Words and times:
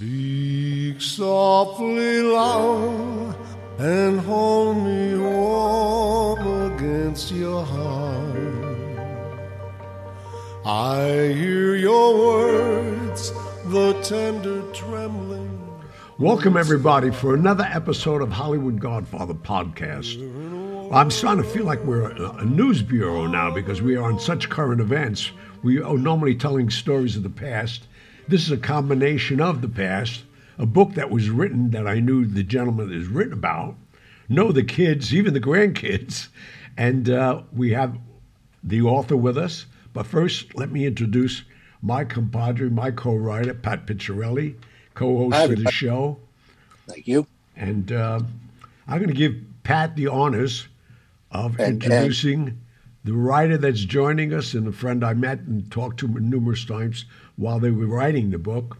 Speak 0.00 0.98
softly 0.98 2.22
loud 2.22 3.36
and 3.78 4.18
hold 4.18 4.78
me 4.78 5.18
warm 5.18 6.72
against 6.72 7.30
your 7.30 7.62
heart. 7.62 8.96
I 10.64 11.34
hear 11.36 11.74
your 11.74 12.16
words, 12.16 13.30
the 13.66 13.92
tender 14.02 14.62
trembling. 14.72 15.60
Welcome, 16.18 16.56
everybody, 16.56 17.10
for 17.10 17.34
another 17.34 17.68
episode 17.70 18.22
of 18.22 18.30
Hollywood 18.30 18.80
Godfather 18.80 19.34
podcast. 19.34 20.16
I'm 20.90 21.10
starting 21.10 21.44
to 21.44 21.50
feel 21.50 21.66
like 21.66 21.84
we're 21.84 22.10
a, 22.10 22.42
news 22.46 22.80
bureau 22.80 23.26
now 23.26 23.50
because 23.50 23.82
we 23.82 23.96
are 23.96 24.04
on 24.04 24.18
such 24.18 24.48
current 24.48 24.80
events. 24.80 25.30
We 25.62 25.78
are 25.78 25.98
normally 25.98 26.36
telling 26.36 26.70
stories 26.70 27.16
of 27.16 27.22
the 27.22 27.28
past. 27.28 27.82
This 28.28 28.42
is 28.42 28.50
a 28.50 28.56
combination 28.56 29.40
of 29.40 29.60
the 29.62 29.68
past, 29.68 30.22
a 30.58 30.66
book 30.66 30.94
that 30.94 31.10
was 31.10 31.30
written 31.30 31.70
that 31.70 31.86
I 31.86 32.00
knew 32.00 32.24
the 32.24 32.42
gentleman 32.42 32.92
is 32.92 33.06
written 33.08 33.32
about, 33.32 33.76
know 34.28 34.52
the 34.52 34.62
kids, 34.62 35.14
even 35.14 35.34
the 35.34 35.40
grandkids, 35.40 36.28
and 36.76 37.10
uh, 37.10 37.42
we 37.52 37.72
have 37.72 37.98
the 38.62 38.82
author 38.82 39.16
with 39.16 39.36
us. 39.36 39.66
But 39.92 40.06
first, 40.06 40.54
let 40.54 40.70
me 40.70 40.86
introduce 40.86 41.42
my 41.82 42.04
compadre, 42.04 42.70
my 42.70 42.90
co-writer, 42.90 43.54
Pat 43.54 43.86
Picciarelli, 43.86 44.54
co-host 44.94 45.34
Hi, 45.36 45.44
of 45.44 45.64
the 45.64 45.70
show. 45.72 46.18
Thank 46.86 47.08
you. 47.08 47.26
And 47.56 47.90
uh, 47.90 48.20
I'm 48.86 48.98
going 48.98 49.08
to 49.08 49.14
give 49.14 49.34
Pat 49.64 49.96
the 49.96 50.06
honors 50.08 50.68
of 51.32 51.58
And- 51.58 51.82
introducing 51.82 52.60
the 53.02 53.14
writer 53.14 53.56
that's 53.56 53.80
joining 53.80 54.34
us 54.34 54.52
and 54.52 54.68
a 54.68 54.72
friend 54.72 55.02
I 55.02 55.14
met 55.14 55.38
and 55.40 55.70
talked 55.70 56.00
to 56.00 56.08
numerous 56.08 56.66
times 56.66 57.06
while 57.40 57.58
they 57.58 57.70
were 57.70 57.86
writing 57.86 58.30
the 58.30 58.38
book. 58.38 58.76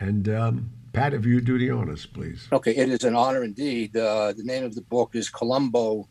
And 0.00 0.28
um, 0.28 0.70
Pat, 0.92 1.14
if 1.14 1.24
you 1.24 1.40
do 1.40 1.56
the 1.56 1.70
honors, 1.70 2.04
please. 2.04 2.48
Okay, 2.50 2.74
it 2.74 2.88
is 2.90 3.04
an 3.04 3.14
honor 3.14 3.44
indeed. 3.44 3.96
Uh, 3.96 4.32
the 4.32 4.42
name 4.42 4.64
of 4.64 4.74
the 4.74 4.82
book 4.82 5.14
is 5.14 5.30
Colombo, 5.30 6.08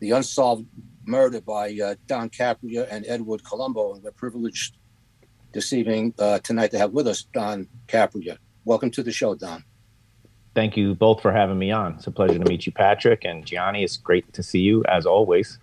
The 0.00 0.10
Unsolved 0.10 0.66
Murder 1.06 1.40
by 1.40 1.78
uh, 1.82 1.94
Don 2.08 2.30
Capria 2.30 2.88
and 2.90 3.04
Edward 3.06 3.44
Colombo. 3.44 3.94
And 3.94 4.02
we're 4.02 4.10
privileged 4.10 4.76
this 5.52 5.72
evening, 5.72 6.14
uh, 6.18 6.40
tonight, 6.40 6.72
to 6.72 6.78
have 6.78 6.90
with 6.90 7.06
us 7.06 7.22
Don 7.22 7.68
Capria. 7.86 8.36
Welcome 8.64 8.90
to 8.90 9.02
the 9.04 9.12
show, 9.12 9.36
Don. 9.36 9.64
thank 10.56 10.76
you 10.76 10.96
both 10.96 11.22
for 11.22 11.32
having 11.32 11.58
me 11.58 11.70
on. 11.70 11.94
It's 11.94 12.08
a 12.08 12.10
pleasure 12.10 12.38
to 12.38 12.44
meet 12.44 12.66
you, 12.66 12.72
Patrick 12.72 13.24
and 13.24 13.46
Gianni. 13.46 13.84
It's 13.84 13.96
great 13.96 14.32
to 14.32 14.42
see 14.42 14.60
you 14.60 14.82
as 14.88 15.06
always. 15.06 15.58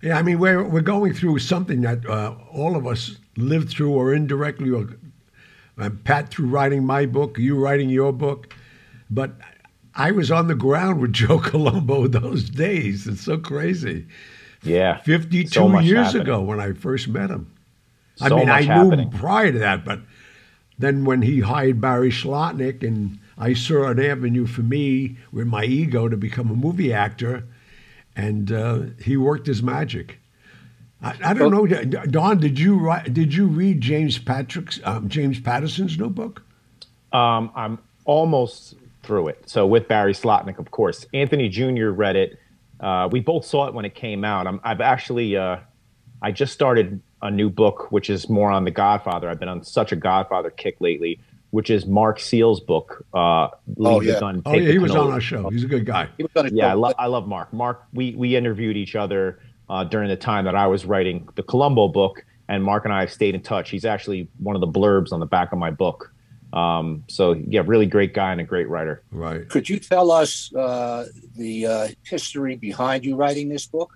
Yeah, 0.00 0.16
I 0.18 0.22
mean, 0.22 0.38
we're, 0.38 0.62
we're 0.62 0.80
going 0.80 1.12
through 1.12 1.38
something 1.40 1.80
that 1.82 2.06
uh, 2.06 2.34
all 2.52 2.76
of 2.76 2.86
us 2.86 3.16
lived 3.36 3.70
through 3.70 3.90
or 3.92 4.14
indirectly, 4.14 4.70
or 4.70 4.88
uh, 5.78 5.90
Pat 6.04 6.30
through 6.30 6.46
writing 6.48 6.84
my 6.84 7.04
book, 7.06 7.38
you 7.38 7.56
writing 7.56 7.90
your 7.90 8.12
book. 8.12 8.54
But 9.10 9.32
I 9.94 10.12
was 10.12 10.30
on 10.30 10.46
the 10.46 10.54
ground 10.54 11.00
with 11.00 11.12
Joe 11.20 11.38
Colombo 11.40 12.06
those 12.06 12.48
days. 12.48 13.06
It's 13.08 13.22
so 13.22 13.38
crazy. 13.38 14.06
Yeah, 14.62 14.98
52 14.98 15.48
So 15.48 15.78
years 15.80 16.06
happening. 16.06 16.22
ago 16.22 16.40
when 16.42 16.60
I 16.60 16.72
first 16.72 17.08
met 17.08 17.30
him. 17.30 17.52
So 18.16 18.26
I 18.26 18.28
mean, 18.30 18.48
I 18.48 18.60
much 18.60 18.62
knew 18.64 18.72
happening. 18.90 19.10
him 19.10 19.18
prior 19.18 19.52
to 19.52 19.58
that, 19.60 19.84
but 19.84 20.00
then 20.78 21.04
when 21.04 21.22
he 21.22 21.40
hired 21.40 21.80
Barry 21.80 22.10
Slotnick 22.10 22.82
and 22.86 23.18
I 23.36 23.52
saw 23.54 23.88
an 23.88 24.00
avenue 24.00 24.46
for 24.46 24.62
me 24.62 25.16
with 25.32 25.46
my 25.46 25.64
ego 25.64 26.08
to 26.08 26.16
become 26.16 26.50
a 26.50 26.54
movie 26.56 26.92
actor, 26.92 27.44
and 28.18 28.50
uh, 28.50 28.80
he 29.00 29.16
worked 29.16 29.46
his 29.46 29.62
magic. 29.62 30.18
I, 31.00 31.16
I 31.24 31.34
don't 31.34 31.52
know, 31.52 31.66
Don. 31.66 32.38
Did 32.40 32.58
you 32.58 32.76
write, 32.76 33.14
did 33.14 33.32
you 33.32 33.46
read 33.46 33.80
James 33.80 34.18
Patrick's 34.18 34.80
um, 34.84 35.08
James 35.08 35.40
Patterson's 35.40 35.96
new 35.96 36.10
book? 36.10 36.42
Um, 37.12 37.50
I'm 37.54 37.78
almost 38.04 38.74
through 39.04 39.28
it. 39.28 39.48
So 39.48 39.66
with 39.66 39.86
Barry 39.86 40.12
Slotnick, 40.12 40.58
of 40.58 40.70
course, 40.72 41.06
Anthony 41.14 41.48
Jr. 41.48 41.90
read 41.90 42.16
it. 42.16 42.38
Uh, 42.80 43.08
we 43.10 43.20
both 43.20 43.44
saw 43.44 43.68
it 43.68 43.74
when 43.74 43.84
it 43.84 43.94
came 43.94 44.24
out. 44.24 44.46
I'm, 44.46 44.60
I've 44.64 44.80
actually, 44.80 45.36
uh, 45.36 45.58
I 46.20 46.32
just 46.32 46.52
started 46.52 47.00
a 47.22 47.30
new 47.30 47.48
book, 47.48 47.90
which 47.92 48.10
is 48.10 48.28
more 48.28 48.50
on 48.50 48.64
The 48.64 48.70
Godfather. 48.72 49.30
I've 49.30 49.40
been 49.40 49.48
on 49.48 49.62
such 49.62 49.92
a 49.92 49.96
Godfather 49.96 50.50
kick 50.50 50.76
lately, 50.80 51.20
which 51.50 51.70
is 51.70 51.86
Mark 51.86 52.20
Seal's 52.20 52.60
book. 52.60 53.04
Uh, 53.14 53.48
Leave 53.76 53.92
Oh, 53.94 54.00
the 54.00 54.06
yeah. 54.06 54.20
gun, 54.20 54.42
Oh 54.44 54.52
take 54.52 54.60
yeah, 54.62 54.66
the 54.66 54.72
he 54.72 54.78
was 54.78 54.90
on 54.94 55.06
cannoli. 55.08 55.12
our 55.14 55.20
show. 55.20 55.48
He's 55.50 55.64
a 55.64 55.68
good 55.68 55.86
guy. 55.86 56.08
He 56.16 56.22
was 56.22 56.32
on 56.36 56.46
a 56.46 56.50
Yeah, 56.52 56.70
I, 56.70 56.74
lo- 56.74 56.92
I 56.98 57.06
love 57.06 57.26
Mark. 57.26 57.52
Mark, 57.52 57.84
we 57.92 58.14
we 58.14 58.36
interviewed 58.36 58.76
each 58.76 58.94
other 58.96 59.40
uh, 59.70 59.84
during 59.84 60.08
the 60.08 60.16
time 60.16 60.44
that 60.44 60.54
I 60.54 60.66
was 60.66 60.84
writing 60.84 61.28
the 61.36 61.42
Colombo 61.42 61.88
book, 61.88 62.24
and 62.48 62.62
Mark 62.62 62.84
and 62.84 62.92
I 62.94 63.00
have 63.00 63.12
stayed 63.12 63.34
in 63.34 63.42
touch. 63.42 63.70
He's 63.70 63.84
actually 63.84 64.28
one 64.38 64.56
of 64.56 64.60
the 64.60 64.66
blurbs 64.68 65.12
on 65.12 65.20
the 65.20 65.26
back 65.26 65.52
of 65.52 65.58
my 65.58 65.70
book. 65.70 66.12
Um, 66.52 67.04
so 67.08 67.32
yeah, 67.32 67.62
really 67.66 67.84
great 67.86 68.14
guy 68.14 68.32
and 68.32 68.40
a 68.40 68.44
great 68.44 68.68
writer. 68.70 69.02
Right. 69.10 69.46
Could 69.48 69.68
you 69.68 69.78
tell 69.78 70.10
us 70.10 70.50
uh, 70.54 71.06
the 71.36 71.66
uh, 71.66 71.88
history 72.04 72.56
behind 72.56 73.04
you 73.04 73.16
writing 73.16 73.48
this 73.50 73.66
book? 73.66 73.90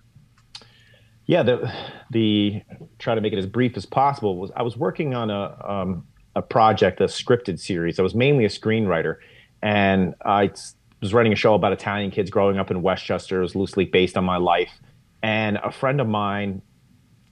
Yeah, 1.24 1.42
the 1.44 1.72
the 2.10 2.62
try 2.98 3.14
to 3.14 3.20
make 3.20 3.32
it 3.32 3.38
as 3.38 3.46
brief 3.46 3.76
as 3.76 3.86
possible 3.86 4.36
was 4.36 4.50
I 4.56 4.62
was 4.62 4.76
working 4.76 5.14
on 5.14 5.30
a 5.30 5.56
um, 5.66 6.06
a 6.34 6.42
project, 6.42 7.00
a 7.00 7.04
scripted 7.04 7.58
series. 7.58 7.98
I 7.98 8.02
was 8.02 8.14
mainly 8.14 8.44
a 8.44 8.48
screenwriter, 8.48 9.16
and 9.62 10.14
I 10.24 10.50
was 11.00 11.12
writing 11.12 11.32
a 11.32 11.36
show 11.36 11.54
about 11.54 11.72
Italian 11.72 12.10
kids 12.10 12.30
growing 12.30 12.58
up 12.58 12.70
in 12.70 12.82
Westchester. 12.82 13.38
It 13.38 13.42
was 13.42 13.54
loosely 13.54 13.84
based 13.84 14.16
on 14.16 14.24
my 14.24 14.36
life, 14.36 14.72
and 15.22 15.58
a 15.62 15.70
friend 15.70 16.00
of 16.00 16.08
mine 16.08 16.62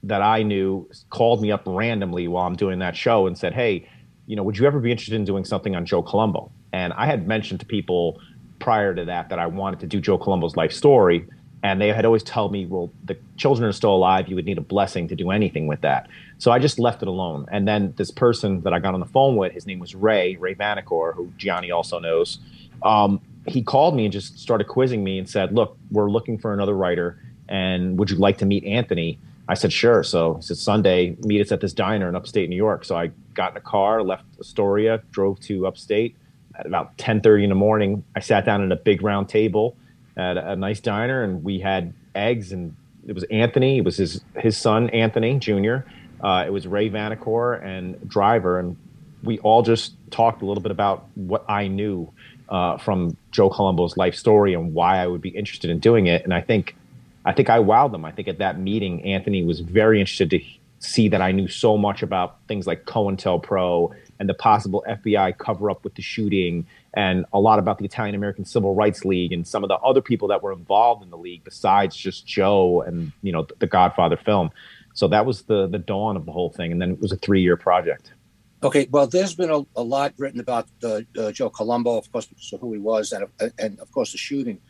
that 0.02 0.22
I 0.22 0.42
knew 0.42 0.88
called 1.10 1.42
me 1.42 1.52
up 1.52 1.62
randomly 1.66 2.26
while 2.28 2.46
I'm 2.46 2.56
doing 2.56 2.78
that 2.80 2.96
show 2.96 3.26
and 3.26 3.36
said, 3.36 3.52
"Hey, 3.54 3.86
you 4.26 4.36
know, 4.36 4.42
would 4.42 4.58
you 4.58 4.66
ever 4.66 4.80
be 4.80 4.90
interested 4.90 5.14
in 5.14 5.24
doing 5.24 5.44
something 5.44 5.76
on 5.76 5.84
Joe 5.84 6.02
Colombo?" 6.02 6.50
And 6.72 6.92
I 6.94 7.06
had 7.06 7.26
mentioned 7.26 7.60
to 7.60 7.66
people 7.66 8.18
prior 8.58 8.94
to 8.94 9.04
that 9.06 9.28
that 9.30 9.38
I 9.38 9.46
wanted 9.46 9.80
to 9.80 9.86
do 9.86 10.00
Joe 10.00 10.18
Colombo's 10.18 10.56
life 10.56 10.72
story, 10.72 11.26
and 11.62 11.80
they 11.80 11.88
had 11.88 12.04
always 12.04 12.22
told 12.22 12.52
me, 12.52 12.66
"Well, 12.66 12.90
the 13.04 13.16
children 13.36 13.68
are 13.68 13.72
still 13.72 13.94
alive. 13.94 14.28
You 14.28 14.36
would 14.36 14.46
need 14.46 14.58
a 14.58 14.62
blessing 14.62 15.08
to 15.08 15.16
do 15.16 15.30
anything 15.30 15.66
with 15.66 15.82
that." 15.82 16.08
So 16.38 16.50
I 16.50 16.58
just 16.58 16.78
left 16.78 17.02
it 17.02 17.08
alone. 17.08 17.46
And 17.50 17.68
then 17.68 17.92
this 17.96 18.10
person 18.10 18.62
that 18.62 18.72
I 18.72 18.78
got 18.78 18.94
on 18.94 19.00
the 19.00 19.06
phone 19.06 19.36
with, 19.36 19.52
his 19.52 19.66
name 19.66 19.78
was 19.78 19.94
Ray 19.94 20.36
Ray 20.36 20.54
Vanicor, 20.54 21.14
who 21.14 21.30
Gianni 21.36 21.70
also 21.70 21.98
knows. 21.98 22.38
Um, 22.82 23.20
he 23.46 23.62
called 23.62 23.94
me 23.94 24.04
and 24.04 24.12
just 24.12 24.38
started 24.38 24.68
quizzing 24.68 25.04
me 25.04 25.18
and 25.18 25.28
said, 25.28 25.52
"Look, 25.52 25.76
we're 25.90 26.10
looking 26.10 26.38
for 26.38 26.52
another 26.52 26.74
writer, 26.74 27.18
and 27.48 27.98
would 27.98 28.10
you 28.10 28.16
like 28.16 28.38
to 28.38 28.46
meet 28.46 28.64
Anthony?" 28.64 29.18
I 29.48 29.54
said, 29.54 29.72
"Sure." 29.72 30.02
So 30.02 30.34
he 30.34 30.42
said, 30.42 30.56
"Sunday, 30.56 31.16
meet 31.24 31.40
us 31.40 31.52
at 31.52 31.60
this 31.60 31.72
diner 31.72 32.08
in 32.08 32.16
upstate 32.16 32.48
New 32.48 32.56
York." 32.56 32.84
So 32.84 32.96
I 32.96 33.10
got 33.34 33.50
in 33.50 33.56
a 33.56 33.60
car, 33.60 34.02
left 34.02 34.24
Astoria, 34.38 35.02
drove 35.10 35.40
to 35.40 35.66
upstate. 35.66 36.16
At 36.58 36.66
about 36.66 36.96
ten 36.96 37.20
thirty 37.20 37.44
in 37.44 37.50
the 37.50 37.54
morning, 37.56 38.02
I 38.16 38.20
sat 38.20 38.44
down 38.44 38.64
at 38.64 38.72
a 38.72 38.76
big 38.76 39.02
round 39.02 39.28
table 39.28 39.76
at 40.20 40.36
a 40.36 40.56
nice 40.56 40.80
diner, 40.80 41.22
and 41.22 41.42
we 41.42 41.60
had 41.60 41.94
eggs, 42.14 42.52
and 42.52 42.76
it 43.06 43.14
was 43.14 43.24
Anthony. 43.24 43.78
It 43.78 43.84
was 43.84 43.96
his 43.96 44.22
his 44.36 44.56
son 44.56 44.90
Anthony 44.90 45.38
Jr. 45.38 45.78
Uh, 46.22 46.44
it 46.46 46.50
was 46.50 46.66
Ray 46.66 46.90
Vanicor 46.90 47.62
and 47.64 48.08
Driver, 48.08 48.58
and 48.58 48.76
we 49.22 49.38
all 49.40 49.62
just 49.62 49.94
talked 50.10 50.42
a 50.42 50.46
little 50.46 50.62
bit 50.62 50.72
about 50.72 51.06
what 51.14 51.44
I 51.48 51.68
knew 51.68 52.12
uh, 52.48 52.78
from 52.78 53.16
Joe 53.30 53.48
Colombo's 53.48 53.96
life 53.96 54.14
story 54.14 54.54
and 54.54 54.74
why 54.74 54.98
I 54.98 55.06
would 55.06 55.20
be 55.20 55.30
interested 55.30 55.70
in 55.70 55.78
doing 55.78 56.06
it. 56.06 56.24
And 56.24 56.34
I 56.34 56.40
think, 56.40 56.76
I 57.24 57.32
think 57.32 57.48
I 57.48 57.58
wowed 57.58 57.92
them. 57.92 58.04
I 58.04 58.12
think 58.12 58.28
at 58.28 58.38
that 58.38 58.58
meeting, 58.58 59.04
Anthony 59.04 59.44
was 59.44 59.60
very 59.60 60.00
interested 60.00 60.30
to 60.30 60.40
see 60.80 61.08
that 61.08 61.20
I 61.20 61.32
knew 61.32 61.48
so 61.48 61.76
much 61.76 62.02
about 62.02 62.38
things 62.48 62.66
like 62.66 62.84
COINTELPRO 62.86 63.94
and 64.18 64.28
the 64.28 64.34
possible 64.34 64.84
FBI 64.88 65.36
cover 65.38 65.70
up 65.70 65.84
with 65.84 65.94
the 65.94 66.02
shooting, 66.02 66.66
and 66.94 67.24
a 67.32 67.38
lot 67.38 67.58
about 67.58 67.78
the 67.78 67.84
Italian 67.84 68.14
American 68.14 68.44
Civil 68.44 68.74
Rights 68.74 69.04
League 69.04 69.32
and 69.32 69.46
some 69.46 69.62
of 69.62 69.68
the 69.68 69.76
other 69.76 70.00
people 70.00 70.28
that 70.28 70.42
were 70.42 70.52
involved 70.52 71.02
in 71.02 71.10
the 71.10 71.18
league 71.18 71.44
besides 71.44 71.94
just 71.96 72.26
Joe 72.26 72.82
and 72.82 73.12
you 73.22 73.32
know 73.32 73.42
the, 73.42 73.54
the 73.60 73.66
Godfather 73.66 74.16
film. 74.16 74.50
So 74.94 75.06
that 75.08 75.24
was 75.24 75.42
the 75.42 75.66
the 75.68 75.78
dawn 75.78 76.16
of 76.16 76.26
the 76.26 76.32
whole 76.32 76.50
thing, 76.50 76.72
and 76.72 76.80
then 76.80 76.90
it 76.90 77.00
was 77.00 77.12
a 77.12 77.16
three 77.16 77.42
year 77.42 77.56
project. 77.56 78.12
Okay, 78.62 78.86
well, 78.90 79.06
there's 79.06 79.34
been 79.34 79.50
a, 79.50 79.62
a 79.74 79.82
lot 79.82 80.12
written 80.18 80.38
about 80.38 80.68
uh, 80.84 81.00
uh, 81.18 81.32
Joe 81.32 81.48
Colombo, 81.48 81.96
of 81.96 82.12
course, 82.12 82.28
so 82.36 82.58
who 82.58 82.74
he 82.74 82.78
was, 82.78 83.12
and, 83.12 83.26
and 83.58 83.80
of 83.80 83.90
course 83.90 84.12
the 84.12 84.18
shooting. 84.18 84.60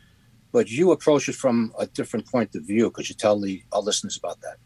But 0.53 0.69
you 0.69 0.91
approach 0.91 1.27
it 1.27 1.35
from 1.35 1.73
a 1.77 1.87
different 1.87 2.25
point 2.25 2.55
of 2.55 2.63
view. 2.63 2.89
Could 2.91 3.09
you 3.09 3.15
tell 3.15 3.39
the 3.39 3.63
our 3.71 3.81
listeners 3.81 4.17
about 4.17 4.39
that? 4.41 4.57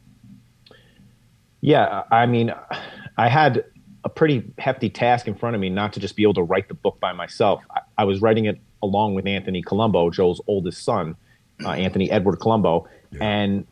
Yeah, 1.62 2.04
I 2.12 2.28
mean, 2.28 2.54
I 3.18 3.30
had 3.30 3.66
a 4.06 4.10
pretty 4.10 4.44
hefty 4.60 4.90
task 4.90 5.28
in 5.28 5.34
front 5.34 5.56
of 5.56 5.60
me, 5.60 5.70
not 5.70 5.92
to 5.94 6.00
just 6.00 6.16
be 6.16 6.24
able 6.24 6.36
to 6.36 6.44
write 6.44 6.68
the 6.68 6.76
book 6.76 7.00
by 7.00 7.12
myself. 7.12 7.62
I, 7.72 7.82
I 7.98 8.04
was 8.06 8.22
writing 8.22 8.46
it 8.46 8.60
along 8.84 9.16
with 9.16 9.26
Anthony 9.26 9.64
Colombo, 9.64 10.12
Joe's 10.12 10.40
oldest 10.48 10.84
son, 10.84 11.16
uh, 11.66 11.72
Anthony 11.72 12.10
Edward 12.12 12.38
Colombo, 12.38 12.88
and 13.20 13.66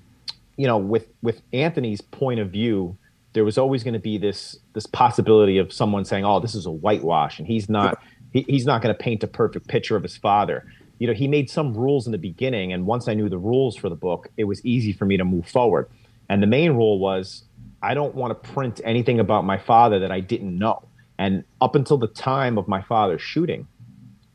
you 0.58 0.68
know, 0.68 0.78
with 0.78 1.08
with 1.22 1.42
Anthony's 1.54 2.02
point 2.02 2.40
of 2.40 2.50
view, 2.50 2.98
there 3.34 3.44
was 3.44 3.58
always 3.58 3.84
going 3.84 3.94
to 3.94 4.00
be 4.00 4.18
this 4.18 4.58
this 4.74 4.88
possibility 4.88 5.60
of 5.60 5.72
someone 5.72 6.04
saying, 6.04 6.26
"Oh, 6.26 6.40
this 6.40 6.56
is 6.56 6.66
a 6.66 6.72
whitewash," 6.72 7.38
and 7.38 7.48
he's 7.48 7.70
not 7.70 8.02
he, 8.32 8.44
he's 8.48 8.66
not 8.66 8.82
going 8.82 8.94
to 8.94 8.98
paint 8.98 9.24
a 9.24 9.28
perfect 9.28 9.68
picture 9.68 9.96
of 9.96 10.04
his 10.04 10.18
father. 10.18 10.66
You 10.98 11.08
know, 11.08 11.14
he 11.14 11.28
made 11.28 11.50
some 11.50 11.76
rules 11.76 12.06
in 12.08 12.12
the 12.12 12.18
beginning, 12.18 12.74
and 12.74 12.86
once 12.86 13.08
I 13.08 13.14
knew 13.14 13.30
the 13.30 13.38
rules 13.38 13.76
for 13.76 13.90
the 13.90 13.96
book, 13.96 14.30
it 14.38 14.46
was 14.46 14.64
easy 14.66 14.94
for 14.94 15.06
me 15.06 15.18
to 15.18 15.26
move 15.26 15.48
forward. 15.48 15.90
And 16.30 16.42
the 16.42 16.48
main 16.48 16.74
rule 16.74 17.00
was, 17.00 17.44
I 17.84 17.94
don't 17.94 18.16
want 18.16 18.32
to 18.32 18.50
print 18.52 18.80
anything 18.84 19.20
about 19.20 19.44
my 19.44 19.58
father 19.58 20.00
that 20.00 20.12
I 20.12 20.22
didn't 20.22 20.58
know. 20.58 20.88
And 21.20 21.44
up 21.62 21.76
until 21.76 21.98
the 21.98 22.08
time 22.08 22.58
of 22.58 22.68
my 22.68 22.82
father's 22.82 23.22
shooting, 23.22 23.68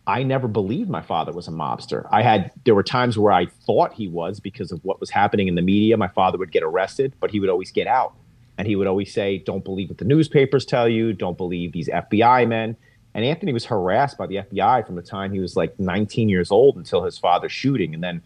I 0.06 0.22
never 0.22 0.46
believed 0.48 0.88
my 0.88 1.02
father 1.02 1.32
was 1.32 1.48
a 1.48 1.50
mobster. 1.50 2.06
I 2.12 2.22
had 2.22 2.50
there 2.64 2.74
were 2.74 2.82
times 2.82 3.18
where 3.18 3.32
I 3.32 3.46
thought 3.66 3.92
he 3.92 4.06
was 4.06 4.38
because 4.38 4.70
of 4.70 4.84
what 4.84 5.00
was 5.00 5.10
happening 5.10 5.48
in 5.48 5.54
the 5.54 5.62
media. 5.62 5.96
My 5.96 6.08
father 6.08 6.38
would 6.38 6.52
get 6.52 6.62
arrested, 6.62 7.14
but 7.20 7.30
he 7.30 7.40
would 7.40 7.50
always 7.50 7.70
get 7.70 7.86
out. 7.86 8.14
And 8.56 8.68
he 8.68 8.76
would 8.76 8.86
always 8.86 9.12
say, 9.12 9.38
"Don't 9.38 9.64
believe 9.64 9.88
what 9.88 9.98
the 9.98 10.04
newspapers 10.04 10.64
tell 10.64 10.88
you. 10.88 11.12
Don't 11.12 11.36
believe 11.36 11.72
these 11.72 11.88
FBI 11.88 12.46
men." 12.46 12.76
And 13.14 13.24
Anthony 13.24 13.52
was 13.52 13.64
harassed 13.64 14.16
by 14.18 14.26
the 14.26 14.38
FBI 14.38 14.82
from 14.82 14.94
the 14.94 15.02
time 15.02 15.32
he 15.32 15.40
was 15.40 15.56
like 15.56 15.78
19 15.78 16.28
years 16.28 16.50
old 16.50 16.76
until 16.76 17.02
his 17.02 17.18
father's 17.18 17.52
shooting. 17.52 17.94
And 17.94 18.02
then, 18.02 18.22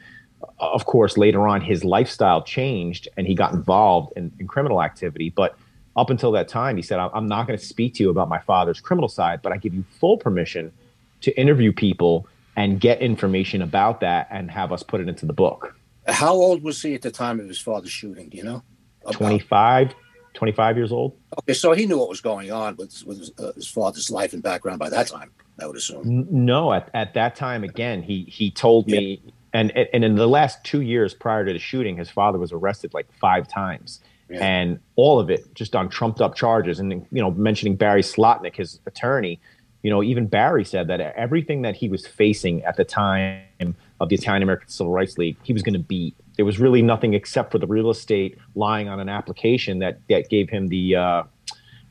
of 0.59 0.87
course, 0.87 1.17
later 1.17 1.47
on, 1.47 1.61
his 1.61 1.85
lifestyle 1.85 2.43
changed 2.43 3.09
and 3.17 3.27
he 3.27 3.35
got 3.35 3.53
involved 3.53 4.13
in, 4.17 4.33
in 4.39 4.47
criminal 4.47 4.83
activity. 4.83 5.31
But 5.31 5.57
up 5.97 6.11
until 6.11 6.33
that 6.33 6.49
time, 6.49 6.77
he 6.77 6.83
said, 6.83 6.99
I'm 6.99 7.27
not 7.27 7.47
going 7.47 7.59
to 7.59 7.65
speak 7.65 7.95
to 7.95 8.03
you 8.03 8.11
about 8.11 8.29
my 8.29 8.39
father's 8.39 8.81
criminal 8.81 9.09
side, 9.09 9.41
but 9.43 9.53
I 9.53 9.57
give 9.57 9.75
you 9.75 9.85
full 10.01 10.17
permission 10.17 10.73
to 11.21 11.39
interview 11.39 11.73
people 11.73 12.27
and 12.57 12.81
get 12.81 13.01
information 13.01 13.63
about 13.63 14.01
that 14.01 14.29
and 14.31 14.51
have 14.51 14.73
us 14.73 14.83
put 14.83 15.01
it 15.01 15.09
into 15.09 15.27
the 15.27 15.33
book. 15.33 15.75
How 16.07 16.33
old 16.33 16.63
was 16.63 16.81
he 16.83 16.95
at 16.95 17.03
the 17.03 17.11
time 17.11 17.41
of 17.41 17.49
his 17.49 17.59
father's 17.59 17.93
shooting? 17.93 18.29
Do 18.29 18.37
you 18.37 18.45
know? 18.45 18.63
About. 19.03 19.15
25, 19.15 19.95
25 20.35 20.77
years 20.77 20.93
old. 20.93 21.17
Okay, 21.41 21.55
so 21.55 21.73
he 21.73 21.87
knew 21.87 21.99
what 21.99 22.09
was 22.09 22.21
going 22.21 22.51
on 22.51 22.77
with, 22.77 23.03
with 23.07 23.19
his, 23.19 23.33
uh, 23.39 23.53
his, 23.53 23.69
father's 23.69 24.11
life 24.11 24.33
and 24.33 24.43
background 24.43 24.79
by 24.79 24.89
that 24.91 25.09
time, 25.09 25.31
I 25.61 25.67
would 25.67 25.77
assume. 25.77 26.27
No, 26.31 26.73
at, 26.73 26.91
at 26.95 27.15
that 27.15 27.37
time, 27.37 27.65
again, 27.65 28.03
he, 28.03 28.25
he 28.25 28.51
told 28.51 28.89
yeah. 28.89 28.99
me, 28.99 29.23
and, 29.53 29.71
and 29.71 30.05
in 30.05 30.15
the 30.15 30.27
last 30.27 30.65
two 30.65 30.81
years 30.81 31.15
prior 31.15 31.45
to 31.45 31.53
the 31.53 31.59
shooting, 31.59 31.97
his 31.97 32.11
father 32.11 32.39
was 32.39 32.53
arrested 32.53 32.95
like 32.95 33.13
five 33.13 33.47
times. 33.49 34.01
Yeah. 34.31 34.39
And 34.45 34.81
all 34.97 35.21
of 35.21 35.31
it 35.31 35.55
just 35.55 35.77
on 35.77 35.89
trumped 35.91 36.21
up 36.21 36.35
charges. 36.35 36.81
And, 36.81 37.07
you 37.13 37.21
know, 37.21 37.31
mentioning 37.33 37.77
Barry 37.77 38.03
Slotnick, 38.03 38.57
his 38.57 38.81
attorney, 38.87 39.41
you 39.83 39.91
know, 39.91 40.03
even 40.03 40.27
Barry 40.27 40.65
said 40.65 40.87
that 40.89 41.01
everything 41.01 41.63
that 41.63 41.77
he 41.77 41.89
was 41.89 42.07
facing 42.07 42.63
at 42.65 42.77
the 42.77 42.85
time 42.85 43.75
of 44.01 44.09
the 44.09 44.15
Italian 44.15 44.43
American 44.43 44.69
Civil 44.69 44.93
Rights 44.93 45.19
League, 45.19 45.37
he 45.43 45.53
was 45.53 45.63
going 45.63 45.75
to 45.75 45.81
beat. 45.81 46.15
There 46.37 46.45
was 46.45 46.59
really 46.59 46.83
nothing 46.83 47.15
except 47.15 47.53
for 47.53 47.59
the 47.59 47.67
real 47.67 47.91
estate 47.91 48.39
lying 48.55 48.89
on 48.89 49.01
an 49.01 49.09
application 49.09 49.81
that 49.81 49.99
that 50.09 50.31
gave 50.31 50.49
him 50.49 50.69
the. 50.69 50.97
Uh, 50.97 51.23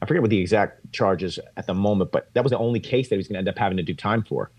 I 0.01 0.07
forget 0.07 0.21
what 0.21 0.31
the 0.31 0.39
exact 0.39 0.91
charges 0.93 1.37
at 1.57 1.67
the 1.67 1.75
moment, 1.75 2.11
but 2.11 2.29
that 2.33 2.43
was 2.43 2.49
the 2.49 2.57
only 2.57 2.79
case 2.79 3.09
that 3.09 3.15
he 3.15 3.17
was 3.17 3.27
going 3.27 3.35
to 3.35 3.39
end 3.39 3.49
up 3.49 3.57
having 3.57 3.77
to 3.77 3.83
do 3.83 3.93
time 3.93 4.23
for. 4.23 4.49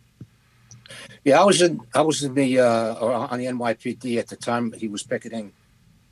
Yeah, 1.24 1.40
I 1.40 1.44
was 1.44 1.62
in 1.62 1.80
I 1.94 2.02
was 2.02 2.22
in 2.24 2.34
the 2.34 2.60
uh, 2.60 2.94
on 2.94 3.38
the 3.38 3.46
NYPD 3.46 4.18
at 4.18 4.28
the 4.28 4.36
time. 4.36 4.72
He 4.72 4.88
was 4.88 5.02
picketing 5.02 5.52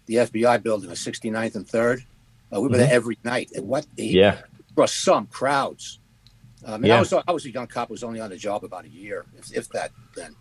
the 0.06 0.16
FBI 0.16 0.62
building, 0.62 0.88
the 0.88 0.94
69th 0.94 1.54
and 1.56 1.68
Third. 1.68 2.04
Uh, 2.52 2.60
we 2.60 2.68
were 2.68 2.74
mm-hmm. 2.74 2.80
there 2.80 2.92
every 2.92 3.18
night. 3.24 3.50
And 3.54 3.66
what? 3.66 3.86
He, 3.96 4.18
yeah, 4.18 4.38
for 4.74 4.86
some 4.86 5.26
crowds 5.26 6.00
I 6.66 6.76
mean, 6.76 6.88
yeah. 6.88 6.96
I 6.96 7.00
was 7.00 7.12
I 7.12 7.32
was 7.32 7.46
a 7.46 7.50
young 7.50 7.66
cop. 7.66 7.90
was 7.90 8.04
only 8.04 8.20
on 8.20 8.30
the 8.30 8.36
job 8.36 8.64
about 8.64 8.84
a 8.84 8.88
year, 8.88 9.24
if, 9.38 9.56
if 9.56 9.68
that. 9.70 9.92
Then 10.14 10.36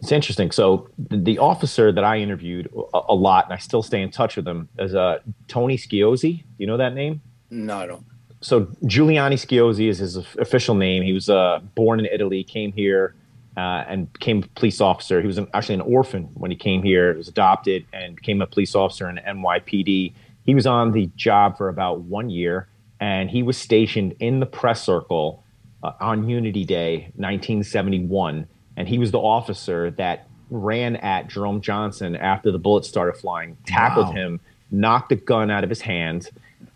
it's 0.00 0.12
interesting. 0.12 0.50
So 0.50 0.88
the, 0.98 1.16
the 1.16 1.38
officer 1.38 1.92
that 1.92 2.04
I 2.04 2.18
interviewed 2.18 2.70
a, 2.94 3.00
a, 3.08 3.14
lot, 3.14 3.44
and 3.44 3.54
I 3.54 3.56
still 3.56 3.82
stay 3.82 4.02
in 4.02 4.10
touch 4.10 4.36
with 4.36 4.46
him, 4.46 4.68
is 4.78 4.94
uh, 4.94 5.20
Tony 5.48 5.76
Schiozzi. 5.76 6.38
Do 6.38 6.44
you 6.58 6.66
know 6.66 6.76
that 6.76 6.94
name? 6.94 7.20
No, 7.50 7.78
I 7.78 7.86
don't. 7.86 8.04
So 8.40 8.66
Giuliani 8.84 9.34
Schiozzi 9.34 9.88
is 9.88 9.98
his 9.98 10.16
official 10.16 10.74
name. 10.74 11.02
He 11.02 11.12
was 11.12 11.28
uh, 11.28 11.60
born 11.74 11.98
in 11.98 12.06
Italy, 12.06 12.44
came 12.44 12.72
here, 12.72 13.14
uh, 13.56 13.84
and 13.88 14.12
became 14.12 14.42
a 14.42 14.46
police 14.48 14.80
officer. 14.80 15.20
He 15.20 15.26
was 15.26 15.38
an, 15.38 15.48
actually 15.54 15.76
an 15.76 15.80
orphan 15.82 16.24
when 16.34 16.50
he 16.50 16.56
came 16.56 16.82
here. 16.82 17.12
He 17.12 17.18
was 17.18 17.28
adopted 17.28 17.86
and 17.92 18.16
became 18.16 18.42
a 18.42 18.46
police 18.46 18.74
officer 18.74 19.08
in 19.08 19.16
NYPD. 19.16 20.12
He 20.44 20.54
was 20.54 20.66
on 20.66 20.92
the 20.92 21.10
job 21.16 21.56
for 21.56 21.68
about 21.68 22.00
one 22.02 22.30
year, 22.30 22.68
and 23.00 23.30
he 23.30 23.42
was 23.42 23.56
stationed 23.56 24.14
in 24.20 24.40
the 24.40 24.46
press 24.46 24.82
circle 24.82 25.42
uh, 25.82 25.92
on 26.00 26.28
Unity 26.28 26.64
Day, 26.64 27.12
1971, 27.16 28.46
and 28.76 28.88
he 28.88 28.98
was 28.98 29.10
the 29.10 29.18
officer 29.18 29.90
that 29.92 30.28
ran 30.50 30.96
at 30.96 31.28
Jerome 31.28 31.60
Johnson 31.60 32.14
after 32.16 32.52
the 32.52 32.58
bullets 32.58 32.88
started 32.88 33.18
flying, 33.18 33.56
tackled 33.66 34.08
wow. 34.08 34.12
him, 34.12 34.40
knocked 34.70 35.08
the 35.08 35.16
gun 35.16 35.50
out 35.50 35.64
of 35.64 35.70
his 35.70 35.80
hand, 35.80 36.30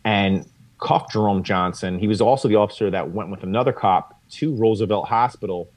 and 0.05 0.47
cuffed 0.81 1.12
Jerome 1.12 1.43
Johnson. 1.43 1.99
He 1.99 2.09
was 2.09 2.21
also 2.21 2.49
the 2.49 2.56
officer 2.56 2.91
that 2.91 3.12
went 3.12 3.31
with 3.31 3.43
another 3.43 3.73
cop 3.73 4.19
to 4.31 4.55
Roosevelt 4.55 5.09
Hospital. 5.09 5.69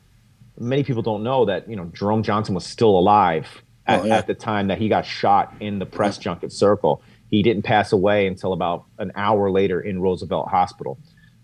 Many 0.59 0.83
people 0.83 1.01
don't 1.01 1.23
know 1.23 1.45
that 1.45 1.69
you 1.69 1.75
know 1.75 1.85
Jerome 1.93 2.23
Johnson 2.23 2.55
was 2.55 2.65
still 2.65 2.97
alive 2.97 3.47
at, 3.85 4.01
oh, 4.01 4.05
yeah. 4.05 4.17
at 4.17 4.27
the 4.27 4.33
time 4.33 4.67
that 4.67 4.77
he 4.77 4.87
got 4.87 5.05
shot 5.05 5.53
in 5.59 5.79
the 5.79 5.85
press 5.85 6.17
junket 6.17 6.51
circle. 6.51 7.01
He 7.29 7.41
didn't 7.41 7.63
pass 7.63 7.91
away 7.91 8.27
until 8.27 8.53
about 8.53 8.85
an 8.99 9.11
hour 9.15 9.49
later 9.49 9.81
in 9.81 10.01
Roosevelt 10.01 10.49
Hospital. 10.49 10.97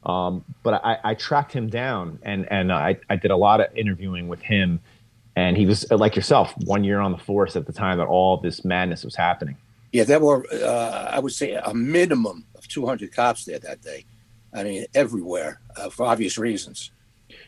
Um, 0.03 0.45
but 0.63 0.81
I, 0.85 0.97
I, 1.03 1.13
tracked 1.13 1.51
him 1.51 1.67
down 1.67 2.19
and, 2.23 2.49
and 2.49 2.71
I, 2.71 2.97
I 3.09 3.17
did 3.17 3.31
a 3.31 3.35
lot 3.35 3.59
of 3.59 3.67
interviewing 3.75 4.29
with 4.29 4.41
him. 4.41 4.79
And 5.35 5.57
he 5.57 5.65
was 5.65 5.89
like 5.91 6.15
yourself, 6.15 6.53
one 6.63 6.85
year 6.85 6.99
on 6.99 7.11
the 7.11 7.17
force 7.17 7.57
at 7.57 7.65
the 7.65 7.73
time 7.73 7.97
that 7.97 8.07
all 8.07 8.37
this 8.37 8.63
madness 8.63 9.03
was 9.03 9.15
happening. 9.15 9.57
Yeah, 9.91 10.05
there 10.05 10.19
were, 10.19 10.45
uh, 10.53 11.09
I 11.11 11.19
would 11.19 11.33
say, 11.33 11.53
a 11.53 11.73
minimum 11.73 12.45
of 12.55 12.67
200 12.67 13.13
cops 13.13 13.43
there 13.43 13.59
that 13.59 13.81
day. 13.81 14.05
I 14.53 14.63
mean, 14.63 14.85
everywhere 14.93 15.59
uh, 15.75 15.89
for 15.89 16.05
obvious 16.05 16.37
reasons. 16.37 16.91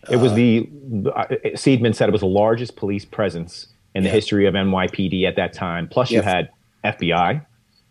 It 0.09 0.17
was 0.17 0.31
uh, 0.31 0.35
the, 0.35 0.69
uh, 1.15 1.25
Seidman 1.55 1.95
said 1.95 2.09
it 2.09 2.11
was 2.11 2.21
the 2.21 2.27
largest 2.27 2.75
police 2.75 3.05
presence 3.05 3.67
in 3.95 4.03
the 4.03 4.09
yeah. 4.09 4.15
history 4.15 4.45
of 4.45 4.53
NYPD 4.53 5.27
at 5.27 5.35
that 5.35 5.53
time. 5.53 5.87
Plus, 5.87 6.11
you 6.11 6.21
had 6.21 6.49
FBI. 6.83 7.45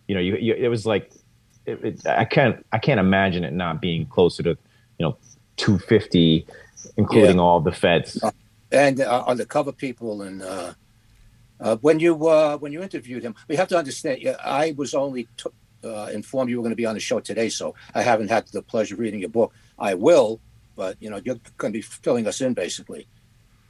You 0.09 0.15
know, 0.15 0.21
you, 0.21 0.37
you, 0.37 0.55
it 0.55 0.69
was 0.69 0.87
like 0.87 1.13
it, 1.67 1.85
it, 1.85 2.07
I 2.07 2.25
can't 2.25 2.65
I 2.73 2.79
can't 2.79 3.01
imagine 3.01 3.45
it 3.45 3.53
not 3.53 3.81
being 3.81 4.07
closer 4.07 4.43
to 4.43 4.51
you 4.51 5.07
know 5.07 5.17
250, 5.57 6.47
including 6.97 7.37
yeah. 7.37 7.43
all 7.43 7.61
the 7.61 7.73
feds. 7.73 8.23
Uh, 8.23 8.31
and 8.73 9.01
uh, 9.01 9.25
undercover 9.27 9.73
people 9.73 10.23
and 10.23 10.43
uh, 10.43 10.75
uh, 11.61 11.77
when 11.77 12.01
you 12.01 12.27
uh, 12.27 12.57
when 12.59 12.73
you 12.73 12.83
interviewed 12.83 13.23
him, 13.23 13.35
we 13.49 13.57
have 13.57 13.69
to 13.69 13.77
understand. 13.77 14.37
I 14.43 14.75
was 14.77 14.95
only 14.95 15.29
t- 15.37 15.51
uh, 15.85 16.09
informed 16.13 16.51
you 16.51 16.57
were 16.57 16.63
going 16.63 16.73
to 16.73 16.77
be 16.77 16.87
on 16.87 16.95
the 16.95 17.01
show 17.01 17.21
today, 17.21 17.49
so 17.49 17.75
I 17.95 18.03
haven't 18.03 18.29
had 18.29 18.47
the 18.49 18.63
pleasure 18.63 18.95
of 18.95 19.01
reading 19.01 19.21
your 19.21 19.29
book. 19.29 19.53
I 19.79 19.95
will, 19.95 20.41
but 20.81 20.97
you 20.99 21.11
know 21.11 21.21
you're 21.23 21.39
going 21.59 21.75
to 21.75 21.79
be 21.79 21.83
filling 21.83 22.27
us 22.27 22.41
in 22.41 22.55
basically. 22.55 23.07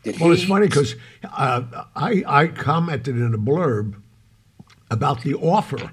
Did 0.05 0.21
well, 0.21 0.31
he... 0.31 0.37
it's 0.37 0.45
funny 0.45 0.69
because 0.69 0.95
uh, 1.25 1.63
I 1.97 2.23
I 2.25 2.47
commented 2.47 3.17
in 3.17 3.35
a 3.35 3.39
blurb 3.39 4.01
about 4.93 5.23
the 5.23 5.35
offer 5.35 5.91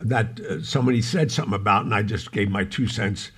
that 0.00 0.40
uh, 0.40 0.62
somebody 0.64 1.00
said 1.00 1.30
something 1.30 1.54
about, 1.54 1.84
and 1.84 1.94
I 1.94 2.02
just 2.02 2.32
gave 2.32 2.50
my 2.50 2.64
two 2.64 2.88
cents 2.88 3.30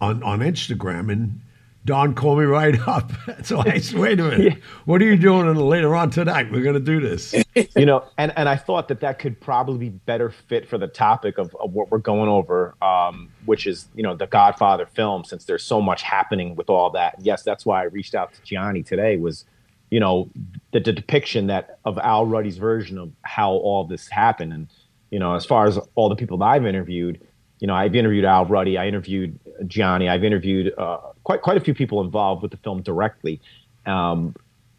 on 0.00 0.22
on 0.22 0.38
Instagram, 0.38 1.10
and 1.10 1.40
Don 1.84 2.14
called 2.14 2.38
me 2.38 2.44
right 2.44 2.78
up. 2.88 3.10
so 3.42 3.58
I 3.58 3.78
said, 3.78 3.98
"Wait 3.98 4.20
a 4.20 4.24
minute, 4.24 4.40
yeah. 4.40 4.64
what 4.84 5.02
are 5.02 5.04
you 5.04 5.16
doing 5.16 5.54
later 5.54 5.94
on 5.94 6.10
tonight? 6.10 6.50
We're 6.52 6.62
going 6.62 6.74
to 6.74 6.80
do 6.80 7.00
this." 7.00 7.34
you 7.76 7.86
know, 7.86 8.04
and 8.18 8.32
and 8.36 8.48
I 8.48 8.56
thought 8.56 8.88
that 8.88 9.00
that 9.00 9.18
could 9.18 9.40
probably 9.40 9.78
be 9.78 9.88
better 9.90 10.30
fit 10.30 10.68
for 10.68 10.78
the 10.78 10.86
topic 10.86 11.38
of, 11.38 11.54
of 11.56 11.72
what 11.72 11.90
we're 11.90 11.98
going 11.98 12.28
over, 12.28 12.74
um, 12.82 13.30
which 13.44 13.66
is 13.66 13.88
you 13.94 14.02
know 14.02 14.14
the 14.14 14.26
Godfather 14.26 14.86
film, 14.86 15.24
since 15.24 15.44
there's 15.44 15.64
so 15.64 15.80
much 15.80 16.02
happening 16.02 16.54
with 16.54 16.70
all 16.70 16.90
that. 16.90 17.16
Yes, 17.20 17.42
that's 17.42 17.66
why 17.66 17.80
I 17.80 17.84
reached 17.84 18.14
out 18.14 18.32
to 18.34 18.42
Gianni 18.42 18.82
today. 18.82 19.16
Was 19.16 19.44
you 19.90 20.00
know 20.00 20.30
the, 20.72 20.80
the 20.80 20.92
depiction 20.92 21.48
that 21.48 21.78
of 21.84 21.98
Al 21.98 22.26
Ruddy's 22.26 22.58
version 22.58 22.98
of 22.98 23.12
how 23.22 23.52
all 23.52 23.84
this 23.84 24.08
happened 24.08 24.52
and 24.52 24.68
you 25.12 25.18
know, 25.18 25.34
as 25.34 25.44
far 25.44 25.66
as 25.66 25.78
all 25.94 26.08
the 26.08 26.16
people 26.16 26.38
that 26.38 26.46
I've 26.46 26.66
interviewed, 26.66 27.20
you 27.62 27.68
know, 27.68 27.76
I've 27.76 27.94
interviewed 27.94 28.24
Al 28.24 28.44
Ruddy, 28.44 28.76
I 28.76 28.88
interviewed 28.88 29.38
Gianni, 29.68 30.08
I've 30.08 30.24
interviewed 30.24 30.74
uh, 30.76 30.96
quite 31.22 31.42
quite 31.42 31.56
a 31.56 31.60
few 31.60 31.74
people 31.74 32.00
involved 32.00 32.42
with 32.42 32.50
the 32.50 32.56
film 32.56 32.82
directly. 32.82 33.40
Um, 33.86 34.34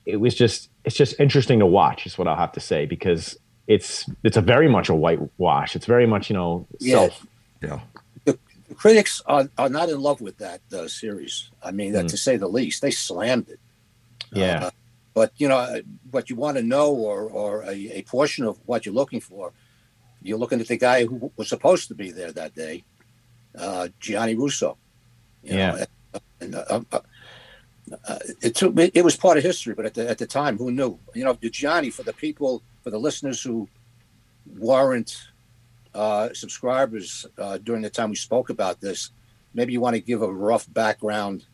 it 0.06 0.18
was 0.18 0.36
just 0.36 0.70
it's 0.84 0.98
just 0.98 1.18
interesting 1.18 1.60
to 1.60 1.66
watch, 1.66 2.06
is 2.06 2.18
what 2.18 2.28
I'll 2.28 2.36
have 2.36 2.52
to 2.52 2.60
say, 2.60 2.86
because 2.86 3.40
it's 3.68 4.10
it's 4.26 4.36
a 4.36 4.42
very 4.42 4.68
much 4.68 4.90
a 4.90 4.96
whitewash. 4.96 5.78
It's 5.78 5.86
very 5.86 6.06
much 6.06 6.30
you 6.30 6.36
know 6.36 6.68
yeah. 6.80 6.96
self. 6.96 7.26
Yeah. 7.62 7.80
The, 8.26 8.38
the 8.68 8.76
critics 8.76 9.22
are, 9.28 9.48
are 9.58 9.70
not 9.70 9.88
in 9.88 10.02
love 10.02 10.20
with 10.20 10.38
that 10.40 10.60
uh, 10.74 10.90
series. 10.90 11.50
I 11.64 11.72
mean, 11.72 11.94
mm. 11.94 12.06
to 12.06 12.18
say 12.18 12.36
the 12.36 12.50
least, 12.50 12.82
they 12.82 12.92
slammed 12.92 13.48
it. 13.48 13.62
Yeah. 14.34 14.66
Uh, 14.66 14.72
but 15.14 15.32
you 15.38 15.48
know 15.48 15.82
what 16.12 16.30
you 16.30 16.36
want 16.36 16.58
to 16.58 16.64
know, 16.64 16.92
or 16.92 17.22
or 17.30 17.64
a, 17.64 18.00
a 18.00 18.02
portion 18.02 18.44
of 18.44 18.60
what 18.66 18.86
you're 18.86 18.94
looking 18.94 19.22
for 19.22 19.54
you're 20.24 20.38
looking 20.38 20.62
at 20.62 20.68
the 20.68 20.78
guy 20.78 21.06
who 21.06 21.32
was 21.36 21.50
supposed 21.50 21.88
to 21.90 21.96
be 21.96 22.12
there 22.12 22.32
that 22.32 22.56
day, 22.56 22.84
uh, 23.58 23.90
Gianni 24.00 24.36
Russo. 24.36 24.78
yeah. 25.44 25.72
Know, 25.72 25.86
and, 26.40 26.56
uh, 26.56 26.82
uh, 26.92 27.00
uh, 28.08 28.20
it 28.42 28.56
took 28.56 28.78
it 28.78 29.04
was 29.04 29.16
part 29.16 29.38
of 29.38 29.44
history, 29.44 29.74
but 29.74 29.86
at 29.86 29.94
the, 29.94 30.10
at 30.10 30.18
the 30.18 30.28
time, 30.28 30.58
who 30.58 30.72
knew? 30.72 30.98
You 31.14 31.26
know, 31.26 31.34
Gianni, 31.36 31.90
for 31.90 32.04
the 32.04 32.14
people, 32.14 32.64
for 32.82 32.90
the 32.90 33.00
listeners 33.00 33.42
who 33.42 33.68
weren't 34.58 35.18
uh, 35.94 36.30
subscribers 36.34 37.26
uh, 37.38 37.58
during 37.58 37.82
the 37.82 37.90
time 37.90 38.10
we 38.10 38.16
spoke 38.16 38.50
about 38.50 38.80
this, 38.80 39.12
maybe 39.54 39.74
you 39.74 39.82
want 39.82 39.96
to 39.96 40.02
give 40.02 40.22
a 40.22 40.32
rough 40.32 40.72
background 40.72 41.46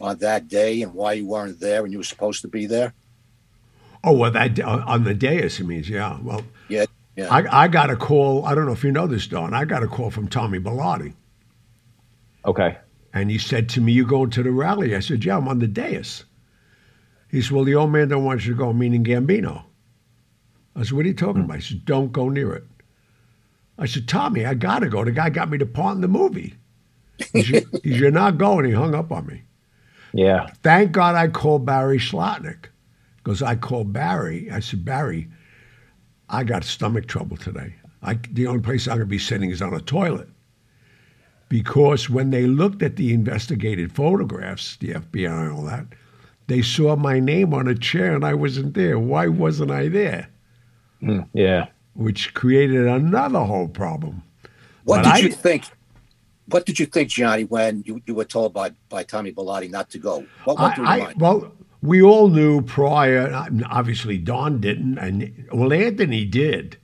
on 0.00 0.18
that 0.18 0.48
day 0.48 0.82
and 0.82 0.92
why 0.92 1.14
you 1.14 1.26
weren't 1.26 1.60
there 1.60 1.84
and 1.84 1.92
you 1.92 1.98
were 1.98 2.04
supposed 2.04 2.42
to 2.42 2.48
be 2.48 2.66
there. 2.66 2.92
Oh 4.04 4.12
well, 4.12 4.30
that 4.30 4.60
on 4.60 5.04
the 5.04 5.14
dais, 5.14 5.58
it 5.58 5.64
means 5.64 5.88
yeah. 5.88 6.18
Well, 6.22 6.42
yeah. 7.16 7.28
I, 7.34 7.64
I 7.64 7.68
got 7.68 7.90
a 7.90 7.96
call. 7.96 8.44
I 8.44 8.54
don't 8.54 8.66
know 8.66 8.72
if 8.72 8.84
you 8.84 8.92
know 8.92 9.06
this, 9.06 9.26
Don. 9.26 9.54
I 9.54 9.64
got 9.64 9.82
a 9.82 9.88
call 9.88 10.10
from 10.10 10.28
Tommy 10.28 10.58
Bilotti. 10.58 11.14
Okay. 12.44 12.78
And 13.12 13.30
he 13.30 13.38
said 13.38 13.68
to 13.70 13.80
me, 13.80 13.92
You 13.92 14.06
going 14.06 14.30
to 14.30 14.42
the 14.42 14.52
rally? 14.52 14.94
I 14.94 15.00
said, 15.00 15.24
Yeah, 15.24 15.38
I'm 15.38 15.48
on 15.48 15.58
the 15.58 15.66
dais. 15.66 16.24
He 17.30 17.40
said, 17.40 17.52
Well, 17.52 17.64
the 17.64 17.74
old 17.74 17.90
man 17.90 18.08
don't 18.08 18.24
want 18.24 18.44
you 18.44 18.52
to 18.52 18.58
go, 18.58 18.72
meaning 18.72 19.04
Gambino. 19.04 19.64
I 20.76 20.82
said, 20.82 20.92
What 20.92 21.06
are 21.06 21.08
you 21.08 21.14
talking 21.14 21.42
hmm. 21.42 21.46
about? 21.46 21.60
He 21.60 21.74
said, 21.74 21.84
Don't 21.84 22.12
go 22.12 22.28
near 22.28 22.52
it. 22.52 22.64
I 23.78 23.86
said, 23.86 24.08
Tommy, 24.08 24.44
I 24.44 24.54
got 24.54 24.80
to 24.80 24.88
go. 24.88 25.04
The 25.04 25.12
guy 25.12 25.30
got 25.30 25.50
me 25.50 25.58
to 25.58 25.66
part 25.66 25.96
in 25.96 26.02
the 26.02 26.08
movie. 26.08 26.54
He 27.32 27.42
said, 27.42 27.64
You're 27.82 28.10
not 28.10 28.38
going. 28.38 28.66
He 28.66 28.72
hung 28.72 28.94
up 28.94 29.10
on 29.10 29.26
me. 29.26 29.42
Yeah. 30.12 30.46
Thank 30.62 30.92
God 30.92 31.14
I 31.14 31.28
called 31.28 31.66
Barry 31.66 31.98
Slotnick 31.98 32.66
because 33.18 33.42
I 33.42 33.56
called 33.56 33.92
Barry. 33.92 34.50
I 34.50 34.60
said, 34.60 34.84
Barry, 34.84 35.28
I 36.28 36.44
got 36.44 36.64
stomach 36.64 37.06
trouble 37.06 37.36
today. 37.36 37.74
I, 38.02 38.18
the 38.32 38.46
only 38.46 38.60
place 38.62 38.86
I'm 38.86 38.96
going 38.96 39.00
to 39.00 39.06
be 39.06 39.18
sitting 39.18 39.50
is 39.50 39.62
on 39.62 39.74
a 39.74 39.80
toilet. 39.80 40.28
Because 41.48 42.10
when 42.10 42.30
they 42.30 42.46
looked 42.46 42.82
at 42.82 42.96
the 42.96 43.12
investigated 43.12 43.92
photographs, 43.92 44.76
the 44.76 44.88
FBI 44.94 45.42
and 45.48 45.52
all 45.52 45.62
that, 45.62 45.86
they 46.48 46.60
saw 46.62 46.96
my 46.96 47.20
name 47.20 47.54
on 47.54 47.68
a 47.68 47.74
chair 47.74 48.14
and 48.14 48.24
I 48.24 48.34
wasn't 48.34 48.74
there. 48.74 48.98
Why 48.98 49.28
wasn't 49.28 49.70
I 49.70 49.88
there? 49.88 50.28
Mm, 51.02 51.28
yeah. 51.32 51.66
Which 51.94 52.34
created 52.34 52.86
another 52.86 53.40
whole 53.40 53.68
problem. 53.68 54.22
What 54.84 54.98
But 54.98 55.02
did 55.04 55.12
I- 55.12 55.18
you 55.18 55.32
think? 55.32 55.64
What 56.48 56.64
did 56.64 56.78
you 56.78 56.86
think, 56.86 57.08
Johnny, 57.08 57.42
when 57.42 57.82
you, 57.86 58.00
you 58.06 58.14
were 58.14 58.24
told 58.24 58.54
by, 58.54 58.70
by 58.88 59.02
Tommy 59.02 59.32
Bilotti 59.32 59.68
not 59.68 59.90
to 59.90 59.98
go? 59.98 60.24
What 60.44 60.60
went 60.60 60.76
through 60.76 60.84
your 60.84 60.92
I, 60.92 60.96
I, 60.96 61.04
mind? 61.06 61.20
well, 61.20 61.52
we 61.86 62.02
all 62.02 62.28
knew 62.28 62.60
prior. 62.62 63.32
Obviously, 63.70 64.18
Don 64.18 64.60
didn't, 64.60 64.98
and 64.98 65.46
well, 65.52 65.72
Anthony 65.72 66.24
did. 66.24 66.76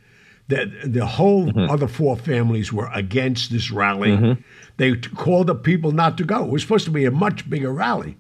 That 0.49 0.69
the 0.93 1.07
whole 1.07 1.47
Mm-hmm. 1.47 1.71
other 1.71 1.87
four 1.89 2.17
families 2.17 2.73
were 2.73 2.91
against 2.93 3.51
this 3.53 3.71
rally. 3.71 4.37
They 4.77 4.95
t- 4.97 5.09
called 5.11 5.49
up 5.49 5.63
people 5.63 5.93
not 5.93 6.19
to 6.19 6.25
go. 6.25 6.45
It 6.45 6.51
was 6.51 6.63
supposed 6.63 6.85
to 6.87 6.91
be 6.91 7.05
a 7.07 7.11
much 7.11 7.49
bigger 7.49 7.73
rally, 7.73 8.17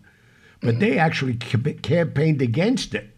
but 0.61 0.79
they 0.81 0.97
actually 0.99 1.35
ca- 1.35 1.75
campaigned 1.83 2.41
against 2.41 2.95
it. 2.95 3.11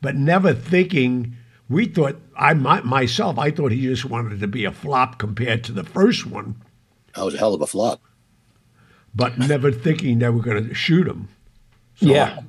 But 0.00 0.14
never 0.16 0.52
thinking. 0.54 1.34
We 1.68 1.86
thought 1.86 2.20
I 2.36 2.54
my, 2.54 2.80
myself. 2.82 3.38
I 3.38 3.50
thought 3.50 3.72
he 3.72 3.82
just 3.82 4.04
wanted 4.04 4.38
to 4.40 4.46
be 4.46 4.64
a 4.64 4.72
flop 4.72 5.18
compared 5.18 5.64
to 5.64 5.72
the 5.72 5.84
first 5.84 6.24
one, 6.26 6.56
that 7.14 7.24
was 7.24 7.34
a 7.34 7.38
hell 7.38 7.54
of 7.54 7.60
a 7.62 7.66
flop. 7.66 8.00
but 9.14 9.36
never 9.38 9.72
thinking 9.72 10.18
they 10.20 10.28
were 10.30 10.42
going 10.42 10.68
to 10.68 10.74
shoot 10.74 11.08
him. 11.08 11.28
yeah. 11.98 12.40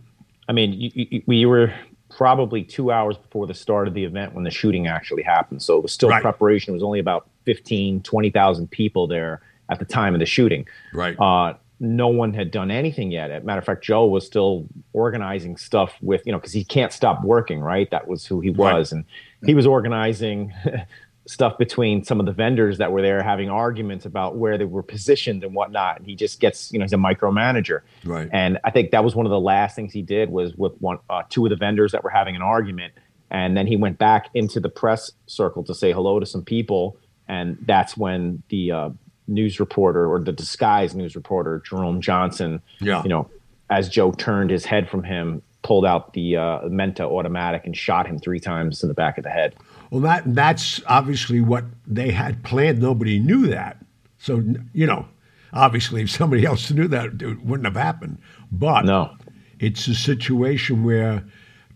I 0.49 0.51
mean, 0.51 0.73
you, 0.73 0.89
you, 0.93 1.23
we 1.27 1.45
were 1.45 1.71
probably 2.09 2.63
two 2.63 2.91
hours 2.91 3.15
before 3.17 3.45
the 3.45 3.53
start 3.53 3.87
of 3.87 3.93
the 3.93 4.03
event 4.03 4.33
when 4.33 4.43
the 4.43 4.49
shooting 4.51 4.87
actually 4.87 5.21
happened. 5.21 5.61
So 5.61 5.77
it 5.77 5.83
was 5.83 5.91
still 5.93 6.09
Right. 6.09 6.21
preparation. 6.23 6.71
It 6.73 6.75
was 6.75 6.83
only 6.83 6.99
about 6.99 7.29
15, 7.45 8.01
20,000 8.01 8.69
people 8.71 9.05
there 9.07 9.41
at 9.69 9.77
the 9.77 9.85
time 9.85 10.15
of 10.15 10.19
the 10.19 10.25
shooting. 10.25 10.67
Right. 10.91 11.15
Uh, 11.19 11.53
no 11.79 12.07
one 12.07 12.33
had 12.33 12.49
done 12.51 12.71
anything 12.71 13.11
yet. 13.11 13.29
As 13.31 13.43
a 13.43 13.45
matter 13.45 13.59
of 13.59 13.65
fact, 13.65 13.83
Joe 13.83 14.07
was 14.07 14.25
still 14.25 14.65
organizing 14.91 15.55
stuff 15.55 15.93
with, 16.01 16.25
you 16.25 16.31
know, 16.31 16.39
because 16.39 16.51
he 16.51 16.63
can't 16.65 16.91
stop 16.91 17.23
working, 17.23 17.59
right? 17.61 17.89
That 17.91 18.07
was 18.07 18.25
who 18.25 18.39
he 18.41 18.49
Right. 18.49 18.73
was. 18.73 18.91
And 18.91 19.05
he 19.45 19.53
was 19.53 19.67
organizing 19.67 20.51
stuff 21.29 21.59
between 21.59 22.03
some 22.03 22.19
of 22.19 22.25
the 22.25 22.31
vendors 22.31 22.79
that 22.79 22.91
were 22.91 23.03
there 23.03 23.21
having 23.21 23.51
arguments 23.51 24.03
about 24.03 24.35
where 24.35 24.57
they 24.57 24.65
were 24.65 24.81
positioned 24.81 25.43
and 25.43 25.53
whatnot. 25.53 25.97
And 25.97 26.07
he 26.07 26.15
just 26.15 26.39
gets, 26.39 26.73
you 26.73 26.79
know, 26.79 26.85
he's 26.85 26.93
a 26.93 26.97
micromanager. 26.97 27.81
Right. 28.03 28.27
And 28.33 28.57
I 28.63 28.71
think 28.71 28.89
that 28.91 29.03
was 29.03 29.15
one 29.15 29.27
of 29.27 29.29
the 29.29 29.39
last 29.39 29.75
things 29.75 29.93
he 29.93 30.01
did 30.01 30.31
was 30.31 30.55
with 30.55 30.73
one, 30.79 30.97
uh, 31.07 31.21
two 31.29 31.45
of 31.45 31.51
the 31.51 31.55
vendors 31.55 31.91
that 31.91 32.03
were 32.03 32.09
having 32.09 32.35
an 32.35 32.41
argument. 32.41 32.93
And 33.29 33.55
then 33.55 33.67
he 33.67 33.75
went 33.75 33.99
back 33.99 34.29
into 34.33 34.59
the 34.59 34.69
press 34.69 35.11
circle 35.27 35.63
to 35.65 35.75
say 35.75 35.91
hello 35.91 36.19
to 36.19 36.25
some 36.25 36.43
people. 36.43 36.97
And 37.27 37.59
that's 37.61 37.95
when 37.95 38.41
the 38.49 38.71
uh, 38.71 38.89
news 39.27 39.59
reporter 39.59 40.11
or 40.11 40.19
the 40.19 40.31
disguised 40.31 40.95
news 40.95 41.15
reporter, 41.15 41.61
Jerome 41.63 42.01
Johnson, 42.01 42.59
Yeah. 42.79 43.03
you 43.03 43.09
know, 43.09 43.29
as 43.69 43.87
Joe 43.87 44.11
turned 44.13 44.49
his 44.49 44.65
head 44.65 44.89
from 44.89 45.03
him, 45.03 45.43
pulled 45.61 45.85
out 45.85 46.13
the 46.13 46.37
uh, 46.37 46.61
Menta 46.61 47.01
automatic 47.01 47.65
and 47.65 47.77
shot 47.77 48.07
him 48.07 48.17
three 48.17 48.39
times 48.39 48.81
in 48.81 48.87
the 48.87 48.95
back 48.95 49.19
of 49.19 49.23
the 49.23 49.29
head. 49.29 49.53
Well, 49.91 50.01
that 50.01 50.23
that's 50.35 50.81
obviously 50.87 51.41
what 51.41 51.65
they 51.87 52.11
had 52.11 52.43
planned. 52.43 52.79
Nobody 52.79 53.19
knew 53.19 53.47
that, 53.47 53.77
so 54.17 54.43
you 54.73 54.85
know, 54.85 55.07
obviously, 55.53 56.01
if 56.03 56.11
somebody 56.11 56.45
else 56.51 56.69
knew 56.71 56.87
that, 56.87 57.21
it 57.21 57.43
wouldn't 57.43 57.65
have 57.65 57.75
happened. 57.81 58.19
But 58.51 58.85
No. 58.85 59.15
it's 59.59 59.87
a 59.87 59.95
situation 59.95 60.83
where 60.83 61.23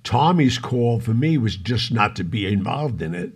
Tommy's 0.04 0.58
call 0.60 1.00
for 1.00 1.14
me 1.14 1.38
was 1.38 1.56
just 1.56 1.92
not 1.92 2.16
to 2.18 2.24
be 2.24 2.46
involved 2.46 3.02
in 3.02 3.16
it. 3.16 3.32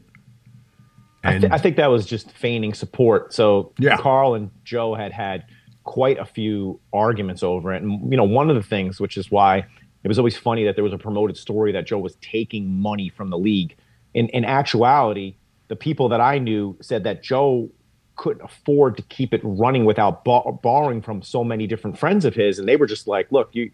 I, 1.23 1.39
th- 1.39 1.51
I 1.51 1.57
think 1.57 1.75
that 1.77 1.87
was 1.87 2.05
just 2.05 2.31
feigning 2.31 2.73
support. 2.73 3.33
So 3.33 3.73
Yeah. 3.79 3.97
Carl 3.97 4.35
and 4.35 4.51
Joe 4.63 4.93
had 4.93 5.11
had 5.11 5.45
quite 5.83 6.17
a 6.19 6.25
few 6.25 6.79
arguments 6.93 7.43
over 7.43 7.73
it, 7.73 7.81
and 7.81 8.11
you 8.11 8.17
know, 8.17 8.23
one 8.23 8.49
of 8.49 8.55
the 8.55 8.63
things, 8.63 8.99
which 8.99 9.17
is 9.17 9.31
why 9.31 9.65
it 10.03 10.07
was 10.07 10.19
always 10.19 10.37
funny 10.37 10.63
that 10.65 10.75
there 10.75 10.83
was 10.83 10.93
a 10.93 10.97
promoted 10.97 11.35
story 11.35 11.71
that 11.71 11.85
Joe 11.87 11.97
was 11.97 12.15
taking 12.21 12.69
money 12.79 13.09
from 13.09 13.29
the 13.31 13.37
league. 13.37 13.75
In 14.17 14.27
in 14.29 14.43
actuality, 14.45 15.35
the 15.67 15.75
people 15.75 16.09
that 16.09 16.21
I 16.33 16.39
knew 16.39 16.75
said 16.81 17.03
that 17.03 17.17
Joe 17.23 17.69
couldn't 18.15 18.43
afford 18.43 18.97
to 18.97 19.03
keep 19.03 19.31
it 19.37 19.41
running 19.43 19.85
without 19.85 20.25
bo- 20.25 20.59
borrowing 20.63 21.01
from 21.03 21.21
so 21.21 21.43
many 21.43 21.67
different 21.67 21.95
friends 21.99 22.25
of 22.25 22.33
his, 22.33 22.57
and 22.59 22.67
they 22.67 22.75
were 22.75 22.87
just 22.87 23.07
like, 23.07 23.31
"Look, 23.31 23.49
you." 23.53 23.71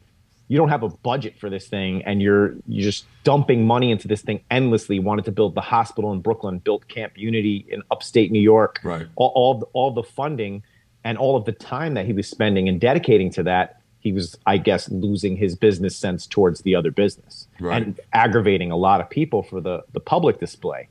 You 0.50 0.58
don't 0.58 0.70
have 0.70 0.84
a 0.84 0.90
budget 0.90 1.40
for 1.40 1.50
this 1.50 1.68
thing, 1.70 2.04
and 2.04 2.22
you're 2.22 2.56
you're 2.68 2.84
just 2.92 3.06
dumping 3.24 3.66
money 3.66 3.90
into 3.92 4.10
this 4.10 4.22
thing 4.22 4.42
endlessly. 4.52 5.00
Wanted 5.00 5.24
to 5.26 5.32
build 5.32 5.56
the 5.56 5.62
hospital 5.62 6.12
in 6.12 6.20
Brooklyn, 6.20 6.60
built 6.60 6.86
Camp 6.90 7.14
Unity 7.16 7.66
in 7.70 7.82
upstate 7.90 8.30
New 8.30 8.42
York, 8.42 8.82
Right. 8.84 9.08
all, 9.16 9.32
all 9.36 9.54
the- 9.62 9.66
all 9.78 9.92
the 9.92 10.04
funding 10.04 10.62
and 11.06 11.18
all 11.18 11.38
of 11.38 11.46
the 11.46 11.54
time 11.54 11.94
that 11.94 12.06
he 12.06 12.14
was 12.14 12.28
spending 12.28 12.68
and 12.68 12.80
dedicating 12.80 13.30
to 13.32 13.44
that 13.44 13.80
he 14.04 14.12
was 14.12 14.38
i 14.46 14.58
guess 14.58 14.90
losing 14.90 15.36
his 15.38 15.56
business 15.56 15.96
sense 15.96 16.28
towards 16.28 16.62
the 16.62 16.76
other 16.76 16.92
business 16.92 17.48
Right. 17.60 17.82
and 17.82 18.00
aggravating 18.12 18.70
a 18.72 18.76
lot 18.78 19.02
of 19.02 19.10
people 19.10 19.42
for 19.44 19.60
the 19.62 19.84
the 19.94 20.00
public 20.00 20.40
display 20.40 20.90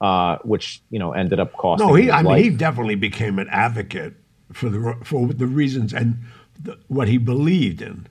uh, 0.00 0.38
which 0.42 0.82
you 0.90 0.98
know 0.98 1.12
ended 1.12 1.38
up 1.38 1.52
costing 1.52 1.86
no, 1.86 1.94
him 1.94 2.00
he 2.00 2.06
his 2.06 2.14
I 2.14 2.22
mean, 2.22 2.36
he 2.44 2.50
definitely 2.50 2.96
became 2.96 3.38
an 3.38 3.48
advocate 3.50 4.14
for 4.52 4.68
the 4.68 4.96
for 5.04 5.28
the 5.28 5.46
reasons 5.46 5.92
and 5.94 6.16
the, 6.60 6.78
what 6.88 7.06
he 7.08 7.18
believed 7.18 7.82
in. 7.82 8.06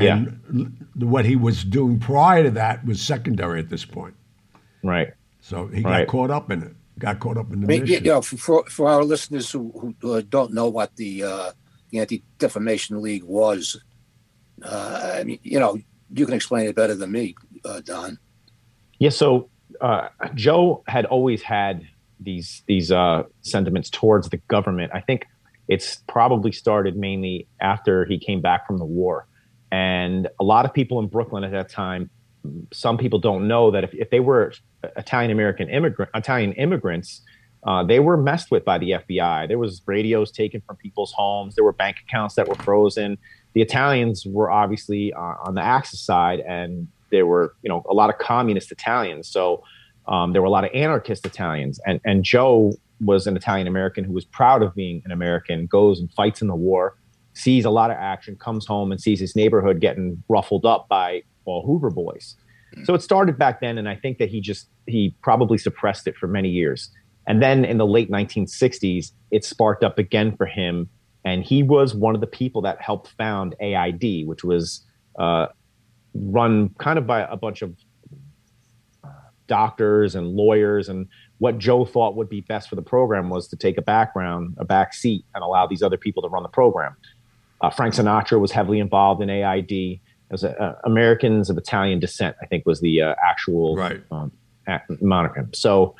And 0.00 0.40
l- 0.54 1.08
what 1.08 1.24
he 1.24 1.34
was 1.34 1.64
doing 1.64 1.98
prior 1.98 2.44
to 2.44 2.50
that 2.52 2.84
was 2.86 3.00
secondary 3.02 3.58
at 3.58 3.68
this 3.68 3.84
point. 3.84 4.14
right 4.84 5.08
So 5.40 5.66
he 5.66 5.82
got 5.82 5.90
Right. 5.90 6.08
caught 6.08 6.30
up 6.30 6.50
in 6.52 6.62
it. 6.62 6.74
Got 7.00 7.18
caught 7.18 7.36
up 7.36 7.52
in 7.52 7.60
the 7.62 7.66
I 7.66 7.68
mean, 7.78 7.86
you 7.86 8.00
know, 8.00 8.22
for, 8.22 8.36
for, 8.36 8.64
for 8.70 8.88
our 8.88 9.02
listeners 9.02 9.50
who, 9.50 9.72
who 10.00 10.12
uh, 10.14 10.22
don't 10.28 10.52
know 10.52 10.68
what 10.68 10.94
the, 10.96 11.24
uh, 11.24 11.50
the 11.90 12.00
Anti 12.00 12.22
Defamation 12.38 13.00
League 13.00 13.24
was, 13.24 13.80
uh, 14.62 15.14
I 15.16 15.24
mean, 15.24 15.38
you 15.42 15.58
know, 15.58 15.78
you 16.12 16.24
can 16.26 16.34
explain 16.34 16.68
it 16.68 16.76
better 16.76 16.94
than 16.94 17.12
me, 17.12 17.34
uh, 17.64 17.80
Don. 17.80 18.18
Yeah, 18.98 19.10
so 19.10 19.48
uh, 19.80 20.08
Joe 20.34 20.82
had 20.86 21.04
always 21.06 21.42
had 21.42 21.86
these 22.20 22.62
these 22.66 22.90
uh, 22.90 23.24
sentiments 23.42 23.90
towards 23.90 24.30
the 24.30 24.38
government. 24.48 24.92
I 24.94 25.00
think 25.00 25.26
it's 25.68 25.96
probably 26.08 26.52
started 26.52 26.96
mainly 26.96 27.46
after 27.60 28.04
he 28.04 28.18
came 28.18 28.40
back 28.40 28.66
from 28.66 28.78
the 28.78 28.84
war, 28.84 29.26
and 29.70 30.28
a 30.40 30.44
lot 30.44 30.64
of 30.64 30.72
people 30.72 30.98
in 30.98 31.06
Brooklyn 31.06 31.44
at 31.44 31.52
that 31.52 31.68
time. 31.68 32.10
Some 32.72 32.96
people 32.96 33.18
don't 33.18 33.46
know 33.46 33.70
that 33.72 33.84
if, 33.84 33.92
if 33.92 34.10
they 34.10 34.20
were 34.20 34.52
Italian 34.96 35.30
American 35.30 35.68
immigrant 35.68 36.10
Italian 36.14 36.52
immigrants, 36.52 37.20
uh, 37.68 37.82
they 37.82 38.00
were 38.00 38.16
messed 38.16 38.50
with 38.50 38.64
by 38.64 38.78
the 38.78 38.92
FBI. 38.92 39.46
There 39.46 39.58
was 39.58 39.82
radios 39.84 40.32
taken 40.32 40.62
from 40.62 40.76
people's 40.76 41.12
homes. 41.12 41.54
There 41.54 41.64
were 41.64 41.74
bank 41.74 41.98
accounts 42.08 42.34
that 42.36 42.48
were 42.48 42.54
frozen. 42.54 43.18
The 43.52 43.60
Italians 43.60 44.24
were 44.24 44.50
obviously 44.50 45.12
uh, 45.12 45.34
on 45.44 45.54
the 45.54 45.60
Axis 45.60 46.00
side, 46.00 46.40
and 46.40 46.88
there 47.10 47.26
were 47.26 47.54
you 47.60 47.68
know 47.68 47.84
a 47.90 47.92
lot 47.92 48.08
of 48.08 48.16
communist 48.16 48.72
Italians. 48.72 49.28
So 49.28 49.62
um, 50.06 50.32
there 50.32 50.40
were 50.40 50.46
a 50.46 50.50
lot 50.50 50.64
of 50.64 50.70
anarchist 50.72 51.26
Italians, 51.26 51.78
and 51.84 52.00
and 52.06 52.24
Joe 52.24 52.72
was 53.02 53.26
an 53.26 53.36
Italian 53.36 53.66
American 53.66 54.02
who 54.02 54.14
was 54.14 54.24
proud 54.24 54.62
of 54.62 54.74
being 54.74 55.02
an 55.04 55.12
American. 55.12 55.66
Goes 55.66 56.00
and 56.00 56.10
fights 56.14 56.40
in 56.40 56.48
the 56.48 56.56
war, 56.56 56.96
sees 57.34 57.66
a 57.66 57.70
lot 57.70 57.90
of 57.90 57.98
action, 57.98 58.34
comes 58.36 58.64
home 58.64 58.92
and 58.92 58.98
sees 58.98 59.20
his 59.20 59.36
neighborhood 59.36 59.78
getting 59.78 60.22
ruffled 60.30 60.64
up 60.64 60.88
by 60.88 61.22
all 61.44 61.66
Hoover 61.66 61.90
boys. 61.90 62.34
So 62.84 62.94
it 62.94 63.02
started 63.02 63.36
back 63.36 63.60
then, 63.60 63.76
and 63.76 63.90
I 63.90 63.96
think 63.96 64.16
that 64.16 64.30
he 64.30 64.40
just 64.40 64.68
he 64.86 65.14
probably 65.20 65.58
suppressed 65.58 66.06
it 66.06 66.16
for 66.16 66.28
many 66.28 66.48
years. 66.48 66.90
And 67.28 67.40
then 67.42 67.64
in 67.64 67.78
the 67.78 67.86
late 67.86 68.10
1960s, 68.10 69.12
it 69.30 69.44
sparked 69.44 69.84
up 69.84 69.98
again 69.98 70.34
for 70.36 70.46
him, 70.46 70.88
and 71.24 71.44
he 71.44 71.62
was 71.62 71.94
one 71.94 72.14
of 72.14 72.20
the 72.20 72.26
people 72.26 72.62
that 72.62 72.80
helped 72.80 73.08
found 73.18 73.54
AID, 73.60 74.26
which 74.26 74.42
was 74.42 74.84
uh, 75.18 75.46
run 76.14 76.70
kind 76.78 76.98
of 76.98 77.06
by 77.06 77.20
a 77.20 77.36
bunch 77.36 77.62
of 77.62 77.76
doctors 79.46 80.14
and 80.14 80.28
lawyers 80.28 80.88
and 80.88 81.06
what 81.38 81.58
Joe 81.58 81.84
thought 81.84 82.16
would 82.16 82.28
be 82.28 82.40
best 82.40 82.68
for 82.68 82.74
the 82.76 82.82
program 82.82 83.30
was 83.30 83.48
to 83.48 83.56
take 83.56 83.78
a 83.78 83.82
background, 83.82 84.56
a 84.58 84.64
back 84.64 84.92
seat, 84.92 85.24
and 85.34 85.42
allow 85.44 85.66
these 85.66 85.82
other 85.82 85.96
people 85.96 86.22
to 86.22 86.28
run 86.28 86.42
the 86.42 86.48
program. 86.48 86.96
Uh, 87.60 87.70
Frank 87.70 87.94
Sinatra 87.94 88.38
was 88.40 88.50
heavily 88.52 88.78
involved 88.80 89.22
in 89.22 89.30
AID. 89.30 89.70
It 89.70 90.00
was 90.30 90.44
uh, 90.44 90.74
Americans 90.84 91.48
of 91.48 91.56
Italian 91.56 92.00
descent, 92.00 92.36
I 92.42 92.46
think, 92.46 92.66
was 92.66 92.80
the 92.80 93.02
uh, 93.02 93.14
actual 93.24 93.76
Right. 93.76 94.02
um, 94.10 94.32
moniker. 95.00 95.48
So 95.54 95.94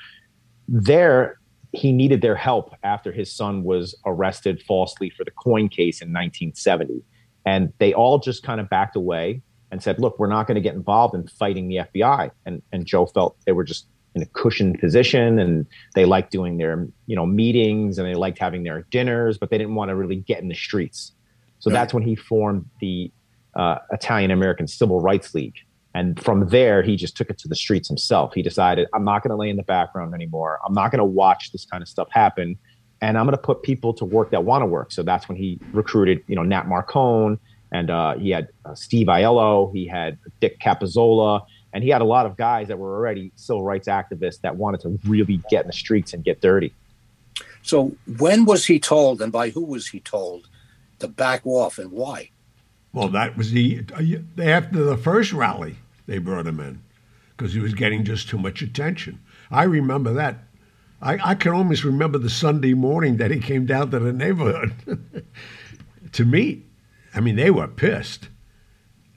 there, 0.68 1.40
he 1.72 1.90
needed 1.92 2.20
their 2.20 2.36
help 2.36 2.74
after 2.82 3.10
his 3.10 3.34
son 3.34 3.64
was 3.64 3.94
arrested 4.06 4.62
falsely 4.62 5.10
for 5.10 5.24
the 5.24 5.30
coin 5.30 5.68
case 5.68 6.00
in 6.00 6.08
1970. 6.08 7.02
And 7.44 7.72
they 7.78 7.94
all 7.94 8.18
just 8.18 8.42
kind 8.42 8.60
of 8.60 8.68
backed 8.68 8.94
away 8.94 9.42
and 9.70 9.82
said, 9.82 9.98
look, 9.98 10.18
we're 10.18 10.28
not 10.28 10.46
going 10.46 10.56
to 10.56 10.60
get 10.60 10.74
involved 10.74 11.14
in 11.14 11.26
fighting 11.26 11.68
the 11.68 11.76
FBI. 11.76 12.30
And, 12.46 12.62
and 12.72 12.86
Joe 12.86 13.06
felt 13.06 13.36
they 13.46 13.52
were 13.52 13.64
just 13.64 13.86
in 14.14 14.22
a 14.22 14.26
cushioned 14.26 14.80
position 14.80 15.38
and 15.38 15.66
they 15.94 16.04
liked 16.04 16.30
doing 16.30 16.58
their, 16.58 16.86
you 17.06 17.16
know, 17.16 17.26
meetings 17.26 17.98
and 17.98 18.06
they 18.06 18.14
liked 18.14 18.38
having 18.38 18.64
their 18.64 18.86
dinners, 18.90 19.38
but 19.38 19.50
they 19.50 19.58
didn't 19.58 19.74
want 19.74 19.90
to 19.90 19.96
really 19.96 20.16
get 20.16 20.40
in 20.40 20.48
the 20.48 20.54
streets. 20.54 21.12
So 21.58 21.70
right. 21.70 21.74
that's 21.74 21.94
when 21.94 22.02
he 22.02 22.14
formed 22.14 22.66
the 22.80 23.10
uh, 23.54 23.78
Italian 23.92 24.30
American 24.30 24.66
Civil 24.66 25.00
Rights 25.00 25.34
League. 25.34 25.56
And 25.94 26.22
from 26.22 26.48
there, 26.48 26.82
he 26.82 26.96
just 26.96 27.16
took 27.16 27.30
it 27.30 27.38
to 27.38 27.48
the 27.48 27.56
streets 27.56 27.88
himself. 27.88 28.34
He 28.34 28.42
decided, 28.42 28.88
I'm 28.94 29.04
not 29.04 29.22
going 29.22 29.30
to 29.30 29.36
lay 29.36 29.48
in 29.48 29.56
the 29.56 29.62
background 29.62 30.14
anymore. 30.14 30.60
I'm 30.64 30.74
not 30.74 30.90
going 30.90 30.98
to 30.98 31.04
watch 31.04 31.50
this 31.50 31.64
kind 31.64 31.82
of 31.82 31.88
stuff 31.88 32.08
happen. 32.10 32.58
And 33.00 33.16
I'm 33.16 33.24
going 33.24 33.36
to 33.36 33.42
put 33.42 33.62
people 33.62 33.94
to 33.94 34.04
work 34.04 34.30
that 34.30 34.44
want 34.44 34.62
to 34.62 34.66
work. 34.66 34.92
So 34.92 35.02
that's 35.02 35.28
when 35.28 35.38
he 35.38 35.58
recruited, 35.72 36.22
you 36.26 36.36
know, 36.36 36.42
Nat 36.42 36.64
Marcone, 36.66 37.38
and 37.70 37.90
uh, 37.90 38.16
he 38.16 38.30
had 38.30 38.48
uh, 38.64 38.74
Steve 38.74 39.06
Aiello, 39.06 39.72
he 39.72 39.86
had 39.86 40.18
Dick 40.40 40.58
Capozzola, 40.58 41.44
and 41.72 41.84
he 41.84 41.90
had 41.90 42.00
a 42.00 42.04
lot 42.04 42.26
of 42.26 42.36
guys 42.36 42.68
that 42.68 42.78
were 42.78 42.96
already 42.96 43.30
civil 43.36 43.62
rights 43.62 43.88
activists 43.88 44.40
that 44.40 44.56
wanted 44.56 44.80
to 44.80 44.98
really 45.04 45.40
get 45.50 45.62
in 45.62 45.66
the 45.68 45.72
streets 45.72 46.12
and 46.12 46.24
get 46.24 46.40
dirty. 46.40 46.72
So 47.62 47.92
when 48.16 48.44
was 48.46 48.66
he 48.66 48.80
told, 48.80 49.20
and 49.20 49.30
by 49.30 49.50
who 49.50 49.64
was 49.64 49.88
he 49.88 50.00
told, 50.00 50.48
to 50.98 51.08
back 51.08 51.46
off, 51.46 51.78
and 51.78 51.92
why? 51.92 52.30
Well, 52.98 53.10
that 53.10 53.36
was 53.36 53.52
the 53.52 53.84
after 54.38 54.82
the 54.82 54.96
first 54.96 55.32
rally 55.32 55.76
they 56.08 56.18
brought 56.18 56.48
him 56.48 56.58
in 56.58 56.82
because 57.28 57.54
he 57.54 57.60
was 57.60 57.72
getting 57.72 58.02
just 58.02 58.28
too 58.28 58.38
much 58.38 58.60
attention. 58.60 59.20
I 59.52 59.62
remember 59.62 60.12
that. 60.14 60.38
I, 61.00 61.16
I 61.22 61.34
can 61.36 61.52
almost 61.52 61.84
remember 61.84 62.18
the 62.18 62.28
Sunday 62.28 62.74
morning 62.74 63.18
that 63.18 63.30
he 63.30 63.38
came 63.38 63.66
down 63.66 63.92
to 63.92 64.00
the 64.00 64.12
neighborhood 64.12 64.72
to 66.12 66.24
meet. 66.24 66.66
I 67.14 67.20
mean, 67.20 67.36
they 67.36 67.52
were 67.52 67.68
pissed, 67.68 68.30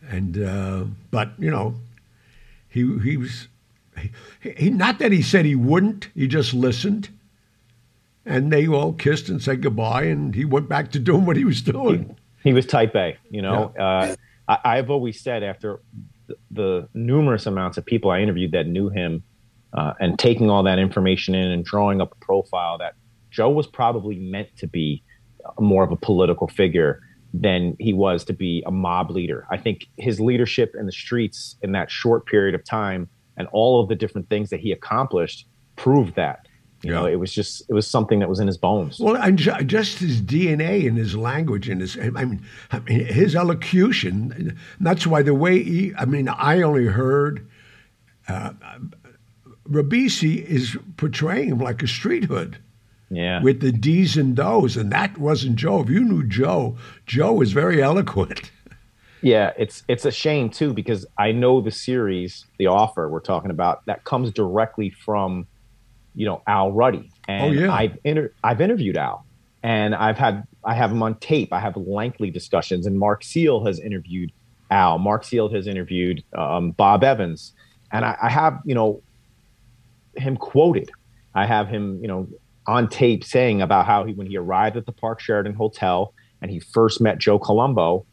and 0.07 0.37
uh, 0.37 0.83
but 1.09 1.31
you 1.39 1.49
know, 1.49 1.73
he 2.69 2.99
he 2.99 3.17
was 3.17 3.47
he, 3.97 4.11
he 4.57 4.69
not 4.69 4.99
that 4.99 5.11
he 5.11 5.23
said 5.23 5.43
he 5.43 5.55
wouldn't. 5.55 6.09
He 6.13 6.27
just 6.27 6.53
listened, 6.53 7.09
and 8.27 8.53
they 8.53 8.67
all 8.67 8.93
kissed 8.93 9.27
and 9.27 9.41
said 9.41 9.63
goodbye, 9.63 10.03
and 10.03 10.35
he 10.35 10.45
went 10.45 10.69
back 10.69 10.91
to 10.91 10.99
doing 10.99 11.25
what 11.25 11.35
he 11.35 11.45
was 11.45 11.63
doing. 11.63 12.15
He, 12.43 12.53
was 12.53 12.65
type 12.65 12.95
A, 12.95 13.17
you 13.29 13.41
know. 13.41 13.73
Yeah. 13.75 13.83
Uh, 13.83 14.15
I, 14.47 14.77
I've 14.77 14.89
always 14.89 15.19
said 15.21 15.43
after 15.43 15.81
the, 16.49 16.87
numerous 16.93 17.45
amounts 17.45 17.77
of 17.77 17.85
people 17.85 18.11
I 18.11 18.19
interviewed 18.19 18.51
that 18.53 18.67
knew 18.67 18.89
him, 18.89 19.23
uh, 19.73 19.93
and 19.99 20.19
taking 20.19 20.49
all 20.49 20.63
that 20.63 20.79
information 20.79 21.33
in 21.33 21.49
and 21.49 21.63
drawing 21.63 22.01
up 22.01 22.11
a 22.11 22.25
profile 22.25 22.77
that 22.79 22.95
Joe 23.29 23.49
was 23.49 23.67
probably 23.67 24.19
meant 24.19 24.49
to 24.57 24.67
be 24.67 25.03
more 25.59 25.83
of 25.83 25.91
a 25.91 25.95
political 25.95 26.47
figure 26.47 27.01
than 27.33 27.77
he 27.79 27.93
was 27.93 28.25
to 28.25 28.33
be 28.33 28.61
a 28.65 28.71
mob 28.71 29.09
leader. 29.09 29.47
I 29.49 29.57
think 29.57 29.87
his 29.97 30.19
leadership 30.19 30.75
in 30.77 30.85
the 30.85 30.91
streets 30.91 31.55
in 31.61 31.71
that 31.71 31.89
short 31.89 32.25
period 32.25 32.55
of 32.55 32.63
time 32.65 33.09
and 33.37 33.47
all 33.53 33.81
of 33.81 33.87
the 33.87 33.95
different 33.95 34.29
things 34.29 34.49
that 34.49 34.59
he 34.59 34.71
accomplished 34.71 35.47
proved 35.77 36.15
that. 36.15 36.47
You 36.83 36.93
yeah. 36.93 36.99
know, 36.99 37.05
it 37.05 37.17
was 37.17 37.31
just 37.31 37.63
it 37.69 37.73
was 37.73 37.85
something 37.87 38.19
that 38.19 38.29
was 38.29 38.39
in 38.39 38.47
his 38.47 38.57
bones. 38.57 38.99
Well, 38.99 39.15
and 39.15 39.37
just 39.37 39.99
his 39.99 40.21
DNA 40.21 40.87
and 40.87 40.97
his 40.97 41.15
language 41.15 41.69
and 41.69 41.79
his 41.79 41.97
I 41.97 42.09
mean, 42.09 42.43
I 42.71 42.79
mean 42.79 43.05
his 43.05 43.35
elocution. 43.35 44.57
That's 44.79 45.05
why 45.05 45.21
the 45.21 45.35
way 45.35 45.61
he. 45.63 45.93
I 45.97 46.05
mean, 46.05 46.27
I 46.27 46.61
only 46.61 46.85
heard. 46.85 47.47
Uh, 48.27 48.53
Ribisi 49.69 50.43
is 50.43 50.77
portraying 50.97 51.49
him 51.49 51.59
like 51.59 51.81
a 51.81 51.87
street 51.87 52.25
hood. 52.25 52.57
Yeah. 53.09 53.41
With 53.41 53.59
the 53.59 53.73
D's 53.73 54.15
and 54.15 54.35
Do's, 54.35 54.77
and 54.77 54.91
that 54.91 55.17
wasn't 55.17 55.57
Joe. 55.57 55.81
If 55.81 55.89
you 55.89 55.99
knew 55.99 56.25
Joe, 56.25 56.77
Joe 57.05 57.33
was 57.33 57.51
very 57.51 57.83
eloquent. 57.83 58.51
Yeah, 59.21 59.51
it's 59.57 59.83
it's 59.87 60.05
a 60.05 60.11
shame 60.11 60.49
too 60.49 60.73
because 60.73 61.05
I 61.17 61.31
know 61.31 61.61
the 61.61 61.71
series, 61.71 62.45
the 62.57 62.67
offer 62.67 63.07
we're 63.07 63.19
talking 63.19 63.51
about, 63.51 63.85
that 63.85 64.03
comes 64.03 64.31
directly 64.31 64.89
from 64.89 65.45
you 66.15 66.25
know 66.25 66.41
Al 66.47 66.71
Ruddy, 66.71 67.11
and 67.27 67.57
oh, 67.57 67.61
yeah. 67.61 67.73
I've 67.73 67.97
inter- 68.03 68.33
I've 68.43 68.61
interviewed 68.61 68.97
Al, 68.97 69.25
and 69.63 69.95
I've 69.95 70.17
had 70.17 70.43
I 70.63 70.73
have 70.73 70.91
him 70.91 71.01
on 71.03 71.15
tape. 71.15 71.53
I 71.53 71.59
have 71.59 71.75
lengthy 71.77 72.31
discussions, 72.31 72.85
and 72.85 72.97
Mark 72.99 73.23
Seal 73.23 73.65
has 73.65 73.79
interviewed 73.79 74.31
Al. 74.69 74.97
Mark 74.97 75.23
Seal 75.23 75.49
has 75.49 75.67
interviewed 75.67 76.23
um, 76.33 76.71
Bob 76.71 77.03
Evans, 77.03 77.53
and 77.91 78.05
I, 78.05 78.17
I 78.21 78.29
have 78.29 78.59
you 78.65 78.75
know 78.75 79.01
him 80.15 80.37
quoted. 80.37 80.91
I 81.33 81.45
have 81.45 81.67
him 81.67 81.99
you 82.01 82.07
know 82.07 82.27
on 82.67 82.89
tape 82.89 83.23
saying 83.23 83.61
about 83.61 83.85
how 83.85 84.03
he 84.03 84.13
when 84.13 84.27
he 84.27 84.37
arrived 84.37 84.77
at 84.77 84.85
the 84.85 84.91
Park 84.91 85.19
Sheraton 85.19 85.53
Hotel 85.53 86.13
and 86.41 86.49
he 86.49 86.59
first 86.59 86.99
met 86.99 87.19
Joe 87.19 87.39
Colombo, 87.39 88.05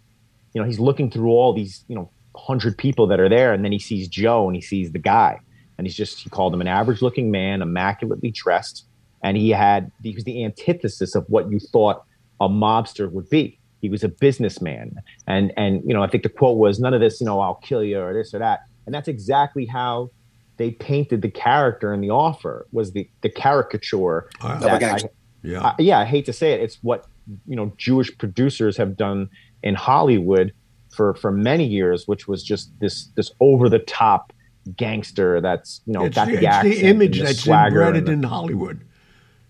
you 0.52 0.60
know 0.60 0.66
he's 0.66 0.78
looking 0.78 1.10
through 1.10 1.30
all 1.30 1.52
these 1.52 1.84
you 1.88 1.94
know 1.94 2.10
hundred 2.36 2.78
people 2.78 3.08
that 3.08 3.18
are 3.18 3.28
there, 3.28 3.52
and 3.52 3.64
then 3.64 3.72
he 3.72 3.80
sees 3.80 4.06
Joe 4.06 4.46
and 4.46 4.54
he 4.54 4.62
sees 4.62 4.92
the 4.92 5.00
guy 5.00 5.40
and 5.78 5.86
he's 5.86 5.96
just 5.96 6.18
he 6.18 6.28
called 6.28 6.52
him 6.52 6.60
an 6.60 6.66
average 6.66 7.00
looking 7.00 7.30
man, 7.30 7.62
immaculately 7.62 8.30
dressed, 8.30 8.84
and 9.22 9.36
he 9.36 9.50
had 9.50 9.90
he 10.02 10.14
was 10.14 10.24
the 10.24 10.44
antithesis 10.44 11.14
of 11.14 11.24
what 11.28 11.50
you 11.50 11.60
thought 11.60 12.04
a 12.40 12.48
mobster 12.48 13.10
would 13.10 13.30
be. 13.30 13.58
He 13.80 13.88
was 13.88 14.02
a 14.02 14.08
businessman, 14.08 14.96
and 15.26 15.52
and 15.56 15.82
you 15.86 15.94
know 15.94 16.02
I 16.02 16.08
think 16.08 16.24
the 16.24 16.28
quote 16.28 16.58
was 16.58 16.80
none 16.80 16.94
of 16.94 17.00
this 17.00 17.20
you 17.20 17.26
know 17.26 17.40
I'll 17.40 17.54
kill 17.54 17.82
you 17.82 18.00
or 18.00 18.12
this 18.12 18.34
or 18.34 18.40
that, 18.40 18.64
and 18.86 18.94
that's 18.94 19.08
exactly 19.08 19.64
how 19.64 20.10
they 20.56 20.72
painted 20.72 21.22
the 21.22 21.30
character 21.30 21.94
in 21.94 22.00
the 22.00 22.10
offer 22.10 22.66
was 22.72 22.92
the 22.92 23.08
the 23.22 23.30
caricature. 23.30 24.28
That 24.42 24.82
I, 24.82 25.08
yeah, 25.42 25.64
I, 25.64 25.74
yeah, 25.78 26.00
I 26.00 26.04
hate 26.04 26.26
to 26.26 26.32
say 26.32 26.52
it, 26.52 26.60
it's 26.60 26.78
what 26.82 27.06
you 27.46 27.54
know 27.54 27.72
Jewish 27.76 28.16
producers 28.18 28.76
have 28.76 28.96
done 28.96 29.30
in 29.62 29.76
Hollywood 29.76 30.52
for 30.90 31.14
for 31.14 31.30
many 31.30 31.64
years, 31.64 32.08
which 32.08 32.26
was 32.26 32.42
just 32.42 32.72
this 32.80 33.06
this 33.14 33.30
over 33.38 33.68
the 33.68 33.78
top 33.78 34.32
gangster 34.76 35.40
that's 35.40 35.80
you 35.86 35.92
know 35.92 36.04
it's 36.04 36.14
got 36.14 36.28
the, 36.28 36.36
the, 36.36 36.46
accent 36.46 36.74
the 36.74 36.82
image 36.82 37.18
the 37.18 37.24
that's 37.24 37.46
embedded 37.46 38.08
in 38.08 38.22
Hollywood, 38.22 38.84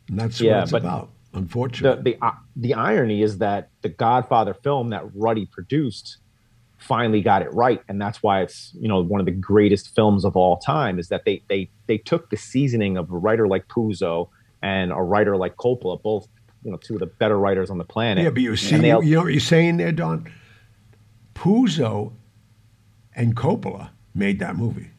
and 0.09 0.19
that's 0.19 0.41
yeah, 0.41 0.57
what 0.57 0.63
it's 0.65 0.73
about. 0.73 1.11
Unfortunately, 1.35 2.13
the, 2.13 2.19
the 2.19 2.27
uh, 2.27 2.33
the 2.57 2.75
irony 2.75 3.23
is 3.23 3.39
that 3.39 3.71
the 3.83 3.89
Godfather 3.89 4.55
film 4.55 4.91
that 4.91 5.05
Ruddy 5.15 5.47
produced 5.47 6.19
finally 6.79 7.21
got 7.21 7.43
it 7.43 7.53
right, 7.53 7.83
and 7.89 8.01
that's 8.01 8.23
why 8.23 8.43
it's 8.43 8.73
you 8.81 8.89
know 8.89 9.03
one 9.03 9.21
of 9.21 9.27
the 9.27 9.33
greatest 9.33 9.95
films 9.95 10.25
of 10.25 10.37
all 10.37 10.57
time. 10.57 10.99
Is 10.99 11.09
that 11.09 11.25
they 11.25 11.43
they 11.49 11.71
they 11.87 11.99
took 11.99 12.31
the 12.31 12.37
seasoning 12.37 12.97
of 12.97 13.11
a 13.11 13.17
writer 13.17 13.47
like 13.47 13.69
Puzo 13.69 14.29
and 14.63 14.91
a 14.93 14.97
writer 14.97 15.37
like 15.37 15.57
Coppola, 15.57 16.01
both 16.03 16.29
you 16.65 16.71
know 16.71 16.79
two 16.79 16.95
of 16.95 17.01
the 17.01 17.07
better 17.07 17.39
writers 17.39 17.71
on 17.71 17.79
the 17.79 17.85
planet. 17.85 18.25
Yeah, 18.25 18.31
but 18.31 18.43
you 18.43 18.57
see, 18.57 18.77
you 18.77 18.83
know 18.83 18.99
what 18.99 19.33
you're 19.33 19.41
saying 19.41 19.77
there, 19.77 19.93
Don. 19.93 20.33
Puzo 21.35 22.13
and 23.15 23.37
Coppola 23.37 23.91
made 24.15 24.39
that 24.39 24.57
movie. 24.57 24.91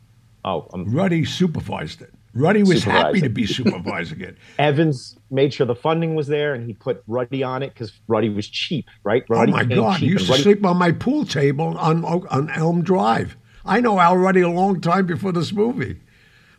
Oh, 0.45 0.67
um, 0.73 0.85
Ruddy 0.85 1.25
supervised 1.25 2.01
it. 2.01 2.13
Ruddy 2.33 2.63
was 2.63 2.83
happy 2.83 3.21
to 3.21 3.29
be 3.29 3.45
supervising 3.47 4.21
it. 4.21 4.37
Evans 4.57 5.17
made 5.31 5.53
sure 5.53 5.65
the 5.65 5.75
funding 5.75 6.15
was 6.15 6.27
there, 6.27 6.53
and 6.53 6.65
he 6.65 6.73
put 6.73 7.03
Ruddy 7.07 7.43
on 7.43 7.63
it 7.63 7.73
because 7.73 7.91
Ruddy 8.07 8.29
was 8.29 8.47
cheap, 8.47 8.85
right? 9.03 9.23
Oh, 9.29 9.35
Ruddy 9.35 9.51
oh 9.51 9.55
my 9.55 9.63
God! 9.63 9.99
He 9.99 10.07
used 10.07 10.27
to 10.27 10.33
Ruddy... 10.33 10.43
sleep 10.43 10.65
on 10.65 10.77
my 10.77 10.91
pool 10.91 11.25
table 11.25 11.77
on 11.77 12.05
on 12.05 12.49
Elm 12.51 12.83
Drive. 12.83 13.35
I 13.65 13.81
know 13.81 13.99
Al 13.99 14.17
Ruddy 14.17 14.41
a 14.41 14.49
long 14.49 14.79
time 14.79 15.05
before 15.05 15.31
this 15.31 15.51
movie. 15.51 15.99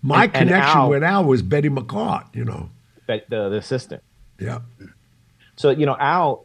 My 0.03 0.25
and, 0.25 0.33
connection 0.33 0.55
and 0.55 0.81
Al, 0.81 0.91
with 0.91 1.03
Al 1.03 1.25
was 1.25 1.43
Bettye 1.43 1.77
McCartt, 1.77 2.35
you 2.35 2.45
know, 2.45 2.71
the, 3.07 3.23
the 3.29 3.57
assistant. 3.57 4.03
Yeah. 4.39 4.61
So 5.57 5.71
you 5.71 5.87
know, 5.87 5.97
Al, 5.99 6.45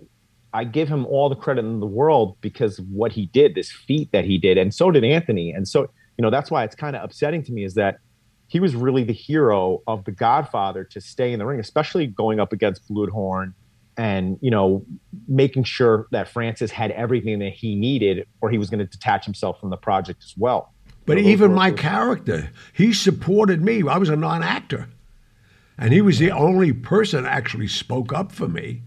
I 0.53 0.63
give 0.63 0.87
him 0.87 1.05
all 1.07 1.29
the 1.29 1.35
credit 1.35 1.65
in 1.65 1.79
the 1.79 1.85
world 1.87 2.37
because 2.41 2.79
what 2.79 3.11
he 3.11 3.25
did, 3.27 3.55
this 3.55 3.71
feat 3.71 4.11
that 4.11 4.25
he 4.25 4.37
did, 4.37 4.57
and 4.57 4.73
so 4.73 4.91
did 4.91 5.03
Anthony, 5.03 5.51
and 5.51 5.67
so 5.67 5.89
you 6.17 6.21
know 6.21 6.29
that's 6.29 6.49
why 6.51 6.63
it's 6.63 6.75
kind 6.75 6.95
of 6.95 7.03
upsetting 7.03 7.43
to 7.43 7.51
me 7.51 7.63
is 7.63 7.73
that 7.75 7.99
he 8.47 8.59
was 8.59 8.75
really 8.75 9.03
the 9.03 9.13
hero 9.13 9.81
of 9.87 10.05
the 10.05 10.11
Godfather 10.11 10.83
to 10.83 11.01
stay 11.01 11.33
in 11.33 11.39
the 11.39 11.45
ring, 11.45 11.59
especially 11.59 12.07
going 12.07 12.39
up 12.39 12.53
against 12.53 12.87
Bluhdorn 12.89 13.53
and 13.97 14.37
you 14.41 14.51
know 14.51 14.85
making 15.27 15.63
sure 15.63 16.07
that 16.11 16.27
Francis 16.27 16.71
had 16.71 16.91
everything 16.91 17.39
that 17.39 17.53
he 17.53 17.75
needed, 17.75 18.27
or 18.41 18.49
he 18.49 18.57
was 18.57 18.69
going 18.69 18.79
to 18.79 18.85
detach 18.85 19.25
himself 19.25 19.59
from 19.59 19.69
the 19.69 19.77
project 19.77 20.23
as 20.23 20.33
well. 20.37 20.73
But 21.05 21.19
even 21.19 21.53
my 21.53 21.71
character, 21.71 22.49
he 22.73 22.91
supported 22.91 23.61
me. 23.61 23.83
I 23.87 23.97
was 23.97 24.09
a 24.09 24.15
non-actor, 24.15 24.89
and 25.77 25.93
he 25.93 26.01
was 26.01 26.17
the 26.17 26.31
only 26.31 26.73
person 26.73 27.25
actually 27.25 27.67
spoke 27.67 28.11
up 28.11 28.31
for 28.31 28.47
me. 28.47 28.81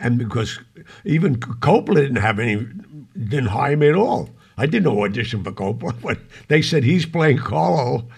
And 0.00 0.16
because 0.16 0.60
even 1.04 1.36
Coppola 1.36 1.96
didn't 1.96 2.16
have 2.16 2.38
any, 2.38 2.66
didn't 3.14 3.48
hire 3.48 3.76
me 3.76 3.88
at 3.88 3.96
all. 3.96 4.30
I 4.58 4.66
did 4.66 4.84
no 4.84 5.04
audition 5.04 5.44
for 5.44 5.52
Coppola, 5.52 5.94
but 6.02 6.18
they 6.48 6.60
said 6.60 6.84
he's 6.84 7.06
playing 7.06 7.38
Carlo, 7.38 8.08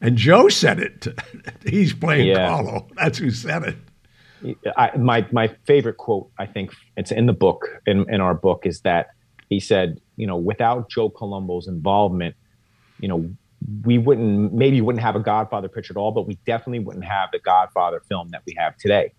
and 0.00 0.16
Joe 0.16 0.48
said 0.48 0.80
it. 0.80 1.06
he's 1.66 1.92
playing 1.92 2.28
yeah. 2.28 2.48
Carlo. 2.48 2.88
That's 2.96 3.18
who 3.18 3.30
said 3.30 3.62
it. 3.64 3.76
I, 4.76 4.96
my 4.96 5.26
my 5.30 5.48
favorite 5.66 5.98
quote, 5.98 6.30
I 6.38 6.46
think 6.46 6.72
it's 6.96 7.12
in 7.12 7.26
the 7.26 7.34
book 7.34 7.68
in, 7.86 8.12
in 8.12 8.22
our 8.22 8.34
book, 8.34 8.64
is 8.64 8.80
that 8.80 9.10
he 9.50 9.60
said, 9.60 10.00
you 10.16 10.26
know, 10.26 10.36
without 10.36 10.88
Joe 10.88 11.10
Colombo's 11.10 11.68
involvement, 11.68 12.34
you 13.00 13.08
know, 13.08 13.30
we 13.84 13.98
wouldn't 13.98 14.54
maybe 14.54 14.80
wouldn't 14.80 15.02
have 15.02 15.16
a 15.16 15.20
Godfather 15.20 15.68
picture 15.68 15.92
at 15.92 15.98
all, 15.98 16.12
but 16.12 16.26
we 16.26 16.38
definitely 16.46 16.78
wouldn't 16.78 17.04
have 17.04 17.28
the 17.32 17.38
Godfather 17.38 18.00
film 18.08 18.28
that 18.30 18.42
we 18.46 18.54
have 18.56 18.78
today. 18.78 19.12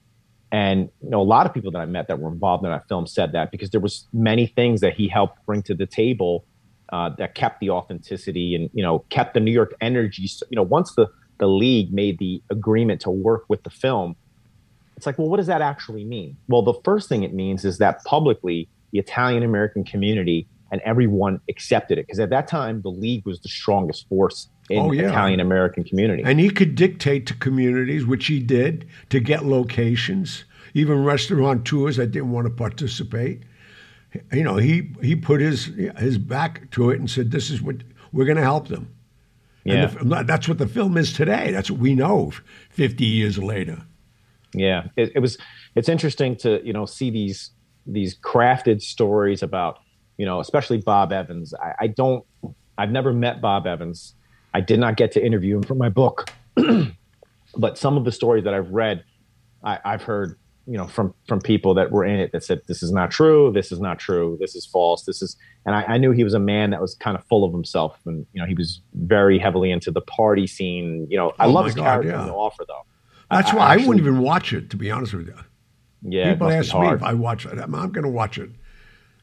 And 0.52 0.90
you 1.04 1.12
know, 1.12 1.22
a 1.22 1.24
lot 1.24 1.46
of 1.46 1.54
people 1.54 1.72
that 1.72 1.80
I 1.80 1.86
met 1.86 2.08
that 2.08 2.20
were 2.20 2.30
involved 2.30 2.66
in 2.66 2.72
that 2.72 2.88
film 2.88 3.06
said 3.06 3.34
that 3.34 3.52
because 3.52 3.70
there 3.70 3.80
was 3.80 4.08
many 4.12 4.48
things 4.48 4.82
that 4.82 4.96
he 4.96 5.08
helped 5.08 5.46
bring 5.46 5.62
to 5.64 5.76
the 5.76 5.86
table 5.86 6.46
uh, 6.92 7.10
that 7.18 7.36
kept 7.36 7.60
the 7.60 7.70
authenticity 7.70 8.56
and 8.56 8.70
you 8.74 8.84
know 8.84 9.00
kept 9.10 9.34
the 9.34 9.40
New 9.40 9.52
York 9.52 9.74
energy. 9.82 10.30
You 10.50 10.56
know, 10.56 10.64
once 10.64 10.94
the 10.96 11.08
the 11.40 11.48
league 11.48 11.92
made 11.92 12.20
the 12.20 12.42
agreement 12.50 13.02
to 13.02 13.10
work 13.10 13.46
with 13.48 13.64
the 13.64 13.70
film, 13.70 14.16
it's 14.96 15.06
like, 15.06 15.18
well, 15.18 15.30
what 15.30 15.38
does 15.38 15.48
that 15.48 15.62
actually 15.62 16.06
mean? 16.06 16.38
Well, 16.48 16.62
the 16.62 16.76
first 16.84 17.10
thing 17.10 17.24
it 17.24 17.34
means 17.34 17.66
is 17.66 17.80
that 17.80 18.04
publicly 18.04 18.70
the 18.92 19.00
Italian 19.00 19.44
American 19.44 19.84
community 19.84 20.48
and 20.72 20.82
everyone 20.82 21.42
accepted 21.50 21.98
it 21.98 22.08
because 22.08 22.20
at 22.20 22.30
that 22.30 22.48
time 22.48 22.82
the 22.82 22.90
league 22.90 23.26
was 23.26 23.40
the 23.42 23.50
strongest 23.50 24.08
force 24.08 24.48
in 24.70 24.80
oh, 24.80 24.92
yeah. 24.92 25.10
Italian 25.10 25.40
American 25.40 25.84
community. 25.84 26.24
And 26.26 26.40
he 26.40 26.50
could 26.50 26.76
dictate 26.76 27.26
to 27.28 27.34
communities, 27.34 28.06
which 28.06 28.28
he 28.28 28.40
did, 28.40 28.88
to 29.10 29.20
get 29.20 29.46
locations, 29.46 30.46
even 30.74 31.04
restaurant 31.04 31.66
tours 31.66 31.98
that 31.98 32.12
didn't 32.12 32.32
want 32.32 32.48
to 32.48 32.54
participate. 32.54 33.44
You 34.34 34.44
know, 34.44 34.58
he 34.58 34.92
he 35.02 35.16
put 35.16 35.42
his 35.42 35.66
his 35.98 36.18
back 36.18 36.70
to 36.72 36.90
it 36.90 37.00
and 37.00 37.10
said, 37.10 37.32
"This 37.32 37.50
is 37.50 37.62
what 37.62 37.78
we're 38.12 38.26
going 38.26 38.38
to 38.38 38.44
help 38.44 38.68
them." 38.68 38.94
Yeah, 39.64 39.86
the, 39.86 40.24
that's 40.26 40.48
what 40.48 40.58
the 40.58 40.68
film 40.68 40.98
is 40.98 41.14
today. 41.14 41.52
That's 41.52 41.72
what 41.72 41.80
we 41.80 41.96
know. 41.96 42.32
Fifty 42.70 43.06
years 43.06 43.38
later. 43.38 43.84
Yeah, 44.54 44.88
it, 44.98 45.14
it 45.16 45.20
was. 45.20 45.38
It's 45.76 45.88
interesting 45.88 46.36
to 46.38 46.66
you 46.66 46.74
know 46.74 46.86
see 46.86 47.10
these 47.10 47.52
these 47.86 48.18
crafted 48.20 48.82
stories 48.82 49.42
about 49.42 49.80
you 50.22 50.28
know, 50.28 50.40
especially 50.40 50.78
Bob 50.78 51.12
Evans. 51.12 51.52
I, 51.56 51.74
I 51.80 51.88
don't, 51.88 52.24
I've 52.78 52.92
never 52.92 53.12
met 53.12 53.42
Bob 53.42 53.66
Evans. 53.66 54.14
I 54.54 54.62
did 54.62 54.80
not 54.80 54.96
get 54.96 55.12
to 55.14 55.26
interview 55.26 55.56
him 55.56 55.64
for 55.64 55.74
my 55.74 55.90
book, 55.90 56.32
but 57.58 57.80
some 57.80 57.98
of 57.98 58.06
the 58.06 58.12
stories 58.12 58.44
that 58.44 58.54
I've 58.54 58.70
read, 58.70 59.04
I, 59.64 59.80
I've 59.84 60.04
heard, 60.04 60.38
you 60.68 60.78
know, 60.78 60.88
from 60.88 61.14
from 61.28 61.42
people 61.42 61.74
that 61.74 61.92
were 61.92 62.06
in 62.06 62.20
it 62.20 62.32
that 62.32 62.44
said 62.44 62.62
this 62.68 62.84
is 62.84 62.92
not 62.92 63.12
true, 63.12 63.52
this 63.52 63.72
is 63.72 63.80
not 63.80 64.00
true, 64.00 64.38
this 64.40 64.56
is 64.56 64.66
false, 64.66 65.04
this 65.06 65.22
is, 65.22 65.36
and 65.66 65.76
I, 65.76 65.84
I 65.84 65.98
knew 65.98 66.12
he 66.12 66.24
was 66.24 66.34
a 66.34 66.40
man 66.40 66.70
that 66.70 66.82
was 66.82 66.96
kind 66.96 67.18
of 67.18 67.24
full 67.26 67.44
of 67.44 67.52
himself, 67.52 68.00
and 68.06 68.26
you 68.34 68.42
know, 68.42 68.48
he 68.48 68.54
was 68.54 68.82
very 68.94 69.40
heavily 69.40 69.72
into 69.72 69.92
the 69.92 70.02
party 70.02 70.48
scene. 70.48 71.08
You 71.10 71.18
know, 71.18 71.34
I 71.40 71.46
oh 71.46 71.52
love 71.52 71.66
his 71.66 71.76
God, 71.76 71.84
character 71.84 72.12
yeah. 72.12 72.26
the 72.26 72.34
offer 72.34 72.64
though. 72.68 72.86
That's 73.30 73.52
I, 73.52 73.56
why 73.56 73.62
I, 73.62 73.74
actually, 73.74 73.84
I, 73.84 73.88
wouldn't 73.88 74.08
even 74.08 74.20
watch 74.20 74.54
it, 74.54 74.70
to 74.70 74.78
be 74.78 74.92
honest 74.92 75.14
with 75.14 75.28
you. 75.28 75.36
Yeah, 76.04 76.34
people 76.34 76.50
ask 76.50 76.74
me 76.76 76.90
if 76.90 77.04
I 77.04 77.14
watch 77.14 77.46
it. 77.46 77.58
I'm, 77.58 77.74
I'm 77.76 77.92
going 77.92 78.06
to 78.06 78.10
watch 78.10 78.38
it. 78.38 78.50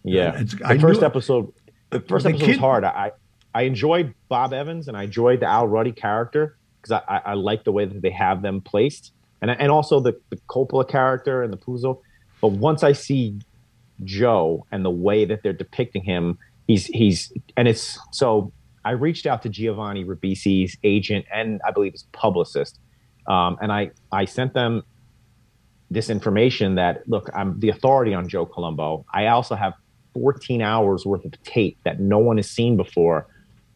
Yeah, 0.05 0.39
it's, 0.39 0.55
the 0.55 0.67
I 0.67 0.79
first 0.79 1.03
episode. 1.03 1.53
The 1.91 2.01
first 2.01 2.25
the 2.25 2.31
episode 2.31 2.45
kid, 2.45 2.53
was 2.53 2.61
hard. 2.61 2.85
I 2.85 3.13
I 3.55 3.63
enjoyed 3.63 4.15
Bob 4.29 4.53
Evans 4.53 4.89
and 4.89 4.97
I 4.97 5.05
enjoyed 5.05 5.41
the 5.41 5.47
Al 5.47 5.67
Ruddy 5.67 5.93
character 5.93 6.59
because 6.81 7.03
I, 7.09 7.17
I, 7.17 7.31
I 7.31 7.35
like 7.35 7.65
the 7.65 7.73
way 7.73 7.85
that 7.85 8.03
they 8.03 8.11
have 8.11 8.43
them 8.43 8.61
placed, 8.61 9.13
and 9.41 9.51
and 9.51 9.71
also 9.71 10.01
the, 10.01 10.19
the 10.31 10.37
Coppola 10.49 10.89
character 10.89 11.43
and 11.43 11.53
the 11.53 11.57
Puzo. 11.57 12.01
But 12.41 12.49
once 12.49 12.83
I 12.83 12.93
see 12.93 13.39
Joe 14.05 14.67
and 14.71 14.85
the 14.85 14.91
way 14.91 15.25
that 15.25 15.43
they're 15.43 15.53
depicting 15.53 16.03
him, 16.03 16.39
he's 16.67 16.87
he's 16.87 17.33
and 17.57 17.69
it's 17.69 17.99
so. 18.13 18.53
I 18.85 18.93
reached 18.93 19.27
out 19.27 19.43
to 19.43 19.51
Giovanni 19.51 20.05
Ribisi's 20.05 20.79
agent 20.83 21.27
and 21.35 21.61
I 21.67 21.73
believe 21.73 21.93
his 21.93 22.05
publicist, 22.13 22.79
um, 23.27 23.59
and 23.61 23.73
I 23.73 23.91
I 24.13 24.25
sent 24.25 24.55
them 24.55 24.83
this 25.91 26.11
information 26.11 26.75
that 26.77 27.07
look, 27.09 27.29
I'm 27.35 27.59
the 27.61 27.71
authority 27.71 28.15
on 28.15 28.29
Joe 28.29 28.47
Colombo. 28.47 29.05
I 29.13 29.27
also 29.27 29.55
have 29.55 29.75
14 30.15 30.63
hours 30.63 31.07
worth 31.07 31.25
of 31.25 31.43
tape 31.43 31.79
that 31.85 32.01
no 32.01 32.19
one 32.19 32.37
has 32.37 32.51
seen 32.51 32.77
before 32.77 33.27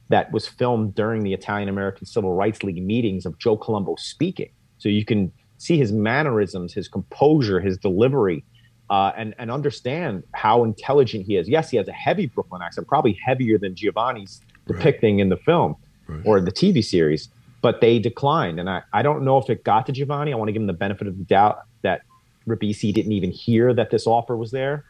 that 0.09 0.31
was 0.33 0.47
filmed 0.47 0.95
during 0.95 1.23
the 1.23 1.33
Italian 1.33 1.69
American 1.69 2.07
Civil 2.07 2.35
Rights 2.35 2.63
League 2.63 2.83
meetings 2.83 3.25
of 3.25 3.39
Joe 3.39 3.57
Colombo 3.57 3.97
speaking. 3.97 4.51
So 4.79 4.89
you 4.89 5.05
can 5.05 5.33
see 5.63 5.79
his 5.79 5.93
mannerisms, 5.93 6.75
his 6.75 6.89
composure, 6.89 7.61
his 7.61 7.79
delivery, 7.79 8.45
uh, 8.91 9.13
and, 9.17 9.33
and 9.39 9.49
understand 9.49 10.25
how 10.35 10.65
intelligent 10.65 11.25
he 11.25 11.37
is. 11.37 11.49
Yes, 11.49 11.71
he 11.71 11.77
has 11.77 11.87
a 11.87 11.93
heavy 11.93 12.27
Brooklyn 12.27 12.63
accent, 12.63 12.89
probably 12.89 13.13
heavier 13.25 13.59
than 13.59 13.77
Giovanni's 13.77 14.41
depicting 14.67 15.17
right. 15.17 15.23
in 15.23 15.29
the 15.29 15.37
film 15.37 15.77
right. 16.09 16.21
or 16.25 16.41
the 16.41 16.51
TV 16.51 16.85
series, 16.85 17.29
but 17.61 17.81
they 17.81 18.01
declined. 18.01 18.59
And 18.59 18.69
I, 18.69 18.83
I 18.93 19.03
don't 19.03 19.25
know 19.25 19.39
if 19.39 19.49
it 19.49 19.63
got 19.63 19.87
to 19.87 19.93
Giovanni. 19.93 20.33
I 20.33 20.37
want 20.37 20.49
to 20.49 20.53
give 20.53 20.61
him 20.61 20.67
the 20.67 20.73
benefit 20.73 21.07
of 21.07 21.17
the 21.17 21.25
doubt 21.25 21.61
that 21.83 22.03
Ribisi 22.49 22.93
didn't 22.93 23.13
even 23.13 23.31
hear 23.31 23.73
that 23.73 23.91
this 23.91 24.05
offer 24.05 24.37
was 24.37 24.51
there. 24.51 24.85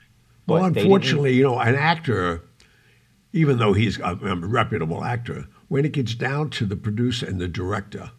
Well, 0.46 0.64
unfortunately, 0.64 1.34
you 1.34 1.42
know, 1.42 1.58
an 1.58 1.74
actor, 1.74 2.42
even 3.34 3.58
though 3.58 3.74
he's 3.74 3.98
a, 3.98 4.18
a 4.22 4.36
reputable 4.36 5.04
actor, 5.04 5.46
when 5.68 5.84
it 5.84 5.92
gets 5.92 6.14
down 6.14 6.48
to 6.50 6.64
the 6.64 6.76
producer 6.76 7.26
and 7.26 7.38
the 7.38 7.46
director, 7.46 8.10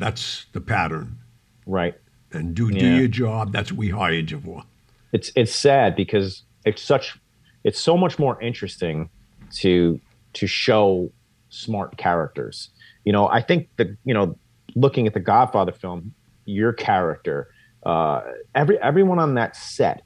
that's 0.00 0.46
the 0.52 0.60
pattern. 0.60 1.18
Right. 1.66 1.94
And 2.32 2.54
do 2.54 2.68
yeah. 2.68 2.80
do 2.80 2.96
your 2.96 3.08
job. 3.08 3.52
That's 3.52 3.70
what 3.70 3.78
we 3.78 3.90
hired 3.90 4.30
you 4.30 4.40
for. 4.40 4.64
It's 5.12 5.30
it's 5.36 5.54
sad 5.54 5.94
because 5.94 6.42
it's 6.64 6.82
such 6.82 7.18
it's 7.64 7.78
so 7.78 7.96
much 7.96 8.18
more 8.18 8.40
interesting 8.40 9.10
to 9.56 10.00
to 10.34 10.46
show 10.46 11.12
smart 11.50 11.96
characters. 11.96 12.70
You 13.04 13.12
know, 13.12 13.28
I 13.28 13.42
think 13.42 13.68
that 13.76 13.88
you 14.04 14.14
know, 14.14 14.36
looking 14.74 15.06
at 15.06 15.14
the 15.14 15.20
Godfather 15.20 15.72
film, 15.72 16.14
your 16.44 16.72
character, 16.72 17.48
uh, 17.84 18.22
every 18.54 18.78
everyone 18.78 19.18
on 19.18 19.34
that 19.34 19.56
set 19.56 20.02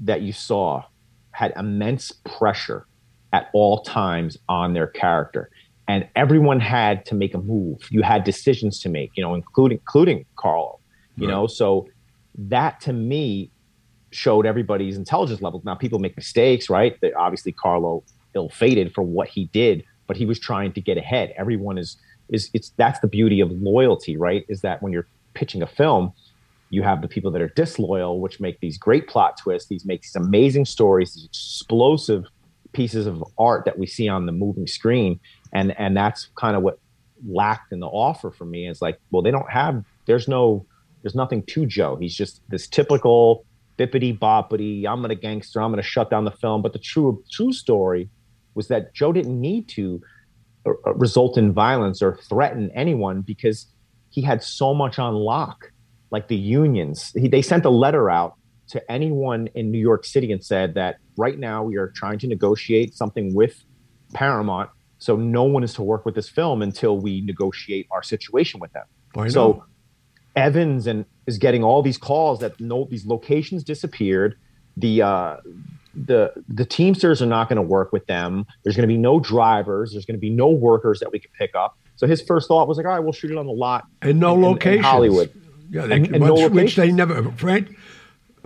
that 0.00 0.22
you 0.22 0.32
saw 0.32 0.84
had 1.32 1.52
immense 1.56 2.12
pressure 2.12 2.86
at 3.32 3.48
all 3.54 3.82
times 3.82 4.36
on 4.48 4.72
their 4.74 4.88
character 4.88 5.50
and 5.90 6.08
everyone 6.14 6.60
had 6.60 7.04
to 7.06 7.14
make 7.14 7.34
a 7.34 7.42
move. 7.54 7.78
You 7.90 8.02
had 8.02 8.20
decisions 8.24 8.74
to 8.80 8.88
make 8.88 9.10
you 9.16 9.22
know 9.24 9.34
including 9.34 9.78
including 9.78 10.24
carlo 10.36 10.78
you 11.16 11.26
right. 11.26 11.34
know? 11.34 11.46
So 11.46 11.88
that 12.54 12.80
to 12.86 12.92
me 12.92 13.50
showed 14.12 14.44
everybody's 14.46 14.96
intelligence 14.96 15.40
level 15.42 15.60
now 15.64 15.74
people 15.74 15.98
make 15.98 16.16
mistakes 16.16 16.70
right? 16.70 16.92
That 17.02 17.12
obviously 17.14 17.52
carlo 17.52 17.92
ill-fated 18.34 18.94
for 18.94 19.02
what 19.02 19.28
he 19.28 19.42
did 19.46 19.84
but 20.06 20.16
he 20.16 20.26
was 20.26 20.38
trying 20.38 20.72
to 20.76 20.80
get 20.80 20.96
ahead. 21.04 21.26
Everyone 21.42 21.76
is 21.78 21.96
is 22.28 22.50
it's 22.56 22.68
that's 22.82 23.00
the 23.00 23.08
beauty 23.18 23.38
of 23.40 23.50
loyalty 23.50 24.14
right? 24.16 24.42
Is 24.48 24.60
that 24.66 24.82
when 24.82 24.92
you're 24.92 25.08
pitching 25.34 25.62
a 25.62 25.70
film 25.80 26.12
you 26.72 26.82
have 26.84 27.02
the 27.02 27.08
people 27.08 27.32
that 27.32 27.42
are 27.42 27.52
disloyal, 27.64 28.20
which 28.20 28.38
make 28.38 28.60
these 28.60 28.78
great 28.78 29.08
plot 29.08 29.36
twists, 29.42 29.68
these 29.68 29.84
make 29.84 30.02
these 30.02 30.14
amazing 30.14 30.64
stories, 30.64 31.14
these 31.14 31.24
explosive 31.24 32.24
pieces 32.72 33.06
of 33.06 33.24
art 33.38 33.64
that 33.64 33.78
we 33.78 33.86
see 33.86 34.08
on 34.08 34.26
the 34.26 34.32
moving 34.32 34.66
screen. 34.66 35.18
And 35.52 35.78
and 35.78 35.96
that's 35.96 36.28
kind 36.36 36.56
of 36.56 36.62
what 36.62 36.78
lacked 37.26 37.72
in 37.72 37.80
the 37.80 37.86
offer 37.86 38.30
for 38.30 38.44
me. 38.44 38.68
is 38.68 38.80
like, 38.80 38.98
well, 39.10 39.22
they 39.22 39.30
don't 39.30 39.50
have 39.50 39.84
there's 40.06 40.28
no 40.28 40.66
there's 41.02 41.14
nothing 41.14 41.42
to 41.44 41.66
Joe. 41.66 41.96
He's 41.96 42.14
just 42.14 42.42
this 42.48 42.66
typical 42.66 43.44
bippity 43.78 44.16
boppity, 44.16 44.86
I'm 44.86 45.00
gonna 45.00 45.14
gangster, 45.14 45.60
I'm 45.60 45.72
gonna 45.72 45.82
shut 45.82 46.10
down 46.10 46.24
the 46.24 46.30
film. 46.30 46.62
But 46.62 46.72
the 46.72 46.78
true 46.78 47.22
true 47.30 47.52
story 47.52 48.10
was 48.54 48.68
that 48.68 48.94
Joe 48.94 49.12
didn't 49.12 49.40
need 49.40 49.68
to 49.70 50.02
uh, 50.66 50.72
uh, 50.86 50.94
result 50.94 51.38
in 51.38 51.52
violence 51.52 52.02
or 52.02 52.16
threaten 52.28 52.70
anyone 52.74 53.22
because 53.22 53.66
he 54.10 54.20
had 54.20 54.42
so 54.42 54.74
much 54.74 54.98
on 54.98 55.14
lock 55.14 55.72
like 56.10 56.28
the 56.28 56.36
unions. 56.36 57.12
He, 57.14 57.28
they 57.28 57.42
sent 57.42 57.64
a 57.64 57.70
letter 57.70 58.10
out 58.10 58.34
to 58.68 58.92
anyone 58.92 59.48
in 59.54 59.70
New 59.70 59.78
York 59.78 60.04
City 60.04 60.30
and 60.32 60.44
said 60.44 60.74
that 60.74 60.96
right 61.16 61.38
now 61.38 61.62
we 61.62 61.76
are 61.76 61.88
trying 61.88 62.18
to 62.18 62.26
negotiate 62.26 62.94
something 62.94 63.34
with 63.34 63.64
Paramount. 64.12 64.70
So 65.00 65.16
no 65.16 65.42
one 65.44 65.64
is 65.64 65.74
to 65.74 65.82
work 65.82 66.04
with 66.04 66.14
this 66.14 66.28
film 66.28 66.62
until 66.62 66.98
we 66.98 67.22
negotiate 67.22 67.88
our 67.90 68.02
situation 68.02 68.60
with 68.60 68.72
them. 68.72 68.84
So 69.30 69.64
Evans 70.36 70.86
and 70.86 71.06
is 71.26 71.38
getting 71.38 71.64
all 71.64 71.82
these 71.82 71.98
calls 71.98 72.38
that 72.40 72.60
no 72.60 72.86
these 72.88 73.06
locations 73.06 73.64
disappeared. 73.64 74.38
The 74.76 75.02
uh, 75.02 75.36
the 75.94 76.32
the 76.48 76.64
Teamsters 76.64 77.20
are 77.20 77.26
not 77.26 77.48
going 77.48 77.56
to 77.56 77.62
work 77.62 77.92
with 77.92 78.06
them. 78.06 78.46
There's 78.62 78.76
going 78.76 78.88
to 78.88 78.92
be 78.92 78.98
no 78.98 79.18
drivers. 79.18 79.92
There's 79.92 80.04
going 80.04 80.16
to 80.16 80.20
be 80.20 80.30
no 80.30 80.48
workers 80.50 81.00
that 81.00 81.10
we 81.10 81.18
could 81.18 81.32
pick 81.32 81.54
up. 81.54 81.76
So 81.96 82.06
his 82.06 82.22
first 82.22 82.46
thought 82.46 82.68
was 82.68 82.76
like, 82.76 82.86
all 82.86 82.92
right, 82.92 83.00
we'll 83.00 83.12
shoot 83.12 83.30
it 83.30 83.38
on 83.38 83.46
the 83.46 83.52
lot 83.52 83.86
and 84.02 84.20
no 84.20 84.34
location 84.34 84.84
Hollywood. 84.84 85.32
Yeah, 85.70 85.86
they, 85.86 85.96
and, 85.96 86.14
and 86.14 86.24
no 86.24 86.48
which 86.48 86.76
they 86.76 86.92
never. 86.92 87.30
Frank 87.32 87.76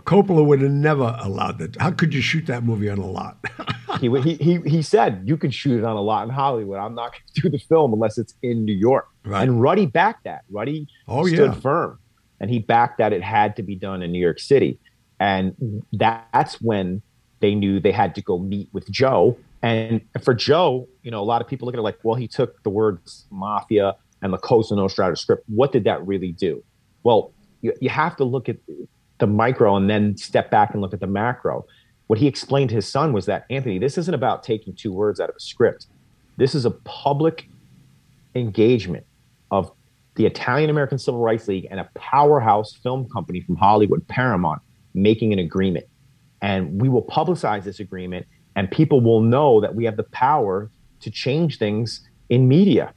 Coppola 0.05 0.45
would 0.45 0.61
have 0.61 0.71
never 0.71 1.17
allowed 1.21 1.59
that. 1.59 1.77
How 1.77 1.91
could 1.91 2.13
you 2.13 2.21
shoot 2.21 2.47
that 2.47 2.63
movie 2.63 2.91
on 2.91 2.99
a 2.99 3.07
lot? 3.07 3.39
he, 4.01 4.11
he 4.21 4.35
he 4.35 4.59
he 4.61 4.83
said 4.83 5.23
you 5.25 5.37
can 5.37 5.51
shoot 5.51 5.79
it 5.79 5.85
on 5.85 5.97
a 5.97 6.01
lot 6.01 6.25
in 6.25 6.31
Hollywood. 6.31 6.79
I'm 6.79 6.95
not 6.95 7.13
going 7.13 7.23
to 7.35 7.41
do 7.43 7.49
the 7.51 7.59
film 7.59 7.93
unless 7.93 8.19
it's 8.19 8.35
in 8.43 8.65
New 8.65 8.75
York. 8.75 9.09
Right. 9.25 9.43
And 9.43 9.61
Ruddy 9.61 9.87
backed 9.87 10.25
that. 10.25 10.43
Ruddy 10.51 10.89
oh, 11.09 11.27
stood 11.27 11.55
yeah. 11.55 11.61
firm, 11.61 11.99
and 12.41 12.51
he 12.51 12.59
backed 12.59 12.99
that 12.99 13.13
it 13.13 13.23
had 13.23 13.57
to 13.57 13.63
be 13.63 13.75
done 13.75 14.03
in 14.03 14.13
New 14.13 14.21
York 14.21 14.39
City. 14.39 14.79
And 15.21 15.83
that's 15.93 16.61
when 16.61 17.01
they 17.41 17.55
knew 17.55 17.81
they 17.81 17.93
had 17.93 18.15
to 18.17 18.23
go 18.23 18.39
meet 18.39 18.69
with 18.73 18.91
Joe. 18.91 19.39
And 19.63 20.03
for 20.23 20.35
Joe, 20.35 20.89
you 21.03 21.11
know, 21.11 21.23
a 21.23 21.25
lot 21.25 21.41
of 21.41 21.49
people 21.49 21.67
look 21.67 21.75
at 21.75 21.79
it 21.79 21.83
like, 21.83 21.99
well, 22.03 22.17
he 22.17 22.29
took 22.29 22.63
the 22.63 22.71
words 22.71 23.25
mafia 23.31 23.97
and 24.21 24.33
the 24.33 24.39
Cosa 24.39 24.75
Nostra 24.75 25.17
script. 25.17 25.45
What 25.49 25.73
did 25.73 25.85
that 25.85 26.07
really 26.07 26.33
do? 26.33 26.63
Well, 27.03 27.33
you, 27.63 27.73
you 27.81 27.89
have 27.89 28.17
to 28.17 28.25
look 28.25 28.49
at 28.51 28.57
the 29.19 29.27
micro 29.27 29.77
and 29.77 29.89
then 29.89 30.17
step 30.17 30.51
back 30.51 30.73
and 30.73 30.81
look 30.81 30.93
at 30.93 31.01
the 31.01 31.07
macro. 31.07 31.65
What 32.07 32.19
he 32.19 32.27
explained 32.27 32.71
to 32.71 32.77
his 32.77 32.89
son 32.89 33.13
was 33.13 33.27
that, 33.27 33.47
Anthony, 33.49 33.79
this 33.79 33.97
isn't 33.97 34.15
about 34.15 34.43
taking 34.43 34.75
two 34.75 34.93
words 34.93 35.21
out 35.21 35.31
of 35.31 35.37
a 35.37 35.41
script. 35.41 35.87
This 36.37 36.55
is 36.55 36.65
a 36.65 36.71
public 36.71 37.49
engagement 38.35 39.07
of 39.51 39.71
the 40.17 40.27
Italian 40.27 40.71
American 40.71 40.99
Civil 40.99 41.21
Rights 41.21 41.49
League 41.49 41.67
and 41.71 41.81
a 41.81 41.89
powerhouse 41.95 42.73
film 42.75 43.09
company 43.09 43.41
from 43.41 43.57
Hollywood, 43.57 44.07
Paramount, 44.09 44.61
making 44.95 45.33
an 45.33 45.39
agreement. 45.39 45.87
And 46.43 46.81
we 46.81 46.89
will 46.89 47.03
publicize 47.03 47.65
this 47.65 47.81
agreement, 47.81 48.27
and 48.55 48.71
people 48.71 49.01
will 49.01 49.21
know 49.21 49.61
that 49.61 49.75
we 49.75 49.85
have 49.85 49.97
the 49.97 50.05
power 50.05 50.71
to 51.01 51.11
change 51.11 51.59
things 51.59 52.07
in 52.29 52.49
media. 52.49 52.93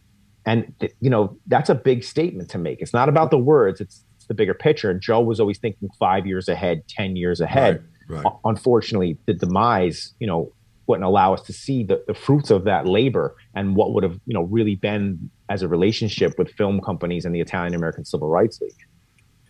And 0.46 0.74
you 1.02 1.10
know 1.10 1.38
that's 1.48 1.70
a 1.70 1.76
big 1.76 2.04
statement 2.04 2.50
to 2.52 2.58
make. 2.58 2.82
It's 2.82 2.94
not 2.94 3.10
about 3.10 3.32
the 3.32 3.38
words; 3.38 3.82
it's, 3.82 4.04
the 4.28 4.34
bigger 4.34 4.54
picture. 4.54 4.90
And 4.90 5.02
Joe 5.02 5.22
was 5.22 5.40
always 5.40 5.58
thinking 5.58 5.90
five 6.00 6.26
years 6.26 6.48
ahead, 6.48 6.84
ten 6.88 7.16
years 7.16 7.42
ahead. 7.42 7.84
Right, 8.08 8.24
right. 8.24 8.34
Unfortunately, 8.46 9.18
the 9.26 9.34
demise, 9.34 10.14
you 10.20 10.28
know, 10.28 10.52
wouldn't 10.88 11.06
allow 11.06 11.34
us 11.34 11.42
to 11.42 11.54
see 11.54 11.84
the, 11.84 12.04
the 12.08 12.14
fruits 12.14 12.50
of 12.50 12.64
that 12.64 12.88
labor 12.88 13.36
and 13.54 13.76
what 13.76 13.94
would 13.94 14.04
have, 14.04 14.20
you 14.26 14.34
know, 14.34 14.44
really 14.44 14.76
been 14.76 15.30
as 15.50 15.62
a 15.62 15.68
relationship 15.68 16.38
with 16.38 16.50
film 16.52 16.80
companies 16.82 17.26
and 17.26 17.36
the 17.36 17.42
Italian 17.42 17.74
American 17.74 18.06
Civil 18.06 18.30
Rights 18.30 18.62
League. 18.62 18.72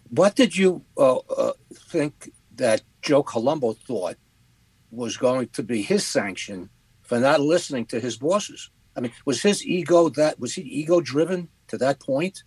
What 0.09 0.35
did 0.35 0.55
you 0.55 0.83
uh, 0.97 1.17
uh, 1.17 1.53
think 1.73 2.31
that 2.55 2.81
Joe 3.01 3.23
Colombo 3.23 3.73
thought 3.73 4.15
was 4.89 5.17
going 5.17 5.49
to 5.49 5.63
be 5.63 5.81
his 5.81 6.05
sanction 6.05 6.69
for 7.03 7.19
not 7.19 7.39
listening 7.39 7.85
to 7.87 7.99
his 7.99 8.17
bosses? 8.17 8.69
I 8.95 9.01
mean, 9.01 9.11
was 9.25 9.41
his 9.41 9.65
ego 9.65 10.09
that 10.09 10.39
was 10.39 10.55
he 10.55 10.63
ego 10.63 11.01
driven 11.01 11.49
to 11.67 11.77
that 11.77 11.99
point? 11.99 12.43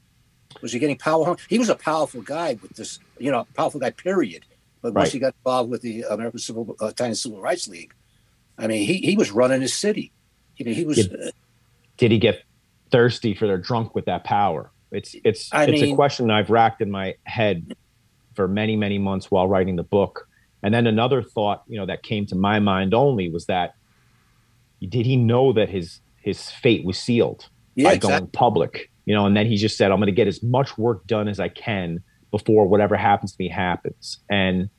Was 0.63 0.73
he 0.73 0.79
getting 0.79 0.97
power 0.97 1.25
hungry? 1.25 1.45
He 1.49 1.59
was 1.59 1.69
a 1.69 1.75
powerful 1.75 2.23
guy 2.23 2.59
with 2.61 2.73
this, 2.73 2.99
you 3.19 3.31
know, 3.31 3.47
powerful 3.55 3.81
guy. 3.81 3.91
Period. 3.91 4.45
But 4.83 4.95
once 4.95 5.07
Right. 5.07 5.13
he 5.13 5.19
got 5.19 5.35
involved 5.45 5.71
with 5.71 5.83
the 5.83 6.03
American 6.03 6.41
Civil 6.41 6.77
uh, 6.81 6.87
Italian 6.87 7.15
Civil 7.15 7.41
Rights 7.41 7.69
League, 7.69 7.93
I 8.59 8.67
mean, 8.67 8.87
he, 8.87 8.95
he 8.95 9.17
was 9.17 9.31
running 9.31 9.61
his 9.61 9.75
city. 9.75 10.13
I 10.59 10.65
mean, 10.65 10.75
he 10.75 10.85
was. 10.85 10.99
Yeah. 10.99 11.29
Uh, 11.29 11.31
Did 11.97 12.11
he 12.11 12.19
get 12.19 12.43
thirsty 12.91 13.35
for 13.35 13.47
their 13.47 13.59
drunk 13.59 13.95
with 13.95 14.07
that 14.07 14.25
power? 14.25 14.71
It's 14.91 15.15
it's 15.25 15.53
I 15.53 15.65
it's 15.65 15.83
a 15.83 15.95
question 15.95 16.31
I've 16.31 16.51
racked 16.51 16.81
in 16.81 16.91
my 16.91 17.15
head 17.25 17.77
for 18.35 18.49
many 18.49 18.77
many 18.77 18.99
months 18.99 19.31
while 19.31 19.47
writing 19.49 19.77
the 19.77 19.83
book. 19.85 20.29
And 20.63 20.75
then 20.75 20.87
another 20.87 21.23
thought, 21.23 21.63
you 21.69 21.79
know, 21.79 21.87
that 21.87 22.03
came 22.03 22.27
to 22.27 22.35
my 22.35 22.59
mind 22.59 22.93
only 22.93 23.31
was 23.31 23.47
that 23.47 23.75
did 24.81 25.07
he 25.07 25.17
know 25.17 25.53
that 25.53 25.69
his 25.69 26.01
his 26.17 26.51
fate 26.51 26.85
was 26.85 26.99
sealed 26.99 27.49
yeah, 27.75 27.89
by 27.89 27.93
exactly. 27.95 28.19
going 28.19 28.31
public? 28.33 28.91
You 29.11 29.17
know, 29.17 29.27
and 29.27 29.37
then 29.37 29.47
he 29.47 29.57
just 29.57 29.77
said, 29.77 29.91
"I'm 29.91 29.99
going 29.99 30.07
to 30.07 30.13
get 30.13 30.29
as 30.29 30.41
much 30.41 30.79
work 30.79 31.05
done 31.09 31.27
as 31.27 31.41
I 31.41 31.49
can 31.49 32.01
before 32.31 32.65
whatever 32.69 32.97
happens 32.97 33.33
to 33.33 33.43
me 33.43 33.49
happens." 33.49 34.21
And 34.31 34.71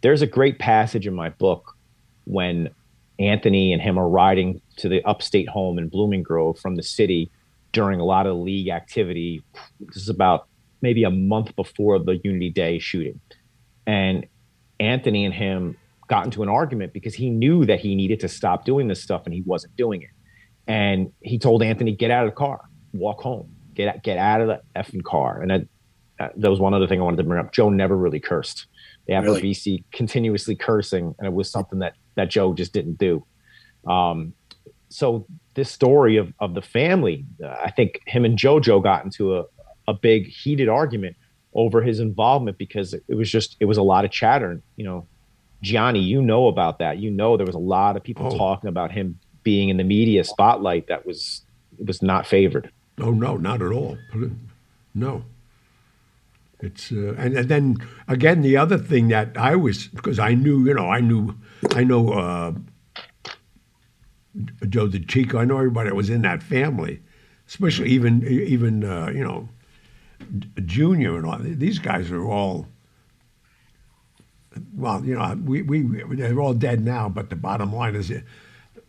there's 0.00 0.22
a 0.22 0.28
great 0.28 0.60
passage 0.60 1.08
in 1.08 1.12
my 1.12 1.30
book 1.30 1.76
when 2.22 2.70
Anthony 3.18 3.72
and 3.72 3.82
him 3.82 3.98
are 3.98 4.08
riding 4.08 4.62
to 4.76 4.88
the 4.88 5.02
upstate 5.02 5.48
home 5.48 5.76
in 5.76 5.88
Blooming 5.88 6.22
Grove 6.22 6.56
from 6.60 6.76
the 6.76 6.84
city 6.84 7.32
during 7.72 7.98
a 7.98 8.04
lot 8.04 8.28
of 8.28 8.36
league 8.36 8.68
activity. 8.68 9.42
This 9.80 9.96
is 9.96 10.08
about 10.08 10.46
maybe 10.82 11.02
a 11.02 11.10
month 11.10 11.56
before 11.56 11.98
the 11.98 12.20
Unity 12.22 12.50
Day 12.50 12.78
shooting. 12.78 13.18
And 13.88 14.24
Anthony 14.78 15.24
and 15.24 15.34
him 15.34 15.76
got 16.06 16.26
into 16.26 16.44
an 16.44 16.48
argument 16.48 16.92
because 16.92 17.16
he 17.16 17.28
knew 17.28 17.64
that 17.66 17.80
he 17.80 17.96
needed 17.96 18.20
to 18.20 18.28
stop 18.28 18.64
doing 18.64 18.86
this 18.86 19.02
stuff 19.02 19.22
and 19.24 19.34
he 19.34 19.42
wasn't 19.42 19.74
doing 19.74 20.02
it. 20.02 20.10
And 20.68 21.12
he 21.22 21.40
told 21.40 21.64
Anthony, 21.64 21.90
get 21.90 22.12
out 22.12 22.24
of 22.24 22.30
the 22.30 22.36
car, 22.36 22.60
walk 22.92 23.20
home, 23.20 23.56
get 23.74 23.88
out, 23.88 24.02
get 24.02 24.18
out 24.18 24.40
of 24.40 24.48
the 24.48 24.60
effing 24.76 25.02
car. 25.02 25.40
And 25.40 25.50
that, 25.50 25.66
that 26.18 26.32
that 26.40 26.50
was 26.50 26.60
one 26.60 26.74
other 26.74 26.86
thing 26.86 27.00
I 27.00 27.04
wanted 27.04 27.18
to 27.18 27.24
bring 27.24 27.40
up. 27.40 27.52
Joe 27.52 27.70
never 27.70 27.96
really 27.96 28.20
cursed. 28.20 28.66
The 29.06 29.14
Afro 29.14 29.34
Really? 29.34 29.50
BC 29.52 29.84
continuously 29.92 30.54
cursing, 30.54 31.14
and 31.18 31.26
it 31.26 31.32
was 31.32 31.50
something 31.50 31.78
that 31.80 31.94
that 32.16 32.30
Joe 32.30 32.52
just 32.54 32.72
didn't 32.72 32.98
do. 32.98 33.24
Um, 33.86 34.34
so 34.88 35.26
this 35.54 35.70
story 35.70 36.16
of 36.16 36.32
of 36.40 36.54
the 36.54 36.62
family, 36.62 37.24
uh, 37.42 37.48
I 37.64 37.70
think 37.70 38.00
him 38.06 38.24
and 38.24 38.38
JoJo 38.38 38.82
got 38.82 39.04
into 39.04 39.36
a 39.36 39.44
a 39.88 39.94
big 39.94 40.26
heated 40.28 40.68
argument 40.68 41.16
over 41.54 41.82
his 41.82 41.98
involvement 41.98 42.58
because 42.58 42.94
it 42.94 43.14
was 43.14 43.30
just 43.30 43.56
it 43.60 43.64
was 43.64 43.78
a 43.78 43.82
lot 43.82 44.04
of 44.04 44.10
chatter. 44.10 44.60
You 44.76 44.84
know, 44.84 45.06
Gianni, 45.62 46.00
you 46.00 46.22
know 46.22 46.46
about 46.48 46.78
that. 46.80 46.98
You 46.98 47.10
know 47.10 47.36
there 47.36 47.46
was 47.46 47.54
a 47.56 47.58
lot 47.58 47.96
of 47.96 48.02
people 48.04 48.26
Oh. 48.32 48.36
talking 48.38 48.68
about 48.68 48.92
him 48.92 49.18
being 49.42 49.70
in 49.70 49.78
the 49.78 49.84
media 49.84 50.22
spotlight 50.24 50.86
that 50.88 51.06
was 51.06 51.42
it 51.78 51.86
was 51.86 52.02
not 52.02 52.26
favored. 52.26 52.70
Oh 53.00 53.12
no, 53.12 53.36
not 53.36 53.62
at 53.62 53.72
all. 53.72 53.98
No. 54.94 55.24
It's 56.62 56.92
uh, 56.92 57.14
and, 57.16 57.36
and 57.36 57.48
then 57.48 57.76
again 58.06 58.42
the 58.42 58.56
other 58.56 58.76
thing 58.76 59.08
that 59.08 59.36
I 59.36 59.56
was 59.56 59.86
because 59.88 60.18
I 60.18 60.34
knew 60.34 60.66
you 60.66 60.74
know 60.74 60.88
I 60.88 61.00
knew 61.00 61.34
I 61.74 61.84
know 61.84 62.12
uh, 62.12 62.52
Joe 64.68 64.88
DeChico 64.88 65.40
I 65.40 65.44
know 65.44 65.56
everybody 65.56 65.88
that 65.88 65.96
was 65.96 66.10
in 66.10 66.22
that 66.22 66.42
family, 66.42 67.00
especially 67.48 67.88
even 67.90 68.26
even 68.26 68.84
uh, 68.84 69.08
you 69.08 69.24
know 69.24 69.48
Junior 70.66 71.16
and 71.16 71.26
all 71.26 71.38
these 71.40 71.78
guys 71.78 72.10
are 72.10 72.24
all 72.24 72.66
well 74.76 75.02
you 75.04 75.14
know 75.14 75.34
we 75.44 75.62
we 75.62 75.82
they're 76.14 76.40
all 76.40 76.54
dead 76.54 76.84
now 76.84 77.08
but 77.08 77.30
the 77.30 77.36
bottom 77.36 77.74
line 77.74 77.94
is 77.94 78.12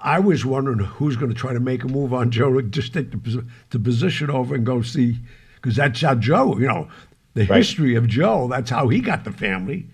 I 0.03 0.19
was 0.19 0.45
wondering 0.45 0.79
who's 0.79 1.15
going 1.15 1.31
to 1.31 1.37
try 1.37 1.53
to 1.53 1.59
make 1.59 1.83
a 1.83 1.87
move 1.87 2.13
on 2.13 2.31
Joe 2.31 2.53
to 2.53 2.61
just 2.63 2.93
take 2.93 3.11
the, 3.11 3.45
the 3.69 3.79
position 3.79 4.29
over 4.29 4.55
and 4.55 4.65
go 4.65 4.81
see, 4.81 5.17
because 5.55 5.75
that's 5.75 6.01
how 6.01 6.15
Joe, 6.15 6.57
you 6.57 6.67
know, 6.67 6.87
the 7.33 7.45
Right. 7.45 7.57
history 7.57 7.95
of 7.95 8.07
Joe, 8.07 8.47
that's 8.49 8.69
how 8.69 8.87
he 8.89 8.99
got 8.99 9.23
the 9.23 9.31
family. 9.31 9.85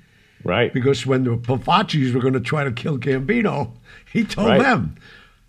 Right. 0.44 0.74
Because 0.74 1.06
when 1.06 1.24
the 1.24 1.38
Profaci's 1.38 2.14
were 2.14 2.22
going 2.22 2.34
to 2.34 2.40
try 2.40 2.64
to 2.64 2.72
kill 2.72 2.98
Gambino, 2.98 3.72
he 4.12 4.24
told 4.24 4.48
Right. 4.48 4.62
them. 4.62 4.96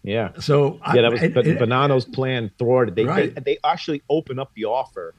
Yeah. 0.03 0.31
So 0.41 0.81
Yeah, 0.95 1.03
that 1.03 1.13
was 1.13 1.21
but 1.33 1.47
and- 1.47 1.59
Bonanno's 1.59 2.05
plan 2.05 2.51
thwarted. 2.59 2.95
They, 2.97 3.05
Right. 3.05 3.35
they 3.35 3.41
they 3.41 3.59
actually 3.65 4.03
open 4.09 4.39
up 4.39 4.53
the 4.55 4.65
offer 4.65 5.15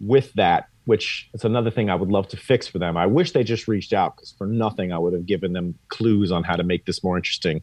with 0.00 0.32
that, 0.34 0.68
which 0.84 1.28
is 1.32 1.44
another 1.44 1.70
thing 1.70 1.88
I 1.90 1.94
would 1.94 2.10
love 2.10 2.28
to 2.28 2.36
fix 2.36 2.66
for 2.66 2.78
them. 2.78 2.96
I 2.96 3.06
wish 3.06 3.32
they 3.32 3.44
just 3.44 3.66
reached 3.68 3.92
out 3.92 4.16
because 4.16 4.32
for 4.32 4.46
nothing 4.46 4.92
I 4.92 4.98
would 4.98 5.12
have 5.14 5.26
given 5.26 5.52
them 5.52 5.74
clues 5.88 6.30
on 6.32 6.44
how 6.44 6.56
to 6.56 6.62
make 6.64 6.84
this 6.86 7.02
more 7.02 7.16
interesting. 7.16 7.62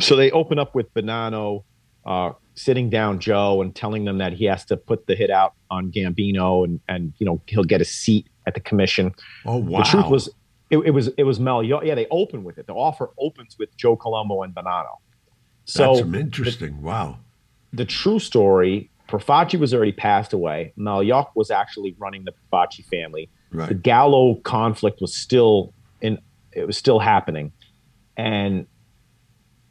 So 0.00 0.16
they 0.16 0.30
open 0.30 0.58
up 0.58 0.74
with 0.74 0.92
Bonanno 0.94 1.64
uh, 2.06 2.32
sitting 2.54 2.88
down 2.88 3.18
Joe 3.18 3.60
and 3.60 3.74
telling 3.74 4.04
them 4.04 4.18
that 4.18 4.32
he 4.32 4.44
has 4.46 4.64
to 4.66 4.76
put 4.76 5.06
the 5.06 5.14
hit 5.14 5.30
out 5.30 5.54
on 5.70 5.90
Gambino 5.90 6.64
and 6.64 6.80
and 6.88 7.12
you 7.18 7.26
know 7.26 7.40
he'll 7.46 7.64
get 7.64 7.80
a 7.80 7.84
seat 7.84 8.28
at 8.46 8.54
the 8.54 8.60
commission. 8.60 9.14
oh 9.44 9.56
wow, 9.56 9.80
The 9.80 9.84
truth 9.84 10.06
was, 10.06 10.28
it, 10.70 10.78
it 10.78 10.90
was 10.90 11.08
it 11.08 11.24
was 11.24 11.40
Mel. 11.40 11.62
Yeah, 11.62 11.94
they 11.94 12.06
open 12.10 12.44
with 12.44 12.58
it. 12.58 12.66
The 12.66 12.74
offer 12.74 13.10
opens 13.18 13.58
with 13.58 13.76
Joe 13.76 13.96
Colombo 13.96 14.42
and 14.42 14.54
Bonanno. 14.54 14.96
So 15.64 15.96
that's 15.96 16.14
interesting. 16.14 16.80
wow, 16.80 17.18
the 17.72 17.84
true 17.84 18.20
story, 18.20 18.88
Profaci 19.08 19.58
was 19.58 19.74
already 19.74 19.92
passed 19.92 20.32
away. 20.32 20.72
Magliocco 20.78 21.30
was 21.34 21.50
actually 21.50 21.96
running 21.98 22.24
the 22.24 22.32
Profaci 22.32 22.84
family. 22.84 23.28
The 23.52 23.74
Gallo 23.74 24.34
conflict 24.36 25.00
was 25.00 25.16
still 25.16 25.72
in 26.00 26.18
it 26.52 26.66
was 26.66 26.76
still 26.76 26.98
happening. 26.98 27.52
And 28.16 28.66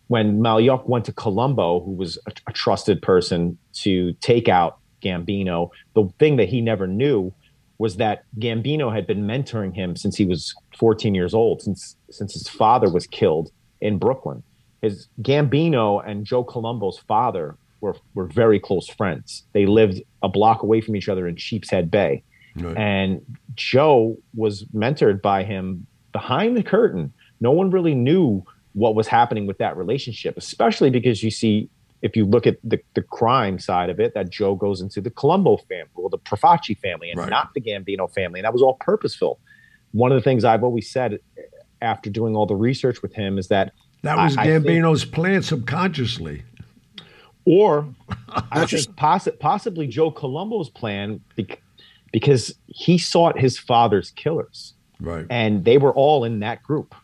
when 0.07 0.39
Magliocco 0.39 0.87
went 0.87 1.05
to 1.05 1.13
Colombo, 1.13 1.81
who 1.81 1.91
was 1.91 2.17
a, 2.27 2.31
a 2.47 2.53
trusted 2.53 3.01
person 3.01 3.57
to 3.73 4.13
take 4.13 4.47
out 4.47 4.77
Gambino, 5.01 5.69
the 5.93 6.07
thing 6.19 6.35
that 6.37 6.49
he 6.49 6.61
never 6.61 6.87
knew 6.87 7.33
was 7.77 7.97
that 7.97 8.23
Gambino 8.39 8.93
had 8.93 9.05
been 9.05 9.25
mentoring 9.25 9.73
him 9.73 9.95
since 9.95 10.15
he 10.15 10.25
was 10.25 10.55
14 10.77 11.13
years 11.13 11.33
old, 11.33 11.61
since 11.61 11.97
since 12.09 12.33
his 12.33 12.47
father 12.47 12.89
was 12.89 13.05
killed 13.07 13.51
in 13.81 13.97
Brooklyn. 13.97 14.43
His 14.81 15.07
Gambino 15.21 16.01
and 16.07 16.25
Joe 16.25 16.43
Colombo's 16.43 16.99
father 16.99 17.57
were 17.81 17.95
were 18.13 18.25
very 18.25 18.59
close 18.59 18.87
friends. 18.87 19.43
They 19.53 19.65
lived 19.65 20.01
a 20.23 20.29
block 20.29 20.63
away 20.63 20.81
from 20.81 20.95
each 20.95 21.09
other 21.09 21.27
in 21.27 21.35
Sheepshead 21.35 21.91
Bay. 21.91 22.23
right. 22.55 22.77
And 22.77 23.37
Joe 23.55 24.17
was 24.35 24.63
mentored 24.65 25.21
by 25.21 25.43
him 25.43 25.85
behind 26.13 26.55
the 26.55 26.63
curtain. 26.63 27.13
No 27.41 27.51
one 27.51 27.69
really 27.71 27.95
knew 27.95 28.45
what 28.75 28.93
was 28.93 29.07
happening 29.07 29.47
with 29.47 29.57
that 29.57 29.75
relationship, 29.77 30.37
especially 30.37 30.89
because 30.91 31.23
you 31.23 31.31
see, 31.31 31.69
if 32.01 32.15
you 32.15 32.25
look 32.25 32.45
at 32.45 32.57
the, 32.63 32.77
the 32.93 33.01
crime 33.01 33.57
side 33.57 33.89
of 33.89 33.99
it, 33.99 34.13
that 34.13 34.29
Joe 34.29 34.53
goes 34.55 34.81
into 34.81 35.01
the 35.01 35.09
Colombo 35.09 35.57
family 35.57 35.89
or 35.95 36.09
the 36.09 36.17
Profaci 36.19 36.77
family 36.77 37.09
and 37.09 37.17
Right. 37.19 37.29
not 37.29 37.53
the 37.55 37.61
Gambino 37.61 38.13
family. 38.13 38.39
And 38.41 38.45
that 38.45 38.53
was 38.53 38.61
all 38.61 38.75
purposeful. 38.79 39.39
One 39.93 40.11
of 40.11 40.17
the 40.17 40.21
things 40.21 40.43
I've 40.45 40.63
always 40.63 40.91
said 40.91 41.13
eh, 41.37 41.41
after 41.81 42.09
doing 42.09 42.35
all 42.35 42.45
the 42.45 42.55
research 42.55 43.01
with 43.01 43.13
him 43.13 43.37
is 43.39 43.47
that, 43.47 43.71
that 44.03 44.17
was 44.17 44.37
I- 44.37 44.41
I 44.43 44.45
think- 44.47 44.65
Gambino's 44.65 45.05
plan 45.05 45.41
subconsciously. 45.41 46.43
or 47.45 47.87
I 48.29 48.65
think 48.65 48.95
possi- 48.97 49.39
possibly 49.39 49.87
Joe 49.87 50.11
Colombo's 50.11 50.69
plan 50.69 51.21
bec- 51.35 51.61
because 52.11 52.53
he 52.67 52.97
sought 52.97 53.39
his 53.39 53.57
father's 53.57 54.11
killers. 54.11 54.73
Right, 54.99 55.25
and 55.29 55.65
they 55.65 55.77
were 55.77 55.93
all 55.93 56.23
in 56.23 56.39
that 56.39 56.63
group 56.63 56.95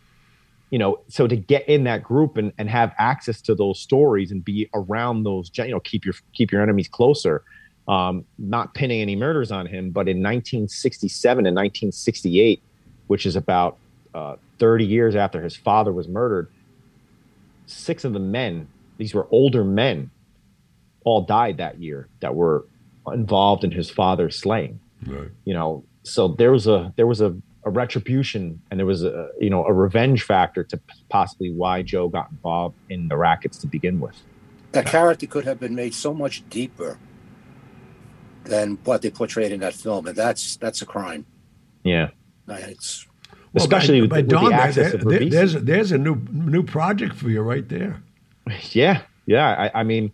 you 0.71 0.79
know 0.79 0.99
so 1.07 1.27
to 1.27 1.35
get 1.35 1.67
in 1.69 1.83
that 1.83 2.03
group 2.03 2.37
and, 2.37 2.51
and 2.57 2.69
have 2.69 2.93
access 2.97 3.41
to 3.41 3.53
those 3.53 3.79
stories 3.79 4.31
and 4.31 4.43
be 4.43 4.69
around 4.73 5.23
those 5.23 5.51
you 5.55 5.67
know 5.67 5.79
keep 5.79 6.03
your 6.03 6.15
keep 6.33 6.51
your 6.51 6.61
enemies 6.61 6.87
closer 6.87 7.43
um, 7.87 8.25
not 8.37 8.73
pinning 8.73 9.01
any 9.01 9.15
murders 9.15 9.51
on 9.51 9.65
him 9.65 9.91
but 9.91 10.07
in 10.07 10.17
1967 10.17 11.45
and 11.45 11.55
1968 11.55 12.61
which 13.07 13.25
is 13.25 13.35
about 13.35 13.77
uh, 14.13 14.35
30 14.59 14.85
years 14.85 15.15
after 15.15 15.41
his 15.41 15.55
father 15.55 15.91
was 15.91 16.07
murdered 16.07 16.49
six 17.67 18.03
of 18.03 18.13
the 18.13 18.19
men 18.19 18.67
these 18.97 19.13
were 19.13 19.27
older 19.31 19.63
men 19.63 20.09
all 21.03 21.21
died 21.21 21.57
that 21.57 21.79
year 21.79 22.07
that 22.19 22.35
were 22.35 22.65
involved 23.07 23.63
in 23.63 23.71
his 23.71 23.89
father's 23.89 24.37
slaying. 24.37 24.79
Right. 25.05 25.29
You 25.45 25.53
know, 25.53 25.83
so 26.03 26.29
there 26.29 26.51
was 26.51 26.67
a 26.67 26.93
there 26.95 27.07
was 27.07 27.21
a, 27.21 27.35
a 27.63 27.69
retribution 27.69 28.61
and 28.71 28.79
there 28.79 28.87
was 28.87 29.03
a 29.03 29.29
you 29.39 29.49
know 29.49 29.65
a 29.65 29.73
revenge 29.73 30.23
factor 30.23 30.63
to 30.63 30.79
possibly 31.09 31.51
why 31.51 31.81
Joe 31.81 32.09
got 32.09 32.29
involved 32.31 32.75
in 32.89 33.07
the 33.07 33.17
rackets 33.17 33.57
to 33.59 33.67
begin 33.67 33.99
with. 33.99 34.15
That 34.71 34.85
character 34.85 35.27
could 35.27 35.45
have 35.45 35.59
been 35.59 35.75
made 35.75 35.93
so 35.93 36.13
much 36.13 36.47
deeper 36.49 36.97
than 38.45 38.77
what 38.83 39.01
they 39.01 39.09
portrayed 39.11 39.51
in 39.51 39.59
that 39.59 39.73
film, 39.73 40.07
and 40.07 40.15
that's 40.15 40.55
that's 40.57 40.81
a 40.81 40.85
crime. 40.85 41.25
Yeah, 41.83 42.09
It's 42.47 43.07
Well, 43.53 43.63
especially 43.63 44.01
but- 44.07 44.17
with, 44.17 44.29
but 44.29 44.35
with 44.35 44.43
Don, 44.43 44.49
the 44.51 44.55
access 44.55 44.91
there- 44.93 45.01
there- 45.03 45.19
Ribisi. 45.19 45.31
there's 45.31 45.53
there's 45.53 45.91
a 45.91 45.97
new 45.97 46.15
new 46.31 46.63
project 46.63 47.15
for 47.15 47.29
you 47.29 47.41
right 47.41 47.67
there. 47.67 48.01
Yeah, 48.71 49.01
yeah. 49.27 49.69
I, 49.73 49.81
I 49.81 49.83
mean, 49.83 50.11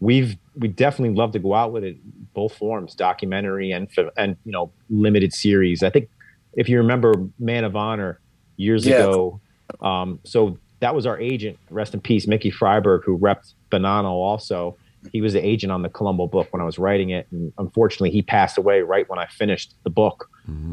we've 0.00 0.36
we 0.56 0.66
definitely 0.68 1.14
love 1.16 1.30
to 1.32 1.38
go 1.38 1.54
out 1.54 1.72
with 1.72 1.84
it, 1.84 1.96
both 2.34 2.54
forms, 2.56 2.94
documentary 2.96 3.70
and 3.70 3.90
fi- 3.92 4.10
and 4.16 4.36
you 4.44 4.50
know 4.52 4.72
limited 4.90 5.32
series. 5.32 5.82
I 5.84 5.90
think 5.90 6.08
if 6.54 6.68
you 6.68 6.78
remember 6.78 7.14
Man 7.38 7.64
of 7.64 7.76
Honor 7.76 8.20
years 8.56 8.86
Yeah. 8.86 8.94
ago, 8.94 9.40
um, 9.80 10.18
so 10.24 10.58
that 10.80 10.94
was 10.94 11.06
our 11.06 11.18
agent, 11.20 11.58
rest 11.70 11.94
in 11.94 12.00
peace, 12.00 12.26
Mickey 12.26 12.50
Freiberg, 12.50 13.00
who 13.04 13.18
repped 13.18 13.52
Bonanno. 13.70 14.10
Also, 14.10 14.76
he 15.12 15.20
was 15.20 15.32
the 15.32 15.44
agent 15.44 15.72
on 15.72 15.82
the 15.82 15.88
Colombo 15.88 16.26
book 16.26 16.48
when 16.50 16.60
I 16.60 16.64
was 16.64 16.78
writing 16.78 17.10
it, 17.10 17.26
and 17.30 17.52
unfortunately, 17.58 18.10
he 18.10 18.22
passed 18.22 18.58
away 18.58 18.82
right 18.82 19.08
when 19.08 19.18
I 19.18 19.26
finished 19.26 19.74
the 19.84 19.90
book. 19.90 20.26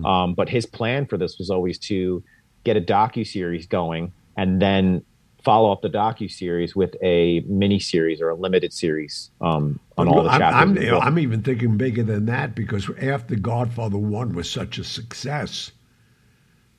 Um, 0.06 0.34
but 0.36 0.48
his 0.50 0.66
plan 0.66 1.06
for 1.06 1.18
this 1.18 1.38
was 1.38 1.50
always 1.50 1.78
to 1.80 2.24
get 2.64 2.78
a 2.78 2.82
docu 2.82 3.28
series 3.28 3.68
going 3.68 4.14
and 4.38 4.62
then 4.62 5.04
follow 5.46 5.72
up 5.72 5.82
the 5.82 5.90
docu 5.90 6.30
series 6.30 6.76
with 6.76 6.96
a 7.04 7.42
mini 7.48 7.80
series 7.80 8.20
or 8.20 8.30
a 8.30 8.36
limited 8.36 8.74
series 8.74 9.30
um, 9.42 9.80
on 9.98 10.08
all 10.10 10.24
the 10.24 10.30
I'm, 10.32 10.40
chapters. 10.40 10.62
I'm, 10.62 10.70
of 10.72 10.76
the 10.84 10.90
book. 10.90 11.04
I'm 11.06 11.20
even 11.20 11.42
thinking 11.44 11.78
bigger 11.78 12.04
than 12.04 12.26
that 12.26 12.56
because 12.56 12.90
after 13.02 13.36
Godfather 13.36 13.98
One 13.98 14.34
was 14.34 14.50
such 14.50 14.78
a 14.80 14.84
success, 14.84 15.72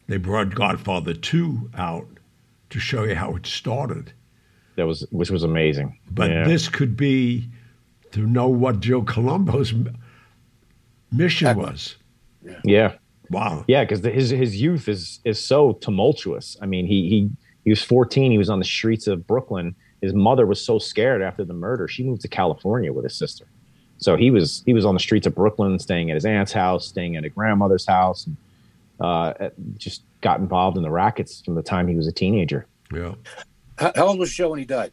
they 0.09 0.17
brought 0.19 0.55
Godfather 0.55 1.15
Two 1.15 1.71
out 1.77 2.09
to 2.71 2.79
show 2.81 3.05
you 3.05 3.15
how 3.15 3.37
it 3.37 3.47
started. 3.47 4.13
that 4.75 4.87
was 4.87 5.07
which 5.11 5.31
was 5.31 5.43
amazing. 5.45 5.99
But 6.11 6.31
Yeah. 6.31 6.45
this 6.45 6.69
could 6.69 6.97
be 6.97 7.49
to 8.13 8.27
know 8.27 8.49
what 8.49 8.81
Joe 8.81 9.03
Colombo's 9.03 9.73
m- 9.73 9.97
mission 11.13 11.57
was. 11.57 11.97
yeah, 12.65 12.95
Wow. 13.31 13.65
yeah, 13.69 13.85
because 13.85 14.05
his 14.05 14.31
his 14.31 14.61
youth 14.61 14.89
is 14.89 15.21
is 15.25 15.39
so 15.43 15.73
tumultuous. 15.75 16.57
I 16.61 16.67
mean, 16.67 16.87
he 16.87 17.09
he 17.09 17.31
he 17.67 17.71
was 17.71 17.83
14. 17.83 18.31
He 18.31 18.39
was 18.39 18.49
on 18.49 18.61
the 18.61 18.65
streets 18.65 19.09
of 19.09 19.27
Brooklyn. 19.27 19.75
His 20.01 20.15
mother 20.15 20.47
was 20.47 20.65
so 20.65 20.79
scared 20.79 21.21
after 21.21 21.45
the 21.45 21.53
murder, 21.53 21.89
she 21.89 22.05
moved 22.05 22.23
to 22.23 22.29
California 22.29 22.93
with 22.93 23.03
his 23.03 23.19
sister. 23.19 23.45
So 23.99 24.15
he 24.15 24.31
was 24.31 24.63
he 24.67 24.73
was 24.73 24.85
on 24.85 24.95
the 24.95 25.01
streets 25.01 25.27
of 25.27 25.35
Brooklyn, 25.35 25.79
staying 25.81 26.11
at 26.11 26.15
his 26.15 26.25
aunt's 26.25 26.53
house, 26.53 26.87
staying 26.87 27.17
at 27.17 27.25
a 27.25 27.29
grandmother's 27.29 27.85
house, 27.85 28.27
and 28.27 28.37
uh, 29.01 29.49
just 29.79 30.05
got 30.21 30.39
involved 30.39 30.77
in 30.77 30.85
the 30.85 30.91
rackets 30.91 31.43
from 31.45 31.57
the 31.57 31.63
time 31.63 31.89
he 31.89 31.97
was 31.97 32.07
a 32.07 32.13
teenager. 32.13 32.67
Yeah. 32.95 33.15
how, 33.79 33.93
how 33.97 34.07
old 34.09 34.21
was 34.21 34.33
Joe 34.33 34.51
when 34.51 34.61
he 34.61 34.65
died? 34.65 34.93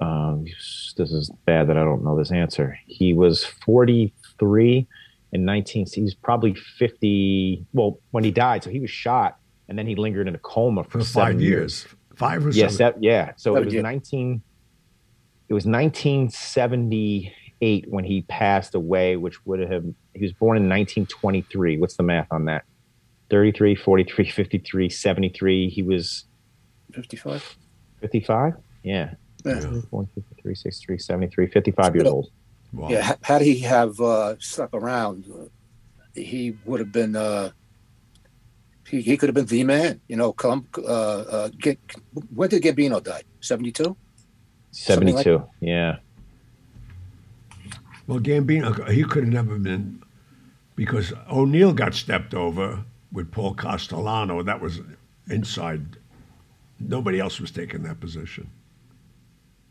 Um, 0.00 0.44
this 0.44 1.10
is 1.10 1.30
bad 1.46 1.68
that 1.68 1.78
I 1.78 1.84
don't 1.84 2.04
know 2.04 2.18
this 2.18 2.30
answer. 2.30 2.78
He 2.86 3.14
was 3.14 3.44
43 3.44 4.86
in 5.32 5.44
19. 5.46 5.86
He 5.86 6.02
was 6.02 6.14
probably 6.14 6.54
50. 6.54 7.64
Well, 7.72 8.00
when 8.10 8.22
he 8.22 8.32
died, 8.32 8.64
so 8.64 8.70
he 8.70 8.80
was 8.80 8.90
shot 8.90 9.37
and 9.68 9.78
then 9.78 9.86
he 9.86 9.94
lingered 9.94 10.26
in 10.28 10.34
a 10.34 10.38
coma 10.38 10.84
for, 10.84 10.98
For 10.98 11.04
seven 11.04 11.32
five 11.34 11.40
years. 11.42 11.86
Five 12.16 12.46
or 12.46 12.50
Yes, 12.50 12.76
seven. 12.76 13.00
that, 13.00 13.04
yeah. 13.04 13.32
So 13.36 13.56
it 13.56 13.64
was 13.64 13.72
years. 13.74 13.82
19. 13.82 14.42
It 15.48 15.54
was 15.54 15.64
1978 15.66 17.88
when 17.90 18.04
he 18.04 18.22
passed 18.22 18.74
away, 18.74 19.16
which 19.16 19.44
would 19.46 19.60
have. 19.60 19.84
He 20.14 20.22
was 20.22 20.32
born 20.32 20.56
in 20.56 20.64
1923. 20.64 21.78
What's 21.78 21.96
the 21.96 22.02
math 22.02 22.26
on 22.30 22.46
that? 22.46 22.64
33, 23.30 23.74
43, 23.74 24.30
53, 24.34 24.88
73. 24.88 25.68
He 25.68 25.82
was 25.82 26.24
55? 26.92 27.56
55. 28.00 28.54
Yeah. 28.82 29.14
Yeah. 29.44 29.60
53, 29.60 30.54
63, 30.54 30.98
73, 30.98 31.46
55 31.46 31.94
years 31.94 32.08
old. 32.08 32.30
Wow. 32.72 32.88
Yeah, 32.90 33.02
ha- 33.02 33.16
had 33.22 33.42
he 33.42 33.60
have 33.60 34.00
uh, 34.00 34.34
stuck 34.40 34.74
around, 34.74 35.24
uh, 35.32 35.44
he 36.14 36.56
would 36.64 36.80
have 36.80 36.90
been. 36.92 37.14
Uh, 37.16 37.50
he, 38.90 39.00
he 39.02 39.16
could 39.16 39.28
have 39.28 39.34
been 39.34 39.46
the 39.46 39.64
man, 39.64 40.00
you 40.08 40.16
know. 40.16 40.32
Come, 40.32 40.66
uh, 40.78 40.82
uh, 40.82 41.48
get, 41.60 41.78
when 42.34 42.48
did 42.48 42.62
Gambino 42.62 43.02
die? 43.02 43.22
Seventy-two. 43.40 43.96
Something 44.70 45.14
like- 45.14 45.24
72. 45.24 45.48
yeah. 45.60 45.96
Well, 48.06 48.20
Gambino, 48.20 48.88
he 48.90 49.04
could 49.04 49.24
have 49.24 49.32
never 49.32 49.58
been 49.58 50.02
because 50.76 51.12
O'Neill 51.30 51.74
got 51.74 51.94
stepped 51.94 52.32
over 52.32 52.82
with 53.12 53.30
Paul 53.30 53.54
Castellano. 53.54 54.42
That 54.42 54.60
was 54.60 54.80
inside. 55.28 55.98
Nobody 56.80 57.20
else 57.20 57.38
was 57.40 57.50
taking 57.50 57.82
that 57.82 58.00
position. 58.00 58.48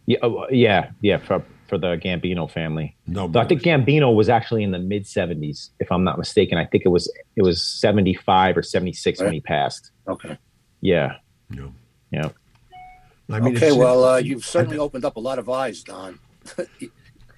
Yeah, 0.06 0.20
oh, 0.22 0.48
yeah, 0.50 0.92
yeah, 1.02 1.18
for 1.18 1.44
for 1.68 1.78
the 1.78 1.98
Gambino 1.98 2.50
family. 2.50 2.96
No, 3.06 3.32
So 3.32 3.40
I 3.40 3.46
think 3.46 3.62
Gambino 3.62 4.14
was 4.16 4.30
actually 4.30 4.64
in 4.64 4.72
the 4.72 4.80
mid 4.80 5.04
70s, 5.04 5.70
if 5.80 5.92
I'm 5.92 6.04
not 6.04 6.18
mistaken. 6.18 6.58
I 6.58 6.66
think 6.66 6.84
it 6.86 6.90
was 6.90 7.12
it 7.36 7.44
was 7.44 7.62
75 7.62 8.58
or 8.58 8.64
76 8.64 9.20
when 9.22 9.34
he 9.34 9.42
passed. 9.42 9.92
Okay. 10.08 10.38
Yeah, 10.82 11.18
No. 11.50 11.74
yeah. 12.12 12.30
I 13.30 13.40
mean, 13.42 13.58
okay. 13.58 13.72
Well, 13.74 14.06
uh, 14.06 14.18
you've 14.18 14.46
certainly 14.46 14.78
opened 14.78 15.04
up 15.04 15.18
a 15.18 15.20
lot 15.20 15.38
of 15.40 15.50
eyes, 15.50 15.84
Don. 15.84 16.20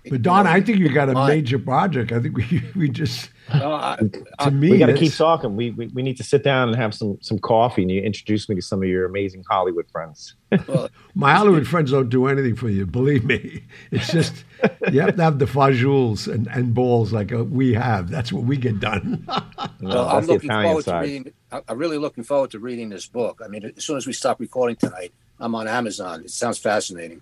but 0.10 0.22
Don, 0.22 0.48
I 0.48 0.62
think 0.62 0.80
you 0.80 0.90
got 0.90 1.10
a 1.10 1.14
major 1.28 1.60
project. 1.60 2.12
I 2.12 2.20
think 2.22 2.38
we 2.38 2.64
we 2.76 2.90
just 2.90 3.30
No, 3.54 3.74
I- 3.74 3.98
to 4.42 4.52
me 4.52 4.72
we 4.72 4.78
got 4.78 4.88
to 4.88 4.94
keep 4.98 5.14
talking. 5.14 5.56
We, 5.56 5.72
we 5.72 5.88
we 5.88 6.02
need 6.02 6.18
to 6.18 6.24
sit 6.24 6.44
down 6.44 6.70
and 6.70 6.78
have 6.78 6.94
some 6.94 7.18
some 7.22 7.40
coffee, 7.40 7.82
and 7.82 7.92
you 7.92 8.02
introduce 8.02 8.48
me 8.48 8.56
to 8.56 8.62
some 8.62 8.82
of 8.82 8.88
your 8.90 9.06
amazing 9.06 9.44
Hollywood 9.50 9.90
friends. 9.92 10.36
well, 10.68 10.90
My 11.16 11.34
Hollywood 11.34 11.68
friends 11.68 11.92
don't 11.92 12.10
do 12.10 12.28
anything 12.28 12.56
for 12.56 12.70
you. 12.70 12.86
Believe 12.86 13.26
me, 13.26 13.64
it's 13.92 14.12
just 14.12 14.46
you 14.92 15.02
have 15.02 15.16
to 15.16 15.24
have 15.24 15.40
the 15.40 15.46
fajules 15.46 16.32
and, 16.32 16.48
and 16.48 16.74
balls 16.74 17.12
like 17.12 17.34
uh, 17.34 17.44
we 17.44 17.74
have. 17.74 18.10
That's 18.10 18.32
what 18.32 18.44
we 18.44 18.58
get 18.58 18.80
done. 18.80 19.28
Well, 19.82 20.10
I'm 20.10 20.26
looking 20.26 20.50
Italian 20.50 20.68
forward 20.68 20.86
to 20.86 20.98
reading. 21.00 21.34
I'm 21.52 21.78
really 21.78 21.98
looking 21.98 22.26
forward 22.26 22.52
to 22.52 22.60
reading 22.60 22.90
this 22.90 23.08
book. 23.08 23.42
I 23.44 23.48
mean, 23.48 23.72
as 23.78 23.86
soon 23.86 23.96
as 23.96 24.06
we 24.06 24.12
stop 24.12 24.42
recording 24.42 24.76
tonight, 24.76 25.14
I'm 25.40 25.56
on 25.56 25.70
Amazon. 25.70 26.22
It 26.26 26.32
sounds 26.32 26.58
fascinating. 26.58 27.22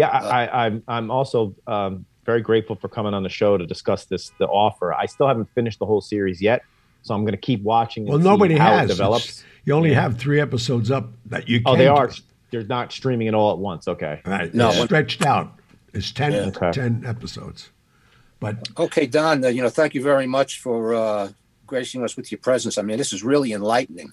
Yeah, 0.00 0.08
I, 0.08 0.46
I, 0.46 0.66
I'm 0.66 0.82
I'm 0.88 1.10
also 1.10 1.54
um, 1.66 2.04
very 2.24 2.40
grateful 2.42 2.76
for 2.76 2.88
coming 2.88 3.14
on 3.14 3.22
the 3.22 3.28
show 3.28 3.56
to 3.56 3.66
discuss 3.66 4.04
this 4.06 4.32
the 4.38 4.46
offer. 4.46 4.92
I 4.94 5.06
still 5.06 5.28
haven't 5.28 5.48
finished 5.54 5.78
the 5.78 5.86
whole 5.86 6.00
series 6.00 6.40
yet, 6.42 6.62
so 7.02 7.14
I'm 7.14 7.22
going 7.22 7.32
to 7.32 7.38
keep 7.38 7.62
watching. 7.62 8.04
and 8.04 8.10
well, 8.10 8.18
see 8.18 8.24
nobody 8.24 8.56
how 8.56 8.76
has. 8.78 8.90
it 8.90 8.94
develops. 8.94 9.24
It's- 9.24 9.44
You 9.64 9.74
only 9.74 9.90
Yeah. 9.90 10.00
have 10.02 10.18
three 10.18 10.40
episodes 10.40 10.90
up 10.90 11.10
that 11.26 11.48
you. 11.48 11.60
Oh, 11.66 11.72
can 11.72 11.78
they 11.78 11.86
are. 11.86 12.10
They're 12.50 12.64
not 12.64 12.90
streaming 12.92 13.28
it 13.28 13.34
all 13.34 13.52
at 13.52 13.58
once. 13.58 13.86
Okay. 13.86 14.20
Right. 14.26 14.52
No, 14.54 14.70
it's 14.70 14.82
stretched 14.82 15.24
out. 15.24 15.52
It's 15.94 16.10
10, 16.12 16.32
Yeah. 16.32 16.38
Okay. 16.46 16.72
10 16.72 17.04
episodes. 17.06 17.70
But 18.40 18.68
Okay, 18.78 19.06
Don. 19.06 19.44
Uh, 19.44 19.48
you 19.48 19.62
know, 19.62 19.68
thank 19.68 19.94
you 19.94 20.02
very 20.02 20.26
much 20.26 20.60
for 20.60 20.94
uh, 20.94 21.28
gracing 21.66 22.02
us 22.02 22.16
with 22.16 22.32
your 22.32 22.38
presence. 22.40 22.78
I 22.78 22.82
mean, 22.82 22.96
this 22.98 23.12
is 23.12 23.22
really 23.22 23.52
enlightening. 23.52 24.12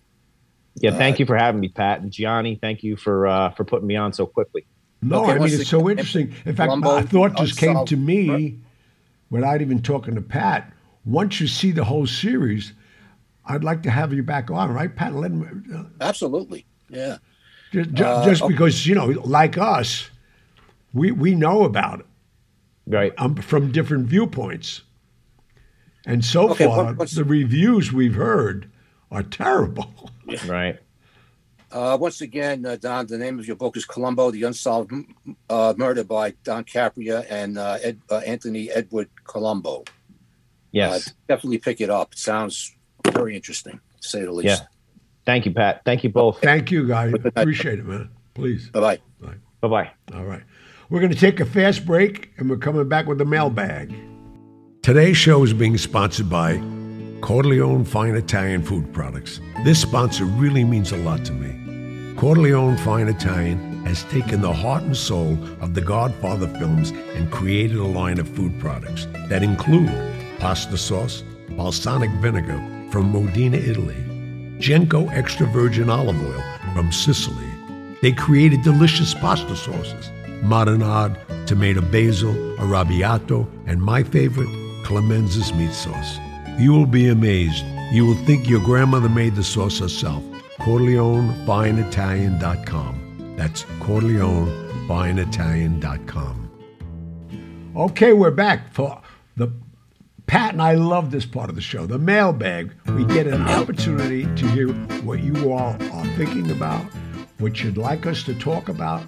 Yeah, 0.75 0.91
thank 0.91 1.15
Uh, 1.15 1.19
you 1.21 1.25
for 1.25 1.35
having 1.37 1.61
me, 1.61 1.69
Pat 1.69 2.01
and 2.01 2.11
Gianni. 2.11 2.59
Thank 2.61 2.83
you 2.83 2.95
for 2.97 3.25
uh, 3.25 3.49
for 3.51 3.63
putting 3.63 3.87
me 3.87 3.95
on 3.95 4.11
so 4.13 4.25
quickly. 4.27 4.67
No, 5.01 5.23
Okay, 5.23 5.31
I 5.31 5.35
mean, 5.35 5.43
it's 5.45 5.53
again, 5.55 5.65
so 5.65 5.89
interesting. 5.89 6.33
In 6.45 6.55
fact, 6.55 6.69
Columbo, 6.69 6.97
a 6.97 7.01
thought 7.03 7.37
just 7.37 7.57
came 7.57 7.85
to 7.85 7.95
me 7.97 8.27
Murder. 8.27 8.55
without 9.29 9.61
even 9.61 9.81
talking 9.81 10.15
to 10.15 10.21
Pat. 10.21 10.73
Once 11.05 11.39
you 11.39 11.47
see 11.47 11.71
the 11.71 11.83
whole 11.83 12.07
series, 12.07 12.73
I'd 13.45 13.63
like 13.63 13.83
to 13.83 13.89
have 13.91 14.11
you 14.13 14.23
back 14.23 14.49
on, 14.51 14.73
right, 14.73 14.93
Pat? 14.93 15.13
Let 15.13 15.31
him, 15.31 15.63
uh, 15.73 16.03
Absolutely. 16.05 16.65
Yeah. 16.89 17.17
just, 17.71 17.93
ju- 17.93 18.03
Uh, 18.03 18.25
just 18.25 18.41
okay. 18.41 18.51
because, 18.53 18.85
you 18.87 18.95
know, 18.95 19.05
like 19.23 19.57
us, 19.57 20.09
we, 20.93 21.11
we 21.11 21.35
know 21.35 21.63
about 21.63 21.99
it 22.01 22.05
Right. 22.87 23.13
um, 23.17 23.35
from 23.35 23.71
different 23.71 24.07
viewpoints. 24.07 24.81
And 26.05 26.23
so 26.25 26.49
Okay, 26.51 26.65
far, 26.65 26.93
what- 26.93 27.09
the 27.11 27.23
reviews 27.23 27.93
we've 27.93 28.15
heard 28.15 28.69
are 29.11 29.23
terrible. 29.41 30.11
Right. 30.47 30.79
Uh, 31.71 31.97
once 31.99 32.21
again, 32.21 32.65
uh, 32.65 32.77
Don, 32.77 33.07
the 33.07 33.17
name 33.17 33.39
of 33.39 33.45
your 33.45 33.55
book 33.55 33.75
is 33.75 33.85
Colombo: 33.85 34.31
The 34.31 34.43
Unsolved 34.43 34.91
uh, 35.49 35.73
Murder 35.77 36.03
by 36.03 36.31
Don 36.43 36.63
Capria 36.63 37.25
and 37.29 37.57
uh, 37.57 37.77
Ed, 37.81 37.99
uh, 38.09 38.17
Anthony 38.19 38.71
Edward 38.71 39.09
Colombo. 39.25 39.83
Yes. 40.71 41.07
Uh, 41.07 41.11
definitely 41.27 41.57
pick 41.57 41.81
it 41.81 41.89
up. 41.89 42.13
It 42.13 42.19
sounds 42.19 42.75
very 43.11 43.35
interesting, 43.35 43.79
to 44.01 44.07
say 44.07 44.23
the 44.23 44.31
least. 44.31 44.61
Yeah. 44.61 44.67
Thank 45.25 45.45
you, 45.45 45.51
Pat. 45.53 45.81
Thank 45.83 46.03
you 46.03 46.09
both. 46.09 46.39
Thank 46.41 46.71
you, 46.71 46.87
guys. 46.87 47.13
Appreciate 47.35 47.79
it, 47.79 47.85
man. 47.85 48.09
Please. 48.33 48.69
Bye 48.69 48.79
bye. 48.79 48.99
Bye 49.59 49.67
bye. 49.67 49.91
All 50.13 50.23
right. 50.23 50.43
We're 50.89 51.01
going 51.01 51.11
to 51.11 51.19
take 51.19 51.41
a 51.41 51.45
fast 51.45 51.85
break 51.85 52.31
and 52.37 52.49
we're 52.49 52.57
coming 52.57 52.87
back 52.87 53.07
with 53.07 53.17
the 53.17 53.25
mailbag. 53.25 53.93
Today's 54.83 55.17
show 55.17 55.43
is 55.43 55.51
being 55.53 55.77
sponsored 55.77 56.29
by 56.29 56.61
Corleone 57.19 57.83
Fine 57.83 58.15
Italian 58.15 58.63
Food 58.63 58.93
Products. 58.93 59.41
This 59.65 59.81
sponsor 59.81 60.23
really 60.23 60.63
means 60.63 60.93
a 60.93 60.97
lot 60.97 61.25
to 61.25 61.33
me. 61.33 61.56
Corleone 62.17 62.77
Fine 62.77 63.09
Italian 63.09 63.85
has 63.85 64.03
taken 64.05 64.41
the 64.41 64.51
heart 64.51 64.81
and 64.81 64.97
soul 64.97 65.37
of 65.61 65.75
the 65.75 65.81
Godfather 65.81 66.47
films 66.57 66.89
and 66.89 67.31
created 67.31 67.77
a 67.77 67.83
line 67.83 68.19
of 68.19 68.27
food 68.27 68.59
products 68.59 69.05
that 69.29 69.43
include 69.43 69.91
pasta 70.39 70.79
sauce, 70.79 71.23
balsamic 71.51 72.09
vinegar 72.19 72.57
from 72.91 73.11
Modena, 73.11 73.57
Italy, 73.57 74.03
Genco 74.57 75.07
extra 75.13 75.45
virgin 75.45 75.91
olive 75.91 76.19
oil 76.19 76.43
from 76.73 76.91
Sicily. 76.91 77.51
They 78.01 78.13
created 78.13 78.63
delicious 78.63 79.13
pasta 79.13 79.55
sauces, 79.55 80.09
marinade, 80.41 81.19
tomato 81.45 81.81
basil, 81.81 82.33
arrabbiata, 82.57 83.47
and 83.67 83.79
my 83.79 84.01
favorite, 84.01 84.49
Clemenza's 84.83 85.53
meat 85.53 85.71
sauce. 85.71 86.17
You 86.57 86.73
will 86.73 86.87
be 86.87 87.09
amazed. 87.09 87.63
You 87.91 88.07
will 88.07 88.25
think 88.25 88.49
your 88.49 88.61
grandmother 88.61 89.07
made 89.07 89.35
the 89.35 89.43
sauce 89.43 89.77
herself. 89.77 90.23
CorleoneFineItalian.com. 90.59 93.35
That's 93.37 93.63
CorleoneFineItalian.com. 93.63 96.43
Okay, 97.75 98.13
we're 98.13 98.31
back 98.31 98.73
for 98.73 99.01
the 99.35 99.51
Pat 100.25 100.53
and 100.53 100.61
I 100.61 100.73
love 100.75 101.11
this 101.11 101.25
part 101.25 101.49
of 101.49 101.55
the 101.55 101.61
show, 101.61 101.85
the 101.85 101.99
mailbag. 101.99 102.73
We 102.87 103.05
get 103.05 103.27
an 103.27 103.41
opportunity 103.43 104.23
to 104.23 104.47
hear 104.49 104.67
what 105.03 105.21
you 105.23 105.53
all 105.53 105.75
are 105.93 106.05
thinking 106.17 106.51
about, 106.51 106.83
what 107.37 107.63
you'd 107.63 107.77
like 107.77 108.05
us 108.05 108.23
to 108.23 108.33
talk 108.37 108.67
about, 108.67 109.03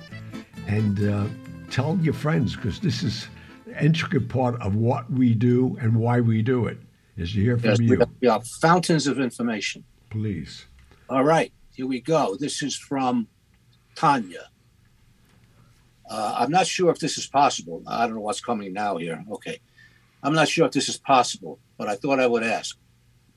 and 0.67 1.09
uh, 1.09 1.25
tell 1.71 1.97
your 2.01 2.13
friends 2.13 2.55
because 2.55 2.79
this 2.79 3.03
is 3.03 3.27
an 3.75 3.87
intricate 3.87 4.29
part 4.29 4.61
of 4.61 4.75
what 4.75 5.11
we 5.11 5.33
do 5.33 5.75
and 5.81 5.93
why 5.95 6.21
we 6.21 6.41
do 6.41 6.67
it. 6.67 6.77
Is 7.17 7.33
to 7.33 7.41
hear 7.41 7.57
from 7.57 7.71
Yes, 7.71 7.79
you, 7.79 8.01
we 8.21 8.27
are 8.29 8.39
fountains 8.41 9.07
of 9.07 9.19
information. 9.19 9.83
please. 10.09 10.67
All 11.09 11.23
right, 11.23 11.51
here 11.73 11.87
we 11.87 12.01
go. 12.01 12.35
This 12.39 12.61
is 12.61 12.75
from 12.75 13.27
Tanya. 13.95 14.49
Uh, 16.07 16.35
I'm 16.37 16.51
not 16.51 16.67
sure 16.67 16.91
if 16.91 16.99
this 16.99 17.17
is 17.17 17.25
possible. 17.25 17.81
I 17.87 18.05
don't 18.05 18.13
know 18.13 18.21
what's 18.21 18.41
coming 18.41 18.73
now 18.73 18.97
here. 18.97 19.25
Okay. 19.31 19.59
I'm 20.21 20.33
not 20.33 20.49
sure 20.49 20.67
if 20.67 20.71
this 20.71 20.87
is 20.87 20.97
possible, 20.97 21.57
but 21.79 21.87
I 21.87 21.95
thought 21.95 22.19
I 22.19 22.27
would 22.27 22.43
ask. 22.43 22.77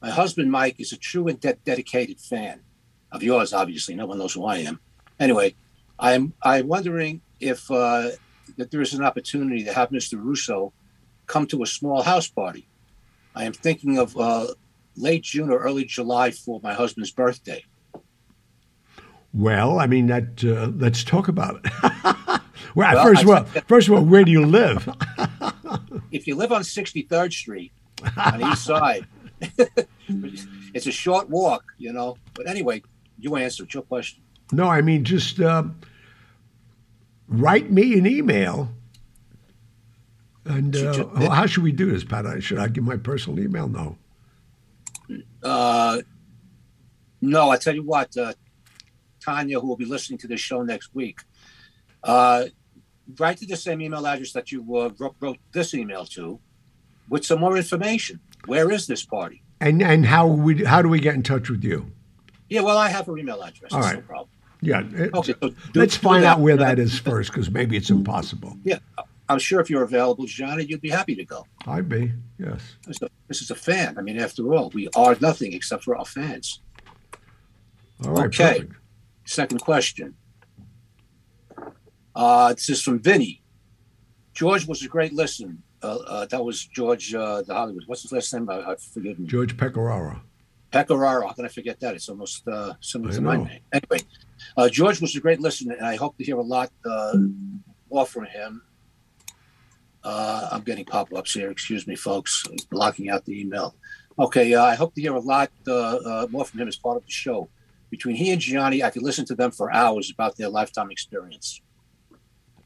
My 0.02 0.10
husband, 0.10 0.52
Mike, 0.52 0.80
is 0.80 0.92
a 0.92 0.98
true 0.98 1.28
and 1.28 1.40
de- 1.40 1.54
dedicated 1.64 2.20
fan 2.20 2.60
of 3.10 3.22
yours, 3.22 3.54
obviously. 3.54 3.94
No 3.94 4.04
one 4.04 4.18
knows 4.18 4.34
who 4.34 4.44
I 4.44 4.58
am. 4.58 4.78
Anyway, 5.18 5.54
I'm, 5.98 6.34
I'm 6.42 6.68
wondering 6.68 7.22
if 7.40 7.70
uh, 7.70 8.10
that 8.58 8.70
there 8.70 8.82
is 8.82 8.92
an 8.92 9.02
opportunity 9.02 9.64
to 9.64 9.72
have 9.72 9.88
Mr. 9.88 10.22
Russo 10.22 10.74
come 11.26 11.46
to 11.46 11.62
a 11.62 11.66
small 11.66 12.02
house 12.02 12.28
party. 12.28 12.68
I 13.34 13.44
am 13.44 13.54
thinking 13.54 13.96
of 13.96 14.14
uh, 14.18 14.48
late 14.96 15.22
June 15.22 15.50
or 15.50 15.58
early 15.58 15.84
July 15.84 16.30
for 16.30 16.60
my 16.62 16.74
husband's 16.74 17.10
birthday. 17.10 17.64
Well, 19.34 19.78
I 19.78 19.86
mean 19.86 20.06
that. 20.08 20.44
Uh, 20.44 20.70
let's 20.76 21.02
talk 21.04 21.28
about 21.28 21.60
it. 21.64 21.72
well, 22.74 22.94
Well, 22.94 23.02
first 23.04 23.22
of 23.22 23.28
all, 23.30 23.44
first 23.66 23.88
of 23.88 23.94
all, 23.94 24.04
where 24.04 24.24
do 24.24 24.30
you 24.32 24.44
live? 24.46 24.88
If 26.10 26.26
you 26.26 26.34
live 26.34 26.52
on 26.52 26.60
63rd 26.60 27.32
Street 27.32 27.72
on 28.18 28.38
the 28.40 28.50
east 28.52 28.64
side, 28.66 29.06
it's 30.74 30.86
a 30.86 30.92
short 30.92 31.30
walk, 31.30 31.64
you 31.78 31.90
know. 31.90 32.18
But 32.34 32.46
anyway, 32.46 32.82
you 33.18 33.34
answered 33.36 33.72
your 33.72 33.82
question. 33.82 34.22
No, 34.52 34.68
I 34.68 34.82
mean 34.82 35.04
just 35.04 35.40
uh, 35.40 35.64
write 37.28 37.70
me 37.70 37.98
an 37.98 38.06
email. 38.06 38.68
And 40.44 40.76
uh, 40.76 40.92
Should 40.92 40.96
you- 40.96 41.10
well, 41.16 41.30
how 41.30 41.46
should 41.46 41.62
we 41.62 41.72
do 41.72 41.90
this, 41.90 42.04
Pat? 42.04 42.42
Should 42.42 42.58
I 42.58 42.68
give 42.68 42.84
my 42.84 42.98
personal 42.98 43.40
email? 43.40 43.68
No. 43.68 43.96
Uh, 45.42 46.00
no, 47.20 47.50
I 47.50 47.56
tell 47.56 47.74
you 47.74 47.82
what, 47.84 48.16
uh, 48.16 48.32
Tanya, 49.24 49.60
who 49.60 49.66
will 49.68 49.76
be 49.76 49.84
listening 49.84 50.18
to 50.20 50.28
this 50.28 50.40
show 50.40 50.62
next 50.62 50.94
week, 50.94 51.20
uh, 52.02 52.46
write 53.18 53.38
to 53.38 53.46
the 53.46 53.56
same 53.56 53.80
email 53.80 54.06
address 54.06 54.32
that 54.32 54.50
you 54.52 54.60
uh, 54.76 54.90
wrote, 54.98 55.14
wrote 55.20 55.38
this 55.52 55.74
email 55.74 56.04
to 56.06 56.40
with 57.08 57.24
some 57.24 57.40
more 57.40 57.56
information. 57.56 58.20
Where 58.46 58.70
is 58.72 58.86
this 58.86 59.04
party? 59.04 59.42
And 59.60 59.80
and 59.82 60.04
how 60.06 60.26
we 60.26 60.64
how 60.64 60.82
do 60.82 60.88
we 60.88 60.98
get 60.98 61.14
in 61.14 61.22
touch 61.22 61.48
with 61.48 61.62
you? 61.62 61.92
Yeah, 62.48 62.62
well, 62.62 62.76
I 62.76 62.88
have 62.88 63.06
her 63.06 63.16
email 63.16 63.40
address. 63.42 63.72
All 63.72 63.80
That's 63.80 63.94
no 63.94 64.00
problem. 64.02 64.28
Yeah. 64.60 64.82
it- 64.92 65.14
Okay, 65.14 65.34
so 65.40 65.48
do- 65.50 65.56
let's 65.80 65.96
do 65.96 66.02
find 66.02 66.24
that. 66.24 66.32
out 66.34 66.40
where 66.40 66.56
that 66.56 66.78
is 66.86 66.98
first, 66.98 67.30
because 67.30 67.50
maybe 67.50 67.76
it's 67.76 67.90
impossible. 67.90 68.56
Yeah, 68.64 68.78
I'm 69.32 69.38
sure 69.38 69.60
if 69.60 69.68
you're 69.70 69.82
available, 69.82 70.26
Gianni, 70.26 70.64
you'd 70.64 70.80
be 70.80 70.90
happy 70.90 71.14
to 71.16 71.24
go. 71.24 71.46
I'd 71.66 71.88
be 71.88 72.12
yes. 72.38 72.60
This 72.86 72.96
is, 72.96 73.02
a, 73.02 73.08
this 73.28 73.42
is 73.42 73.50
a 73.50 73.54
fan. 73.54 73.98
I 73.98 74.02
mean, 74.02 74.18
after 74.18 74.52
all, 74.54 74.70
we 74.70 74.88
are 74.94 75.16
nothing 75.20 75.52
except 75.52 75.84
for 75.84 75.96
our 75.96 76.04
fans. 76.04 76.60
All 78.04 78.12
right. 78.12 78.26
Okay. 78.26 78.60
Perfect. 78.60 78.74
Second 79.24 79.60
question. 79.60 80.14
Uh, 82.14 82.52
this 82.52 82.68
is 82.68 82.82
from 82.82 82.98
Vinny. 82.98 83.42
George 84.34 84.66
was 84.66 84.82
a 84.82 84.88
great 84.88 85.12
listener. 85.12 85.56
Uh, 85.82 85.96
uh, 86.06 86.26
that 86.26 86.44
was 86.44 86.64
George 86.64 87.14
uh, 87.14 87.42
the 87.42 87.54
Hollywood. 87.54 87.84
What's 87.86 88.02
his 88.02 88.12
last 88.12 88.32
name? 88.34 88.48
I, 88.50 88.72
I 88.72 88.76
forgive 88.76 89.18
me. 89.18 89.26
George 89.26 89.56
Pecoraro. 89.56 90.20
Pecoraro. 90.72 91.26
How 91.26 91.32
can 91.32 91.44
I 91.44 91.48
forget 91.48 91.80
that? 91.80 91.94
It's 91.94 92.08
almost 92.08 92.46
uh, 92.48 92.74
similar 92.80 93.12
to 93.14 93.20
my 93.20 93.36
name. 93.36 93.60
Anyway, 93.72 94.00
uh, 94.56 94.68
George 94.68 95.00
was 95.00 95.16
a 95.16 95.20
great 95.20 95.40
listener, 95.40 95.74
and 95.74 95.86
I 95.86 95.96
hope 95.96 96.16
to 96.18 96.24
hear 96.24 96.36
a 96.36 96.42
lot 96.42 96.70
uh, 96.84 97.16
more 97.90 98.06
from 98.06 98.26
him. 98.26 98.62
Uh, 100.04 100.48
I'm 100.50 100.62
getting 100.62 100.84
pop-ups 100.84 101.32
here. 101.32 101.50
Excuse 101.50 101.86
me, 101.86 101.94
folks. 101.96 102.44
Blocking 102.70 103.08
out 103.08 103.24
the 103.24 103.40
email. 103.40 103.74
Okay, 104.18 104.54
uh, 104.54 104.64
I 104.64 104.74
hope 104.74 104.94
to 104.94 105.00
hear 105.00 105.14
a 105.14 105.20
lot 105.20 105.50
uh, 105.66 105.72
uh, 105.72 106.26
more 106.30 106.44
from 106.44 106.60
him 106.60 106.68
as 106.68 106.76
part 106.76 106.96
of 106.96 107.04
the 107.04 107.10
show. 107.10 107.48
Between 107.90 108.16
he 108.16 108.30
and 108.30 108.40
Gianni, 108.40 108.82
I 108.82 108.90
could 108.90 109.02
listen 109.02 109.24
to 109.26 109.34
them 109.34 109.50
for 109.50 109.72
hours 109.72 110.10
about 110.10 110.36
their 110.36 110.48
lifetime 110.48 110.90
experience. 110.90 111.60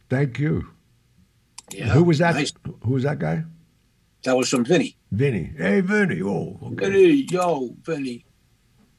Thank 0.09 0.39
you. 0.39 0.69
Yeah, 1.73 1.89
Who 1.89 2.05
was 2.05 2.19
that? 2.19 2.35
nice. 2.37 2.53
Who 2.85 2.93
was 2.93 3.03
that 3.03 3.19
guy? 3.19 3.45
That 4.23 4.37
was 4.37 4.49
from 4.49 4.65
Vinny. 4.65 4.97
Vinny. 5.13 5.53
Hey, 5.57 5.81
Vinny. 5.81 6.23
Oh, 6.23 6.59
okay. 6.63 6.87
Vinny, 6.91 7.27
yo, 7.31 7.75
Vinny. 7.83 8.25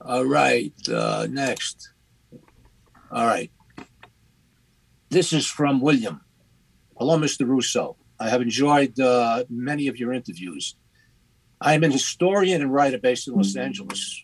All 0.02 0.26
right, 0.26 0.74
uh, 0.90 1.28
next. 1.30 1.92
All 3.12 3.26
right. 3.26 3.52
This 5.10 5.32
is 5.34 5.46
from 5.48 5.80
William. 5.82 6.22
Hello, 6.98 7.18
Mr. 7.18 7.48
Russo. 7.48 7.96
I 8.20 8.30
have 8.30 8.42
enjoyed 8.42 9.00
uh, 9.00 9.44
many 9.50 9.88
of 9.88 9.98
your 9.98 10.12
interviews. 10.14 10.76
I 11.62 11.74
am 11.74 11.84
an 11.84 11.92
historian 11.92 12.62
and 12.62 12.74
writer 12.74 12.98
based 12.98 13.28
in 13.28 13.36
Los 13.36 13.56
Angeles. 13.56 14.24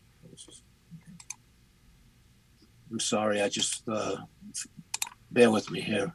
I'm 2.91 2.99
sorry, 2.99 3.41
I 3.41 3.49
just 3.49 3.83
uh, 3.87 4.17
bear 5.31 5.49
with 5.49 5.71
me 5.71 5.81
here. 5.81 6.13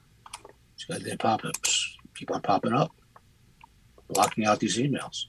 These 0.76 0.84
goddamn 0.86 1.18
pop-ups 1.18 1.96
keep 2.14 2.30
on 2.30 2.40
popping 2.40 2.72
up, 2.72 2.92
blocking 4.08 4.44
out 4.44 4.60
these 4.60 4.78
emails. 4.78 5.26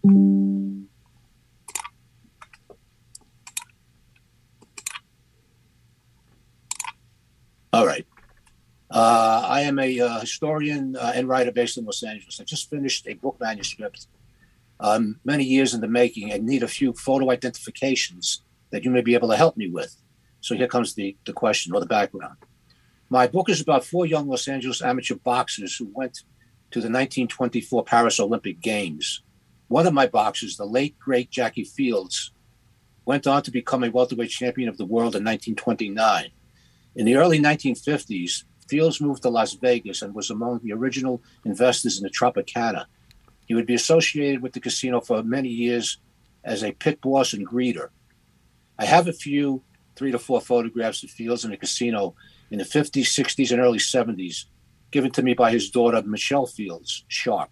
All 7.71 7.85
right. 7.85 8.05
Uh, 8.91 9.45
I 9.47 9.61
am 9.61 9.77
a 9.77 9.99
uh, 9.99 10.19
historian 10.21 10.95
uh, 10.95 11.11
and 11.13 11.27
writer 11.27 11.51
based 11.51 11.77
in 11.77 11.85
Los 11.85 12.01
Angeles. 12.01 12.39
I 12.41 12.43
just 12.43 12.69
finished 12.69 13.07
a 13.07 13.13
book 13.13 13.37
manuscript, 13.39 14.07
um, 14.79 15.19
many 15.23 15.43
years 15.43 15.73
in 15.73 15.81
the 15.81 15.87
making, 15.87 16.31
and 16.31 16.45
need 16.45 16.63
a 16.63 16.67
few 16.67 16.93
photo 16.93 17.29
identifications 17.29 18.41
that 18.71 18.83
you 18.83 18.89
may 18.89 19.01
be 19.01 19.13
able 19.13 19.29
to 19.29 19.37
help 19.37 19.57
me 19.57 19.69
with. 19.69 19.95
So 20.41 20.55
here 20.55 20.67
comes 20.67 20.95
the, 20.95 21.15
the 21.25 21.33
question 21.33 21.73
or 21.73 21.79
the 21.79 21.85
background. 21.85 22.37
My 23.09 23.27
book 23.27 23.49
is 23.49 23.61
about 23.61 23.83
four 23.85 24.05
young 24.05 24.27
Los 24.27 24.47
Angeles 24.47 24.81
amateur 24.81 25.15
boxers 25.15 25.75
who 25.75 25.91
went 25.93 26.23
to 26.71 26.79
the 26.79 26.87
1924 26.87 27.83
Paris 27.83 28.19
Olympic 28.19 28.59
Games. 28.61 29.21
One 29.67 29.85
of 29.85 29.93
my 29.93 30.07
boxers, 30.07 30.57
the 30.57 30.65
late, 30.65 30.97
great 30.97 31.29
Jackie 31.29 31.63
Fields, 31.63 32.31
went 33.05 33.27
on 33.27 33.43
to 33.43 33.51
become 33.51 33.83
a 33.83 33.89
welterweight 33.89 34.29
champion 34.29 34.69
of 34.69 34.77
the 34.77 34.85
world 34.85 35.15
in 35.15 35.23
1929. 35.23 36.29
In 36.95 37.05
the 37.05 37.15
early 37.15 37.39
1950s, 37.39 38.43
Fields 38.69 39.01
moved 39.01 39.23
to 39.23 39.29
Las 39.29 39.53
Vegas 39.53 40.01
and 40.01 40.13
was 40.13 40.29
among 40.29 40.59
the 40.59 40.73
original 40.73 41.21
investors 41.43 41.97
in 41.97 42.03
the 42.03 42.09
Tropicana. 42.09 42.85
He 43.47 43.55
would 43.55 43.65
be 43.65 43.73
associated 43.73 44.41
with 44.41 44.53
the 44.53 44.59
casino 44.59 45.01
for 45.01 45.23
many 45.23 45.49
years 45.49 45.97
as 46.43 46.63
a 46.63 46.71
pit 46.71 47.01
boss 47.01 47.33
and 47.33 47.47
greeter. 47.47 47.89
I 48.77 48.85
have 48.85 49.07
a 49.07 49.13
few 49.13 49.63
three 49.95 50.11
to 50.11 50.19
four 50.19 50.39
photographs 50.39 51.03
of 51.03 51.09
Fields 51.09 51.43
in 51.43 51.51
the 51.51 51.57
casino 51.57 52.15
in 52.51 52.59
the 52.59 52.63
50s, 52.63 53.03
60s, 53.03 53.51
and 53.51 53.59
early 53.59 53.79
70s, 53.79 54.45
given 54.91 55.11
to 55.11 55.21
me 55.21 55.33
by 55.33 55.51
his 55.51 55.69
daughter, 55.69 56.01
Michelle 56.03 56.45
Fields, 56.45 57.05
Sharp, 57.07 57.49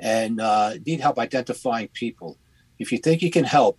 and 0.00 0.40
uh, 0.40 0.74
need 0.86 1.00
help 1.00 1.18
identifying 1.18 1.88
people. 1.88 2.38
If 2.78 2.92
you 2.92 2.98
think 2.98 3.22
you 3.22 3.30
can 3.30 3.44
help, 3.44 3.78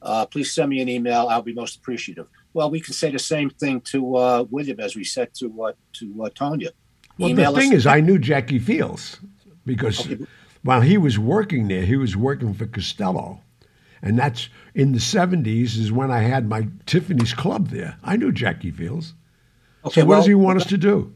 uh, 0.00 0.26
please 0.26 0.52
send 0.52 0.70
me 0.70 0.80
an 0.80 0.88
email. 0.88 1.28
I'll 1.28 1.42
be 1.42 1.54
most 1.54 1.76
appreciative. 1.76 2.26
Well, 2.54 2.70
we 2.70 2.80
can 2.80 2.94
say 2.94 3.10
the 3.10 3.18
same 3.18 3.50
thing 3.50 3.80
to 3.92 4.16
uh, 4.16 4.44
William 4.50 4.80
as 4.80 4.94
we 4.96 5.04
said 5.04 5.34
to 5.34 5.62
uh, 5.64 5.72
to 5.94 6.24
uh, 6.24 6.28
Tanya. 6.34 6.70
Well, 7.18 7.30
Email 7.30 7.52
the 7.52 7.60
thing 7.60 7.70
us- 7.72 7.78
is, 7.78 7.86
I 7.86 8.00
knew 8.00 8.18
Jackie 8.18 8.58
Fields 8.58 9.18
because 9.66 10.00
Okay. 10.00 10.24
while 10.62 10.80
he 10.80 10.96
was 10.98 11.18
working 11.18 11.68
there, 11.68 11.82
he 11.84 11.96
was 11.96 12.16
working 12.16 12.54
for 12.54 12.66
Costello. 12.66 13.40
And 14.04 14.18
that's 14.18 14.48
in 14.74 14.92
the 14.92 14.98
70s 14.98 15.78
is 15.78 15.92
when 15.92 16.10
I 16.10 16.22
had 16.22 16.48
my 16.48 16.66
Tiffany's 16.86 17.32
Club 17.34 17.68
there. 17.68 17.96
I 18.02 18.16
knew 18.16 18.32
Jackie 18.32 18.72
Fields. 18.72 19.14
Okay, 19.84 20.00
So 20.00 20.04
what 20.06 20.08
well, 20.08 20.18
does 20.20 20.26
he 20.26 20.34
want 20.34 20.60
us 20.60 20.66
to 20.66 20.76
do? 20.78 21.14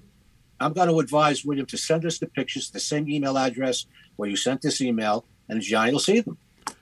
I'm 0.61 0.72
going 0.72 0.89
to 0.89 1.01
advise 1.01 1.45
William 1.45 1.66
to 1.66 1.76
send 1.76 2.05
us 2.07 2.18
the 2.18 2.26
pictures 2.28 2.70
the 2.70 2.78
same 2.80 3.09
email 3.11 3.37
address 3.37 3.87
where 4.16 4.28
you 4.30 4.37
sent 4.37 4.62
this 4.62 4.80
email, 4.80 5.24
and 5.49 5.61
Gianni 5.61 5.93
will 5.93 5.99
see 5.99 6.20
them. 6.20 6.39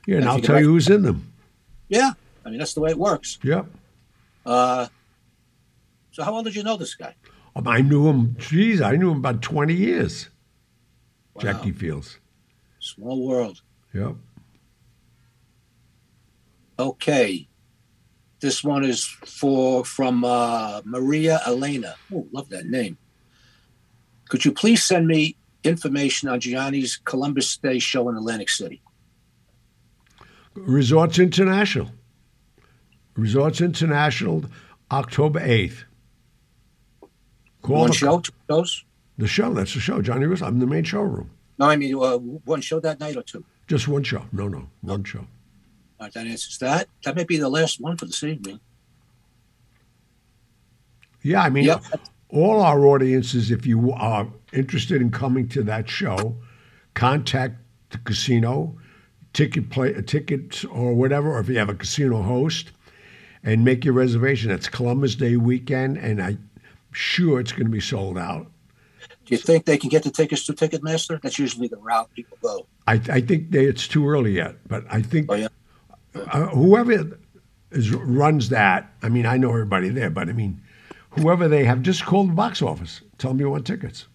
Yeah, 0.07 0.17
and 0.17 0.25
If 0.25 0.31
I'll 0.31 0.41
tell 0.41 0.61
you 0.61 0.67
who's 0.69 0.91
in 0.91 1.03
them. 1.03 1.33
Yeah, 1.89 2.13
I 2.45 2.51
mean 2.51 2.59
that's 2.59 2.75
the 2.75 2.81
way 2.81 2.91
it 2.91 2.99
works. 2.99 3.39
Yep. 3.43 3.67
Uh, 4.45 4.87
so 6.11 6.23
how 6.23 6.33
long 6.33 6.45
did 6.45 6.55
you 6.55 6.63
know 6.63 6.77
this 6.77 6.95
guy? 6.95 7.15
Um, 7.57 7.69
I 7.69 7.81
knew 7.81 8.09
him. 8.09 8.37
Geez, 8.39 8.81
I 8.81 8.97
knew 8.97 9.11
him 9.11 9.19
about 9.19 9.43
twenty 9.43 9.75
years. 9.75 10.29
Wow. 11.35 11.43
Jackie 11.43 11.73
Fields. 11.73 12.19
Small 12.81 13.27
world. 13.27 13.63
Yep. 13.93 14.17
Okay. 16.79 17.49
This 18.41 18.63
one 18.63 18.85
is 18.85 19.05
for 19.05 19.85
from 19.85 20.25
uh, 20.25 20.83
Maria 20.85 21.41
Elena. 21.47 21.95
Oh, 22.13 22.27
love 22.33 22.51
that 22.51 22.67
name. 22.67 22.99
Could 24.29 24.45
you 24.45 24.53
please 24.53 24.83
send 24.83 25.07
me 25.07 25.37
information 25.63 26.29
on 26.29 26.41
Gianni's 26.41 26.97
Columbus 26.97 27.57
Day 27.57 27.79
show 27.79 28.09
in 28.09 28.17
Atlantic 28.17 28.51
City? 28.51 28.83
Resorts 30.55 31.19
International. 31.19 31.91
Resorts 33.17 33.61
International, 33.61 34.45
October 34.91 35.41
eighth. 35.41 35.85
Call 37.63 37.81
one 37.81 37.93
show, 37.93 38.21
two 38.21 38.33
shows? 38.51 38.85
The 39.19 39.27
show. 39.29 39.55
That's 39.55 39.75
the 39.75 39.81
show. 39.81 40.03
Gianni 40.03 40.27
Russo. 40.27 40.47
I'm 40.47 40.55
in 40.55 40.61
the 40.61 40.67
main 40.67 40.85
showroom. 40.85 41.31
No, 41.59 41.67
I 41.69 41.77
mean 41.77 41.95
uh, 41.95 42.19
one 42.19 42.61
show 42.61 42.81
that 42.81 42.99
night 43.01 43.17
or 43.17 43.23
two. 43.23 43.45
Just 43.69 43.87
one 43.89 44.03
show. 44.03 44.25
No, 44.33 44.49
no, 44.49 44.69
one 44.83 45.05
show. 45.05 45.21
All 45.21 45.27
right, 46.07 46.13
that 46.13 46.27
answers 46.27 46.59
that. 46.59 46.89
That 47.05 47.15
may 47.15 47.25
be 47.25 47.37
the 47.39 47.49
last 47.49 47.81
one 47.81 47.97
for 47.97 48.07
this 48.07 48.23
evening. 48.25 48.61
Yeah, 51.23 51.43
I 51.43 51.49
mean, 51.51 51.65
Yep. 51.65 51.83
all 52.29 52.61
our 52.61 52.85
audiences, 52.85 53.51
if 53.51 53.65
you 53.67 53.93
are 53.93 54.27
interested 54.53 55.01
in 55.01 55.11
coming 55.11 55.49
to 55.49 55.63
that 55.63 55.89
show, 55.89 56.37
contact 56.95 57.57
the 57.91 57.99
casino, 57.99 58.77
ticket 59.33 59.71
play, 59.71 59.95
tickets 60.03 60.65
or 60.67 60.93
whatever, 60.95 61.33
or 61.37 61.41
if 61.41 61.49
you 61.49 61.57
have 61.59 61.71
a 61.71 61.75
casino 61.75 62.21
host, 62.21 62.73
and 63.45 63.65
make 63.65 63.85
your 63.85 63.95
reservation. 63.95 64.51
It's 64.51 64.69
Columbus 64.69 65.15
Day 65.15 65.37
weekend, 65.37 65.99
and 65.99 66.21
I'm 66.21 66.51
sure 66.93 67.39
it's 67.41 67.53
going 67.53 67.67
to 67.67 67.71
be 67.71 67.81
sold 67.81 68.19
out. 68.19 68.47
Do 69.27 69.35
you 69.35 69.39
think 69.39 69.65
they 69.65 69.79
can 69.79 69.89
get 69.89 70.03
the 70.03 70.11
tickets 70.11 70.45
to 70.47 70.53
Ticketmaster? 70.53 71.21
That's 71.21 71.39
usually 71.39 71.69
the 71.69 71.77
route 71.77 72.13
people 72.15 72.37
go. 72.43 72.67
I, 72.87 72.95
I 73.11 73.21
think 73.21 73.51
they, 73.51 73.65
it's 73.65 73.89
too 73.89 74.09
early 74.09 74.33
yet, 74.33 74.57
but 74.67 74.85
I 74.91 75.01
think 75.01 75.31
Oh, 75.31 75.35
yeah. 75.35 75.49
uh, 76.15 76.47
whoever 76.49 77.19
is, 77.71 77.91
runs 77.93 78.51
that, 78.51 78.93
I 79.03 79.09
mean, 79.09 79.25
I 79.25 79.37
know 79.37 79.51
everybody 79.51 79.89
there, 79.89 80.11
but 80.11 80.29
I 80.29 80.33
mean, 80.33 80.61
whoever 81.11 81.49
they 81.49 81.65
have, 81.65 81.83
just 81.83 82.05
call 82.05 82.25
the 82.25 82.35
box 82.35 82.61
office. 82.61 83.01
Tell 83.19 83.31
them 83.31 83.41
you 83.41 83.51
want 83.51 83.67
tickets. 83.67 84.07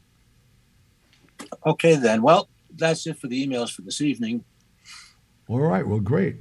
Okay, 1.65 1.95
then. 1.95 2.21
Well, 2.21 2.47
that's 2.75 3.07
it 3.07 3.17
for 3.17 3.27
the 3.27 3.45
emails 3.47 3.71
for 3.71 3.81
this 3.81 4.01
evening. 4.01 4.43
All 5.47 5.59
right, 5.59 5.87
well, 5.87 5.99
great. 5.99 6.35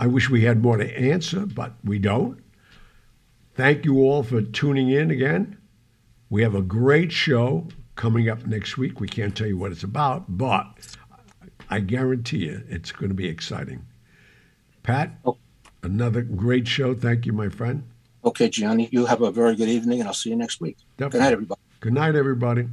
I 0.00 0.06
wish 0.06 0.30
we 0.30 0.44
had 0.44 0.62
more 0.62 0.78
to 0.78 0.98
answer, 0.98 1.44
but 1.44 1.74
we 1.84 1.98
don't. 1.98 2.42
Thank 3.54 3.84
you 3.84 3.98
all 3.98 4.22
for 4.22 4.40
tuning 4.40 4.88
in 4.88 5.10
again. 5.10 5.58
We 6.30 6.42
have 6.42 6.54
a 6.54 6.62
great 6.62 7.12
show 7.12 7.68
coming 7.96 8.26
up 8.30 8.46
next 8.46 8.78
week. 8.78 8.98
We 8.98 9.08
can't 9.08 9.36
tell 9.36 9.46
you 9.46 9.58
what 9.58 9.72
it's 9.72 9.82
about, 9.82 10.38
but 10.38 10.96
I 11.68 11.80
guarantee 11.80 12.46
you 12.46 12.62
it's 12.66 12.92
going 12.92 13.10
to 13.10 13.14
be 13.14 13.28
exciting. 13.28 13.84
Pat, 14.82 15.18
Oh. 15.26 15.36
another 15.82 16.22
great 16.22 16.66
show. 16.66 16.94
Thank 16.94 17.26
you, 17.26 17.34
my 17.34 17.50
friend. 17.50 17.82
Okay, 18.24 18.48
Gianni, 18.48 18.88
you 18.90 19.04
have 19.04 19.20
a 19.20 19.30
very 19.30 19.54
good 19.54 19.68
evening, 19.68 20.00
and 20.00 20.08
I'll 20.08 20.14
see 20.14 20.30
you 20.30 20.36
next 20.36 20.62
week. 20.62 20.78
Good 20.96 21.12
night, 21.12 21.32
everybody. 21.32 21.60
Good 21.80 21.92
night, 21.92 22.14
everybody. 22.14 22.68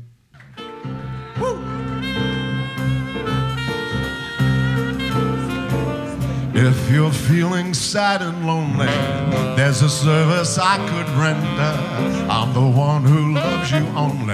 If 6.60 6.90
you're 6.90 7.12
feeling 7.12 7.76
sad 7.76 8.24
and 8.24 8.48
lonely, 8.48 8.88
there's 9.56 9.84
a 9.84 9.90
service 9.90 10.58
I 10.58 10.78
could 10.90 11.08
render. 11.10 11.74
I'm 12.32 12.52
the 12.52 12.68
one 12.68 13.04
who 13.04 13.36
loves 13.36 13.70
you 13.72 13.86
only. 13.96 14.34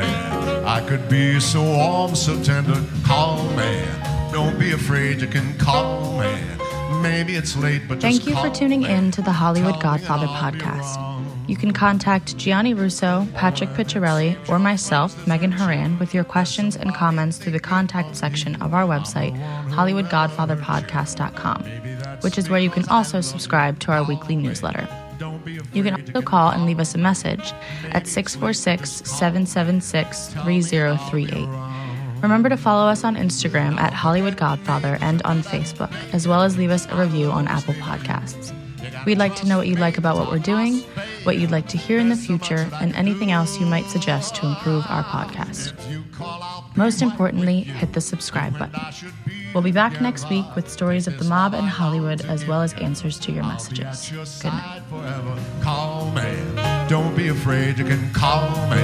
I 0.65 0.81
could 0.87 1.09
be 1.09 1.41
so 1.41 1.61
warm, 1.61 2.15
so 2.15 2.41
tender. 2.41 2.81
Call 3.05 3.43
me. 3.57 3.83
Don't 4.31 4.57
be 4.57 4.71
afraid, 4.71 5.19
you 5.19 5.27
can 5.27 5.57
call 5.57 6.17
me. 6.17 6.33
Maybe 7.01 7.35
it's 7.35 7.57
late, 7.57 7.81
but 7.89 7.99
Thank 7.99 8.25
you 8.25 8.37
for 8.37 8.49
tuning 8.49 8.83
me. 8.83 8.89
in 8.89 9.11
to 9.11 9.21
the 9.21 9.33
Hollywood 9.33 9.81
Tell 9.81 9.97
Godfather 9.97 10.27
podcast. 10.27 11.09
You 11.45 11.57
can 11.57 11.73
contact 11.73 12.37
Gianni 12.37 12.73
Russo, 12.73 13.27
Patrick 13.33 13.71
Picciarelli, 13.71 14.37
or 14.47 14.59
myself, 14.59 15.27
Megan 15.27 15.51
Horan, 15.51 15.99
with 15.99 16.13
your 16.13 16.23
questions 16.23 16.77
and 16.77 16.95
comments 16.95 17.37
through 17.37 17.51
the 17.51 17.59
contact 17.59 18.15
section 18.15 18.55
of 18.61 18.73
our 18.73 18.85
website, 18.85 19.35
HollywoodGodfatherPodcast.com, 19.71 21.65
which 22.23 22.37
is 22.37 22.49
where 22.49 22.59
you 22.59 22.69
can 22.69 22.87
also 22.89 23.21
subscribe 23.21 23.79
to 23.79 23.91
our 23.91 24.03
weekly 24.03 24.35
newsletter. 24.35 24.87
You 25.73 25.83
can 25.83 25.93
also 25.93 26.21
call 26.21 26.51
and 26.51 26.65
leave 26.65 26.79
us 26.79 26.95
a 26.95 26.97
message 26.97 27.53
at 27.91 28.07
646 28.07 29.03
776 29.09 30.27
3038. 30.29 31.47
Remember 32.21 32.47
to 32.49 32.57
follow 32.57 32.89
us 32.89 33.03
on 33.03 33.15
Instagram 33.15 33.77
at 33.77 33.93
Hollywood 33.93 34.37
Godfather 34.37 34.97
and 35.01 35.21
on 35.23 35.43
Facebook, 35.43 35.91
as 36.13 36.27
well 36.27 36.41
as 36.41 36.57
leave 36.57 36.71
us 36.71 36.87
a 36.89 36.95
review 36.95 37.29
on 37.29 37.47
Apple 37.47 37.73
Podcasts. 37.75 38.53
We'd 39.05 39.17
like 39.17 39.35
to 39.35 39.47
know 39.47 39.57
what 39.57 39.67
you'd 39.67 39.79
like 39.79 39.97
about 39.97 40.15
what 40.15 40.31
we're 40.31 40.39
doing, 40.39 40.81
what 41.23 41.37
you'd 41.37 41.51
like 41.51 41.67
to 41.69 41.77
hear 41.77 41.99
in 41.99 42.09
the 42.09 42.15
future, 42.15 42.69
and 42.81 42.95
anything 42.95 43.31
else 43.31 43.59
you 43.59 43.65
might 43.65 43.85
suggest 43.85 44.35
to 44.35 44.45
improve 44.47 44.85
our 44.89 45.03
podcast. 45.03 45.73
Most 46.75 47.01
importantly, 47.01 47.61
hit 47.61 47.93
the 47.93 48.01
subscribe 48.01 48.57
button. 48.57 48.79
We'll 49.53 49.63
be 49.63 49.71
back 49.71 50.01
next 50.01 50.29
week 50.29 50.45
with 50.55 50.67
stories 50.69 51.05
of 51.07 51.19
the 51.19 51.25
mob 51.25 51.53
and 51.53 51.67
Hollywood, 51.67 52.25
as 52.25 52.47
well 52.47 52.61
as 52.61 52.73
answers 52.73 53.19
to 53.19 53.31
your 53.31 53.43
messages. 53.43 54.11
Good 54.41 54.51
night. 54.51 54.81
Don't 56.89 57.15
be 57.15 57.27
afraid, 57.27 57.77
you 57.77 57.85
can 57.85 58.11
call 58.13 58.49
me. 58.69 58.81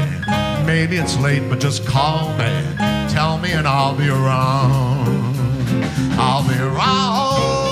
Maybe 0.65 0.97
it's 0.97 1.17
late, 1.17 1.49
but 1.49 1.59
just 1.59 1.85
call 1.85 2.29
me. 2.37 2.63
Tell 3.09 3.39
me 3.39 3.51
and 3.51 3.67
I'll 3.67 3.95
be 3.95 4.09
around. 4.09 5.35
I'll 6.19 6.47
be 6.47 6.55
around. 6.59 7.68